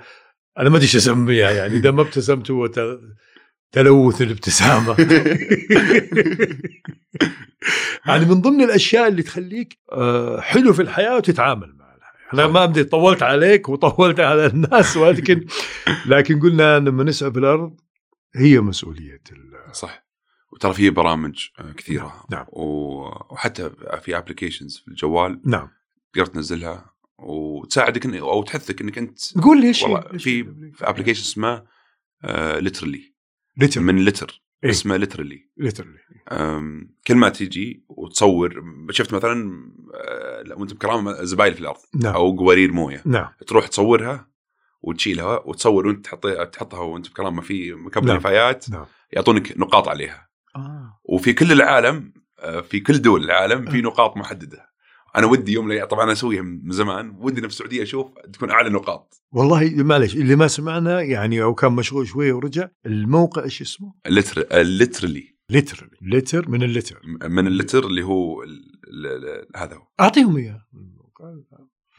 أنا 0.59 0.69
ما 0.69 0.77
أدري 0.77 0.87
إيش 0.87 0.97
أسميها 0.97 1.51
يعني 1.51 1.75
إذا 1.75 1.91
ما 1.91 2.03
ابتسمت 2.03 2.51
هو 2.51 2.67
تلوث 3.73 4.23
الابتسامة. 4.23 4.97
يعني 8.07 8.25
من 8.25 8.41
ضمن 8.41 8.63
الأشياء 8.63 9.09
اللي 9.09 9.23
تخليك 9.23 9.79
آه، 9.93 10.41
حلو 10.41 10.73
في 10.73 10.83
الحياة 10.83 11.17
وتتعامل 11.17 11.77
مع 11.77 11.95
الحياة. 11.95 12.35
أنا 12.35 12.47
ما 12.47 12.67
بدي 12.67 12.85
طولت 12.85 13.23
عليك 13.23 13.69
وطولت 13.69 14.21
على 14.21 14.47
الناس 14.47 14.97
ولكن 14.97 15.47
لكن 16.07 16.41
قلنا 16.41 16.79
لما 16.79 17.05
نسعى 17.05 17.33
في 17.33 17.39
الأرض 17.39 17.81
هي 18.37 18.61
مسؤولية 18.61 19.21
صح. 19.73 20.07
وترى 20.53 20.73
في 20.73 20.91
برامج 20.91 21.49
آه، 21.59 21.73
كثيرة. 21.73 22.25
نعم. 22.31 22.47
وحتى 22.49 23.71
في 24.03 24.19
applications 24.19 24.79
في 24.85 24.89
الجوال 24.89 25.41
نعم. 25.45 25.69
تقدر 26.13 26.27
تنزلها 26.27 26.93
وتساعدك 27.19 28.07
أو 28.07 28.43
تحثك 28.43 28.81
إنك 28.81 28.99
أنت 28.99 29.39
قول 29.43 29.61
لي 29.61 29.69
إيش 29.69 29.85
في 30.19 30.45
في 30.73 30.89
application 30.89 31.21
اسمه 31.23 31.63
Litterly 32.59 33.12
litter 33.57 33.81
من 33.81 34.05
litter 34.05 34.43
إيه؟ 34.65 34.71
اسمه 34.71 34.97
Litterly 34.97 35.49
Litterly 35.57 35.99
كل 37.07 37.15
ما 37.15 37.29
تيجي 37.29 37.85
وتصور 37.89 38.65
شفت 38.91 39.15
مثلا 39.15 39.53
آه، 39.95 40.45
وانت 40.57 40.75
بكرامه 40.75 41.23
زبايل 41.25 41.55
في 41.55 41.61
الأرض 41.61 41.81
نعم. 42.03 42.15
أو 42.15 42.37
قوارير 42.37 42.73
موية 42.73 43.03
نعم 43.05 43.29
تروح 43.47 43.67
تصورها 43.67 44.29
وتشيلها 44.83 45.43
وتصور 45.45 45.87
وأنت 45.87 46.05
تحط 46.05 46.27
تحطها 46.27 46.81
وأنت 46.81 47.11
بكرامه 47.11 47.43
في 47.43 47.73
مكب 47.73 48.05
نعم. 48.05 48.17
نفايات 48.17 48.71
نعم. 48.71 48.87
يعطونك 49.13 49.59
نقاط 49.59 49.89
عليها 49.89 50.29
آه. 50.57 51.01
وفي 51.05 51.33
كل 51.33 51.53
العالم 51.53 52.13
آه، 52.39 52.61
في 52.61 52.81
كل 52.81 53.03
دول 53.03 53.25
العالم 53.25 53.71
في. 53.71 53.81
نقاط 53.81 54.17
محددة 54.17 54.72
أنا 55.17 55.27
ودي 55.27 55.53
يوم 55.53 55.73
لي... 55.73 55.87
طبعا 55.87 56.05
أنا 56.05 56.13
أسويها 56.13 56.43
من 56.43 56.71
زمان 56.71 57.17
ودي 57.19 57.41
في 57.41 57.47
السعودية 57.47 57.83
أشوف 57.83 58.19
تكون 58.33 58.51
أعلى 58.51 58.71
نقاط. 58.71 59.23
والله 59.33 59.71
معلش 59.75 60.17
اللي 60.17 60.37
ما 60.37 60.49
سمعنا 60.49 61.01
يعني 61.01 61.43
أو 61.43 61.55
كان 61.55 61.73
مشغول 61.73 62.07
شوية 62.07 62.33
ورجع 62.33 62.69
الموقع 62.87 63.45
إيش 63.45 63.61
اسمه؟ 63.63 63.95
لتر 64.07 64.63
لترلي 64.63 65.33
لتر 65.51 65.91
لتر 66.03 66.49
من 66.49 66.63
اللتر 66.63 67.01
من 67.23 67.47
اللتر 67.47 67.87
اللي 67.87 68.03
هو. 68.03 68.45
هذا 69.57 69.77
هو. 69.77 69.89
أعطيهم 70.01 70.37
إياه. 70.37 70.67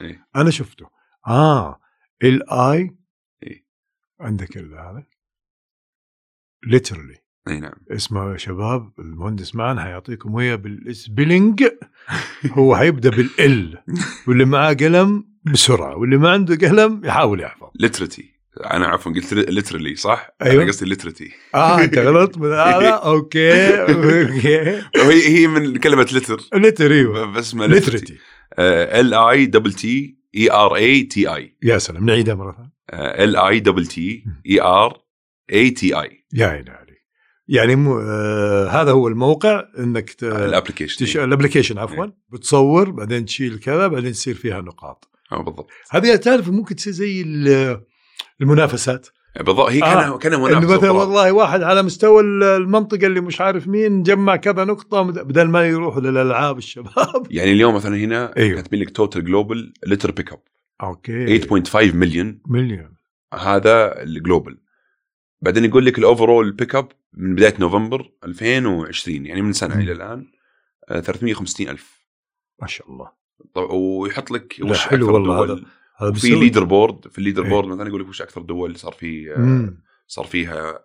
إيه؟ 0.01 0.27
أنا 0.35 0.49
شفته. 0.49 0.89
آه. 1.27 1.79
الاي 2.23 2.97
إيه؟ 3.43 3.65
عندك 4.19 4.57
هذا. 4.57 5.05
Litterly 6.67 7.22
إي 7.47 7.59
نعم. 7.59 7.73
اسمه 7.91 8.31
يا 8.31 8.37
شباب 8.37 8.91
المهندس 8.99 9.55
معنا 9.55 9.83
حيعطيكم 9.83 10.37
اياه 10.37 10.55
بال 10.55 10.77
spelling 10.77 11.63
هو 12.57 12.75
حيبدا 12.75 13.09
بال 13.09 13.55
L 13.55 13.77
واللي 14.27 14.45
معاه 14.45 14.73
قلم 14.73 15.23
بسرعة 15.43 15.97
واللي 15.97 16.17
ما 16.17 16.31
عنده 16.31 16.67
قلم 16.67 17.01
يحاول 17.05 17.41
يحفظ. 17.41 17.67
Litterati 17.79 18.33
أنا 18.73 18.87
عفوا 18.87 19.11
قلت 19.11 19.33
Litterly 19.33 19.95
صح؟ 19.95 20.29
أيوة. 20.41 20.63
أنا 20.63 20.71
قصدي 20.71 20.89
Litterati 20.89 21.31
آه 21.55 21.83
أنت 21.83 21.97
غلط 21.97 22.37
من 22.37 22.47
هذا 22.51 22.89
okay 22.89 23.75
okay. 23.81 24.81
وهي 24.97 25.27
هي 25.27 25.47
من 25.47 25.77
كلمة 25.77 26.03
litter 26.03 26.41
litter 26.53 26.91
أيوه. 26.91 27.25
بس 27.25 27.47
اسمها 27.47 27.67
Litterati 27.67 28.17
L 28.59 29.13
I 29.13 29.45
double 29.45 29.73
T 29.73 30.17
E 30.35 30.51
R 30.51 30.75
A 30.75 31.03
T 31.03 31.27
I 31.35 31.57
يا 31.63 31.77
سلام 31.77 32.05
نعيدها 32.05 32.35
مرة 32.35 32.51
ثانية. 32.51 32.73
L 33.23 33.35
I 33.35 33.59
double 33.59 33.85
T 33.85 34.25
E 34.49 34.61
R 34.61 35.01
A 35.53 35.69
T 35.69 36.01
I 36.01 36.25
يا 36.33 36.47
عليك 36.47 36.82
يعني 37.47 37.75
مو 37.75 37.99
آه 37.99 38.67
هذا 38.67 38.91
هو 38.91 39.07
الموقع 39.07 39.63
إنك 39.79 40.09
ت... 40.09 40.23
ال 40.23 40.30
application 40.30 41.05
تش... 41.05 41.17
ال 41.17 41.22
application 41.22 41.77
عفوا. 41.77 42.05
بتصور 42.29 42.89
بعدين 42.89 43.25
تشيل 43.25 43.59
كذا 43.59 43.87
بعدين 43.87 44.11
تصير 44.11 44.35
فيها 44.35 44.61
نقاط. 44.61 45.09
آه، 45.31 45.41
بالضبط. 45.43 45.69
هذه 45.91 46.15
تعرف 46.15 46.49
ممكن 46.49 46.75
تصير 46.75 46.93
زي 46.93 47.21
ال- 47.21 47.81
المنافسات. 48.41 49.07
بالضبط. 49.39 49.69
هي 49.69 49.83
آه. 49.83 49.93
كان 50.09 50.17
كان 50.17 50.33
إنه 50.33 50.43
منافسة 50.45 50.77
مثلا. 50.77 50.91
والله 50.91 51.31
واحد 51.31 51.61
على 51.63 51.83
مستوى 51.83 52.21
ال- 52.23 52.43
المنطقة 52.43 53.07
اللي 53.07 53.21
مش 53.21 53.41
عارف 53.41 53.67
مين 53.67 54.03
جمع 54.03 54.35
كذا 54.35 54.63
نقطة 54.63 55.01
بدل 55.01 55.47
ما 55.47 55.67
يروحوا 55.67 56.01
للألعاب 56.01 56.57
الشباب. 56.57 57.27
يعني 57.31 57.51
اليوم 57.51 57.75
مثلا 57.75 57.97
هنا 57.97 58.37
أيوه. 58.37 58.55
كاتبين 58.55 58.79
لك 58.81 58.89
total 58.89 59.25
global 59.25 59.73
litter 59.87 60.11
pick 60.11 60.33
up 60.33 60.39
okay 60.83 61.39
8.5 61.41 61.75
مليون 61.75 62.39
مليون. 62.47 62.93
هذا 63.33 64.01
ال 64.03 64.11
global 64.11 64.57
بعدين 65.43 65.65
يقول 65.65 65.85
لك 65.85 65.97
ال 65.97 66.04
overall 66.04 66.51
pick 66.51 66.75
up 66.75 66.91
من 67.13 67.35
بداية 67.35 67.53
نوفمبر 67.59 68.11
2020 68.23 69.25
يعني 69.25 69.41
من 69.41 69.53
سنة. 69.53 69.79
إلى 69.79 69.91
الآن 69.91 70.31
آه، 70.89 70.99
350 70.99 71.69
ألف 71.69 72.07
ما 72.61 72.67
شاء 72.67 72.91
الله 72.91 73.11
طب 73.53 73.69
ويحط 73.69 74.31
لك 74.31 74.55
وش 74.61 74.87
حلو 74.87 75.13
والله 75.13 75.45
دول 75.45 75.65
هذا 75.97 76.13
في 76.13 76.29
leader 76.29 76.63
board 76.63 77.07
في 77.07 77.17
ال 77.17 77.21
leader. 77.21 77.49
board 77.49 77.67
مثلا 77.67 77.87
يقول 77.87 78.01
لك 78.01 78.07
وش 78.07 78.21
أكثر 78.21 78.41
دول 78.41 78.75
صار 78.75 78.91
في 78.91 79.33
آه،. 79.35 79.73
صار 80.07 80.25
فيها 80.25 80.79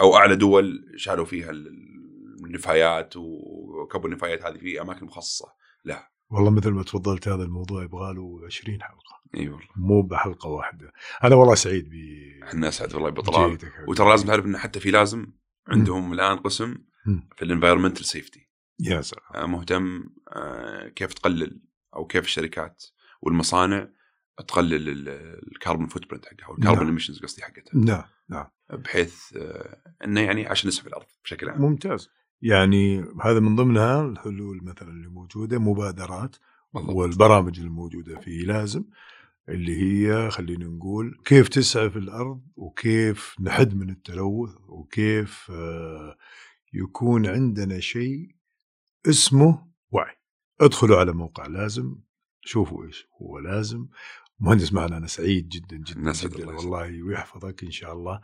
أو 0.00 0.16
أعلى 0.16 0.36
دول 0.36 0.92
شالوا 0.96 1.24
فيها 1.24 1.50
النفايات 1.50 3.14
وكبوا 3.16 4.08
النفايات 4.08 4.44
هذه 4.44 4.58
في 4.58 4.80
أماكن 4.80 5.06
مخصصة 5.06 5.48
لا 5.84 6.10
والله 6.34 6.50
مثل 6.50 6.70
ما 6.70 6.82
تفضلت 6.82 7.28
هذا 7.28 7.42
الموضوع 7.42 7.82
يبغى 7.84 8.14
له 8.14 8.40
20 8.46 8.82
حلقة. 8.82 9.20
إي 9.36 9.48
والله. 9.48 9.66
مو 9.76 10.02
بحلقة 10.02 10.48
واحدة. 10.48 10.92
أنا 11.24 11.34
والله 11.34 11.54
سعيد 11.54 11.88
ب 11.90 11.94
إحنا 12.42 12.68
اسعد 12.68 12.94
والله 12.94 13.10
بو 13.10 13.26
طلال. 13.26 13.58
وترى 13.88 14.08
لازم 14.10 14.26
تعرف 14.26 14.44
انه 14.44 14.58
حتى 14.58 14.80
في 14.80 14.90
لازم 14.90 15.26
عندهم 15.68 16.12
الآن 16.12 16.36
قسم. 16.38 16.74
في 17.36 17.44
ال 17.44 17.48
environmental 17.48 18.04
safety 18.04 18.50
يا 18.80 19.00
سلام. 19.00 19.50
مهتم 19.52 20.04
آه، 20.32 20.88
كيف 20.88 21.12
تقلل 21.14 21.62
أو 21.96 22.06
كيف 22.06 22.24
الشركات 22.24 22.84
والمصانع 23.22 23.88
تقلل 24.48 24.88
ال- 24.88 25.08
ال 25.52 25.86
carbon 25.86 26.10
footprint 26.10 26.24
حقها 26.26 26.46
أو 26.46 26.54
الكاربون 26.54 26.78
نعم. 26.78 26.86
emissions 26.86 27.20
قصدي 27.22 27.42
حقتها. 27.42 27.80
نعم 27.80 28.04
نعم. 28.28 28.46
بحيث 28.70 29.36
آه، 29.36 29.82
إنه 30.04 30.20
يعني 30.20 30.46
عشان 30.46 30.68
نسعف 30.68 30.86
الأرض 30.86 31.06
بشكل 31.24 31.48
عام. 31.50 31.60
ممتاز. 31.62 32.08
يعني 32.44 33.04
هذا 33.22 33.40
من 33.40 33.56
ضمنها 33.56 34.04
الحلول 34.04 34.64
مثلا 34.64 34.88
اللي 34.88 35.08
موجودة 35.08 35.58
مبادرات. 35.58 36.36
والبرامج 36.74 37.60
الموجودة 37.60 38.20
في 38.20 38.38
لازم 38.38 38.84
اللي 39.48 39.76
هي 39.82 40.30
خلينا 40.30 40.64
نقول 40.66 41.20
كيف 41.24 41.48
تسعى 41.48 41.90
في 41.90 41.98
الأرض 41.98 42.42
وكيف 42.56 43.36
نحد 43.40 43.74
من 43.74 43.90
التلوث 43.90 44.50
وكيف 44.68 45.50
آه، 45.50 46.16
يكون 46.72 47.26
عندنا 47.26 47.80
شيء 47.80 48.36
اسمه 49.08 49.66
وعي 49.90 50.16
ادخلوا 50.60 50.96
على 50.96 51.12
موقع 51.12 51.46
لازم 51.46 51.96
شوفوا 52.40 52.84
إيش 52.84 53.08
هو 53.22 53.38
لازم 53.38 53.86
مهندس 54.40 54.72
مان 54.72 54.92
أنا 54.92 55.06
سعيد 55.06 55.48
جدا 55.48 55.76
جدا, 55.76 56.12
جدا 56.12 56.42
الله. 56.42 56.54
والله 56.54 57.02
ويحفظك 57.02 57.64
إن 57.64 57.70
شاء 57.70 57.92
الله 57.92 58.20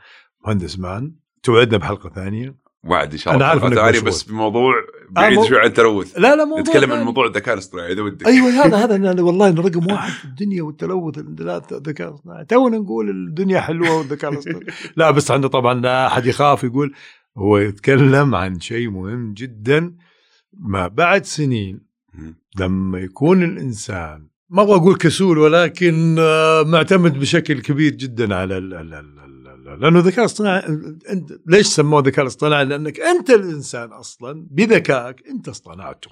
مهندس 0.46 0.78
مان 0.78 1.16
توعدنا 1.42 1.78
بحلقة 1.78 2.10
ثانية 2.10 2.56
وعد 2.84 3.12
إن 3.12 3.18
شاء 3.18 3.34
الله. 3.34 3.46
عارف 3.46 3.64
إنك 3.64 3.74
ثانية 3.74 3.90
مشغول. 3.90 4.04
بس 4.08 4.22
بموضوع 4.22 4.74
بعيد 5.10 5.38
مو- 5.38 5.44
شوي 5.44 5.58
عن 5.58 5.66
التلوث. 5.66 6.18
لا 6.18 6.36
لا 6.36 6.44
مو 6.44 6.58
نتكلم 6.58 6.92
عن 6.92 7.02
موضوع 7.02 7.26
الذكاء 7.26 7.54
الاصطناعي 7.54 7.92
إذا 7.92 8.02
ودك. 8.02 8.26
أيوه 8.26 8.48
هذا 8.50 8.76
هذا 8.84 8.96
أنا 8.96 9.22
والله 9.22 9.48
إنه 9.48 9.62
رقم 9.62 9.92
واحد 9.92 10.12
في 10.12 10.24
الدنيا 10.24 10.62
والتلوث 10.62 11.18
الذكاء 11.18 12.08
الاصطناعي. 12.08 12.44
تونا 12.44 12.78
نقول 12.78 13.10
الدنيا 13.10 13.60
حلوة 13.60 13.98
والذكاء 13.98 14.32
الاصطناعي. 14.32 14.64
لا 14.96 15.10
بس 15.10 15.30
عنده 15.30 15.48
طبعا 15.48 15.74
لا 15.74 16.06
أحد 16.06 16.26
يخاف 16.26 16.64
يقول 16.64 16.92
هو 17.38 17.58
يتكلم 17.58 18.34
عن 18.34 18.60
شيء 18.60 18.90
مهم 18.90 19.32
جدا. 19.34 19.94
ما 20.60 20.88
بعد 20.88 21.24
سنين. 21.24 21.80
لما 22.58 22.98
يكون 22.98 23.42
الإنسان 23.42 24.26
ما 24.50 24.62
أبغى 24.62 24.74
أقول 24.76 24.96
كسول 24.96 25.38
ولكن 25.38 26.16
آه، 26.18 26.62
معتمد 26.62 27.18
بشكل 27.20 27.60
كبير 27.60 27.94
جدا 27.94 28.34
على 28.34 28.58
ال 28.58 28.74
ال 28.74 28.94
ال 28.94 29.39
لأنه 29.76 29.98
الذكاء 29.98 30.20
الاصطناعي 30.20 30.62
أنت 31.10 31.32
ليش 31.46 31.66
سموه 31.66 32.02
ذكاء 32.02 32.26
اصطناعي؟ 32.26 32.64
لأنك 32.64 33.00
أنت 33.00 33.30
الإنسان 33.30 33.92
أصلا 33.92 34.46
بذكائك 34.50 35.26
أنت 35.26 35.48
اصطنعته 35.48 36.10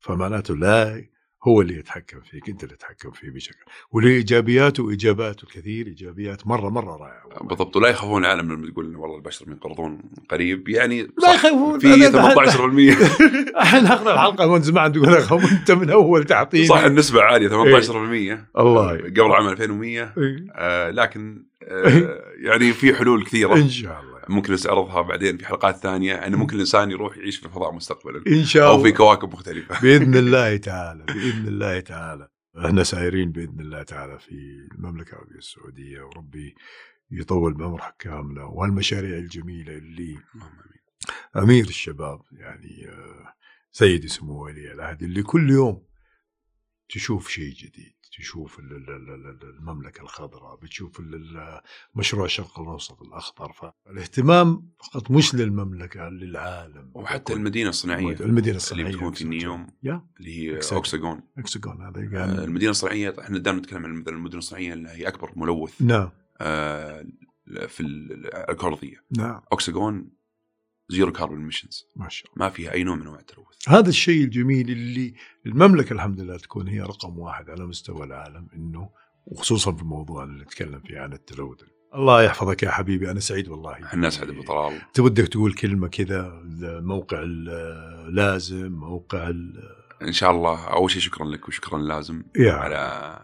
فمعناته 0.00 0.56
لا 0.56 1.04
هو 1.44 1.60
اللي 1.60 1.74
يتحكم 1.78 2.20
فيك 2.30 2.48
أنت 2.48 2.64
اللي 2.64 2.74
تتحكم 2.76 3.10
فيه 3.10 3.30
بشكل. 3.30 3.56
وله 3.92 4.08
ايجابياته 4.08 4.82
وايجاباته 4.82 5.42
الكثير 5.44 5.86
إيجابيات 5.86 6.46
مرة 6.46 6.68
مرة 6.68 6.96
رائعة. 6.96 7.44
بالضبط 7.48 7.76
ولا 7.76 7.88
يخافون 7.88 8.24
العالم 8.24 8.52
لما 8.52 8.70
تقول 8.70 8.96
والله 8.96 9.16
البشر 9.16 9.44
بينقرضون 9.44 10.00
قريب. 10.30 10.68
يعني 10.68 11.02
لا 11.22 11.34
يخافون 11.34 11.78
في 11.78 11.86
أنا- 12.10 12.12
18% 12.12 12.96
إحنا 13.62 13.94
أخذنا 13.94 14.14
الحلقة 14.14 14.52
من 14.54 14.62
زمان 14.62 14.92
تقول 14.92 15.08
أنت 15.52 15.70
من 15.70 15.90
أول 15.90 16.24
تعطيني. 16.24 16.66
صح 16.66 16.82
النسبة 16.84 17.22
عالية 17.22 17.48
18% 17.48 17.52
الله. 18.58 18.90
قبل 18.96 19.20
عام 19.32 19.48
2100 19.48 20.02
إيه. 20.18 20.46
آه 20.54 20.90
لكن 20.90 21.42
آه 21.62 22.20
يعني 22.42 22.72
في 22.72 22.94
حلول 22.94 23.24
كثيرة. 23.24 23.56
إن 23.56 23.68
شاء 23.68 24.00
الله. 24.00 24.11
ممكن 24.28 24.52
نستعرضها 24.52 25.02
بعدين 25.02 25.38
في 25.38 25.46
حلقات 25.46 25.76
ثانية 25.76 26.14
أنه 26.14 26.38
ممكن 26.38 26.54
الإنسان 26.54 26.90
يروح 26.90 27.16
يعيش 27.16 27.36
في 27.36 27.46
الفضاء 27.46 27.72
مستقبلا 27.72 28.22
إن 28.26 28.44
شاء 28.44 28.74
الله. 28.74 28.82
في 28.82 28.92
كواكب 28.92 29.32
مختلفة. 29.32 29.80
بإذن 29.80 30.14
الله 30.24 30.56
تعالى 30.56 31.04
بإذن 31.04 31.48
الله 31.48 31.80
تعالى. 31.80 32.28
إحنا 32.66 32.82
سايرين 32.82 33.32
بإذن 33.32 33.60
الله 33.60 33.82
تعالى 33.82 34.18
في 34.18 34.68
المملكة 34.74 35.12
العربية 35.12 35.38
السعودية 35.38 36.02
وربي 36.02 36.54
يطول 37.10 37.54
بعمر 37.54 37.82
حكامنا 37.82 38.44
والمشاريع 38.44 39.18
الجميلة 39.18 39.72
اللي 39.72 40.18
أمير 41.36 41.64
الشباب 41.64 42.20
يعني 42.32 42.88
آه، 42.88 43.34
سيدي 43.72 44.08
سمو 44.08 44.44
ولي 44.44 44.72
العهد 44.72 45.02
اللي 45.02 45.22
كل 45.22 45.50
يوم 45.50 45.86
تشوف 46.88 47.28
شيء 47.28 47.54
جديد. 47.54 47.91
تشوف 48.18 48.58
المملكة 48.58 50.02
الخضراء 50.02 50.56
بتشوف 50.56 51.02
مشروع 51.94 52.24
الشرق 52.24 52.60
الأوسط 52.60 53.02
الأخضر. 53.02 53.52
فالاهتمام 53.52 54.68
فقط 54.78 55.10
مش 55.10 55.34
للمملكة 55.34 56.08
للعالم 56.08 56.90
وحتى 56.94 57.32
المدينة 57.32 57.70
الصناعية 57.70 58.16
المدينة 58.20 58.56
الصناعية 58.56 58.86
اللي 58.86 58.96
بتكون 58.96 59.12
في 59.12 59.24
نيوم 59.24 59.66
اللي 59.84 60.38
هي 60.38 60.60
أوكساجون 60.72 61.20
أوكساجون 61.38 61.82
هذا 61.82 62.00
آه 62.18 62.44
المدينة 62.44 62.70
الصناعية 62.70 63.14
إحنا 63.20 63.38
دائما 63.38 63.58
نتكلم 63.58 63.84
عن 63.84 64.04
المدن 64.08 64.38
الصناعية 64.38 64.72
اللي 64.72 64.88
هي 64.88 65.08
أكبر 65.08 65.32
ملوث 65.36 65.82
نعم. 65.82 66.10
آه 66.40 67.06
في 67.68 67.80
الأرضية 67.80 69.04
نعم. 69.10 69.40
أوكساجون 69.52 70.21
zero 70.92 71.12
carbon 71.12 71.38
emissions 71.38 71.86
ما 71.96 72.08
شاء 72.08 72.32
الله. 72.32 72.46
ما 72.46 72.50
فيها 72.50 72.72
أي 72.72 72.84
نوع 72.84 72.94
من 72.94 73.02
أنواع 73.02 73.18
التلوث 73.20 73.46
هذا 73.68 73.88
الشيء 73.88 74.24
الجميل 74.24 74.70
اللي 74.70 75.14
المملكة 75.46 75.92
الحمد 75.92 76.20
لله 76.20 76.36
تكون 76.36 76.68
هي 76.68 76.80
رقم 76.80 77.18
واحد 77.18 77.50
على 77.50 77.66
مستوى 77.66 78.06
العالم 78.06 78.48
إنه 78.54 78.88
وخصوصا 79.26 79.72
في 79.72 79.82
الموضوع 79.82 80.24
اللي 80.24 80.42
نتكلم 80.42 80.80
فيه 80.86 80.98
عن 80.98 81.12
التلوث 81.12 81.58
الله 81.94 82.22
يحفظك 82.22 82.62
يا 82.62 82.70
حبيبي 82.70 83.10
أنا 83.10 83.20
سعيد 83.20 83.48
والله. 83.48 83.72
إحنا 83.72 84.08
اسعد 84.08 84.28
ابو 84.28 84.42
طلال. 84.42 84.80
تودك 84.94 85.28
تقول 85.28 85.52
كلمة 85.52 85.88
كذا 85.88 86.42
موقع 86.62 87.20
لازم 88.08 88.72
موقع 88.72 89.32
إن 90.02 90.12
شاء 90.12 90.30
الله. 90.30 90.64
أول 90.64 90.90
شيء 90.90 91.00
شكرا 91.00 91.26
لك 91.26 91.48
وشكرا 91.48 91.78
لازم 91.78 92.22
يا. 92.36 92.52
على 92.52 92.76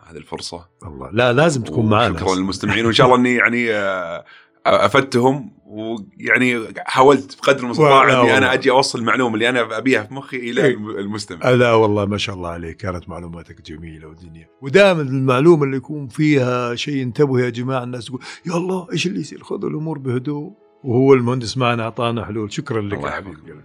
هذه 0.07 0.17
الفرصة. 0.17 0.69
الله. 0.83 1.11
لا 1.11 1.33
لازم 1.33 1.63
تكون 1.63 1.89
معنا. 1.89 2.19
شكرا 2.19 2.35
للمستمعين. 2.35 2.85
وإن 2.85 2.95
شاء 2.95 3.07
الله 3.07 3.19
إني 3.19 3.35
يعني 3.35 3.71
آه، 3.73 4.25
أفدتهم 4.67 5.59
ويعني 5.67 6.65
حاولت 6.79 7.39
بقدر 7.43 7.65
المستطاع 7.65 8.23
إني 8.23 8.39
أنا 8.39 8.53
أجي 8.53 8.71
أوصل 8.71 8.99
المعلومة 8.99 9.35
اللي 9.35 9.49
أنا 9.49 9.79
أبيها 9.79 10.03
في 10.03 10.15
مخي 10.15 10.37
إلى 10.37 10.65
إيه. 10.65 10.75
المستمع. 10.75 11.51
لا 11.51 11.75
والله 11.75 12.05
ما 12.05 12.19
شاء 12.19 12.35
الله 12.37 12.49
عليك. 12.49 12.77
كانت 12.77 13.09
معلوماتك 13.09 13.63
جميلة 13.63 14.09
ودنيا 14.09 14.49
ودائما 14.63 15.03
المعلومة 15.03 15.65
اللي 15.65 15.77
يكون 15.77 16.09
فيها 16.09 16.75
شيء 16.75 17.03
انتبهوا 17.03 17.41
يا 17.41 17.51
جماعة 17.51 17.83
الناس 17.85 18.05
تقول 18.05 18.21
يا 18.47 18.53
الله 18.53 18.87
إيش 18.93 19.07
اللي 19.07 19.21
يصير؟ 19.21 19.43
خذوا 19.43 19.71
الأمور 19.71 19.99
بهدوء. 19.99 20.53
وهو 20.85 21.15
المهندس 21.15 21.57
معنا 21.57 21.83
أعطانا 21.83 22.25
حلول. 22.25 22.53
شكرا 22.53 22.81
لك 22.83 23.03
يا 23.03 23.11
حبيب 23.11 23.35
قلبي. 23.35 23.63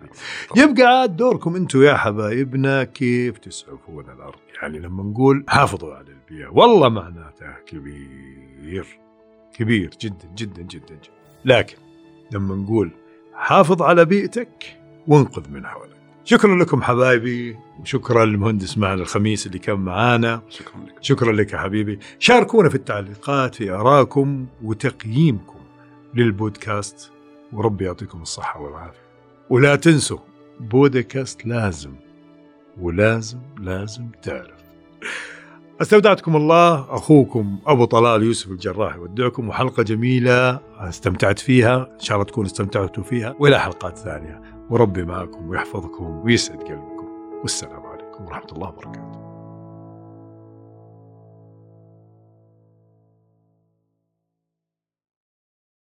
يبقى 0.55 0.99
عاد 0.99 1.15
دوركم 1.15 1.55
أنتم 1.55 1.83
يا 1.83 1.93
حبايبنا 1.93 2.83
كيف 2.83 3.37
تسعفون 3.37 4.05
الأرض؟ 4.05 4.39
يعني 4.61 4.79
لما 4.79 5.03
نقول 5.03 5.45
حافظوا 5.47 5.93
على 5.93 6.07
البيئة. 6.07 6.47
والله 6.47 6.89
معناتها 6.89 7.59
كبير. 7.67 9.03
كبير 9.54 9.89
جدا 10.01 10.28
جدا 10.36 10.62
جدا 10.62 10.95
جدا. 10.95 11.14
لكن 11.45 11.78
لما 12.32 12.56
نقول 12.56 12.91
حافظ 13.34 13.82
على 13.82 14.06
بيئتك 14.06 14.78
وانقذ 15.08 15.49
من 15.49 15.66
حولك. 15.66 15.93
شكرا 16.26 16.56
لكم 16.56 16.82
حبايبي 16.82 17.58
وشكرا 17.80 18.26
للمهندس 18.26 18.78
معنا 18.78 19.01
الخميس 19.01 19.47
اللي 19.47 19.60
كان 19.60 19.76
معانا. 19.76 20.41
شكرا 20.49 20.78
لك. 20.88 20.95
شكرا 21.01 21.32
لك 21.32 21.54
يا 21.54 21.58
حبيبي. 21.58 21.99
شاركونا 22.20 22.70
في 22.70 22.76
التعليقات 22.76 23.56
في 23.56 23.72
آرائكم 23.72 24.45
وتقييمكم 24.64 25.60
للبودكاست 26.14 27.12
وربي 27.54 27.86
يعطيكم 27.86 28.22
الصحة 28.22 28.62
والعافية. 28.62 29.04
ولا 29.49 29.76
تنسوا 29.76 30.20
بودكاست 30.60 31.45
لازم 31.45 31.93
ولازم 32.80 33.39
لازم 33.60 34.08
تعرف. 34.24 34.64
أستودعتكم 35.84 36.36
الله 36.36 36.95
أخوكم 36.95 37.59
أبو 37.67 37.86
طلال 37.86 38.23
يوسف 38.23 38.51
الجراح 38.51 38.95
يودعكم 38.95 39.49
وحلقه 39.49 39.84
جميلة 39.84 40.59
استمتعت 40.79 41.39
فيها 41.39 41.88
إن 41.93 41.99
شاء 41.99 42.17
الله 42.17 42.25
تكونوا 42.25 42.47
استمتعتوا 42.47 43.03
فيها 43.03 43.36
وإلى 43.39 43.59
حلقات 43.59 43.97
ثانية. 43.97 44.41
وربي 44.69 45.03
معكم 45.03 45.49
ويحفظكم 45.49 46.21
ويسعد 46.25 46.57
قلبكم. 46.57 47.07
والسلام 47.41 47.84
عليكم 47.84 48.25
ورحمة 48.25 48.51
الله 48.51 48.67
وبركاته. 48.69 49.12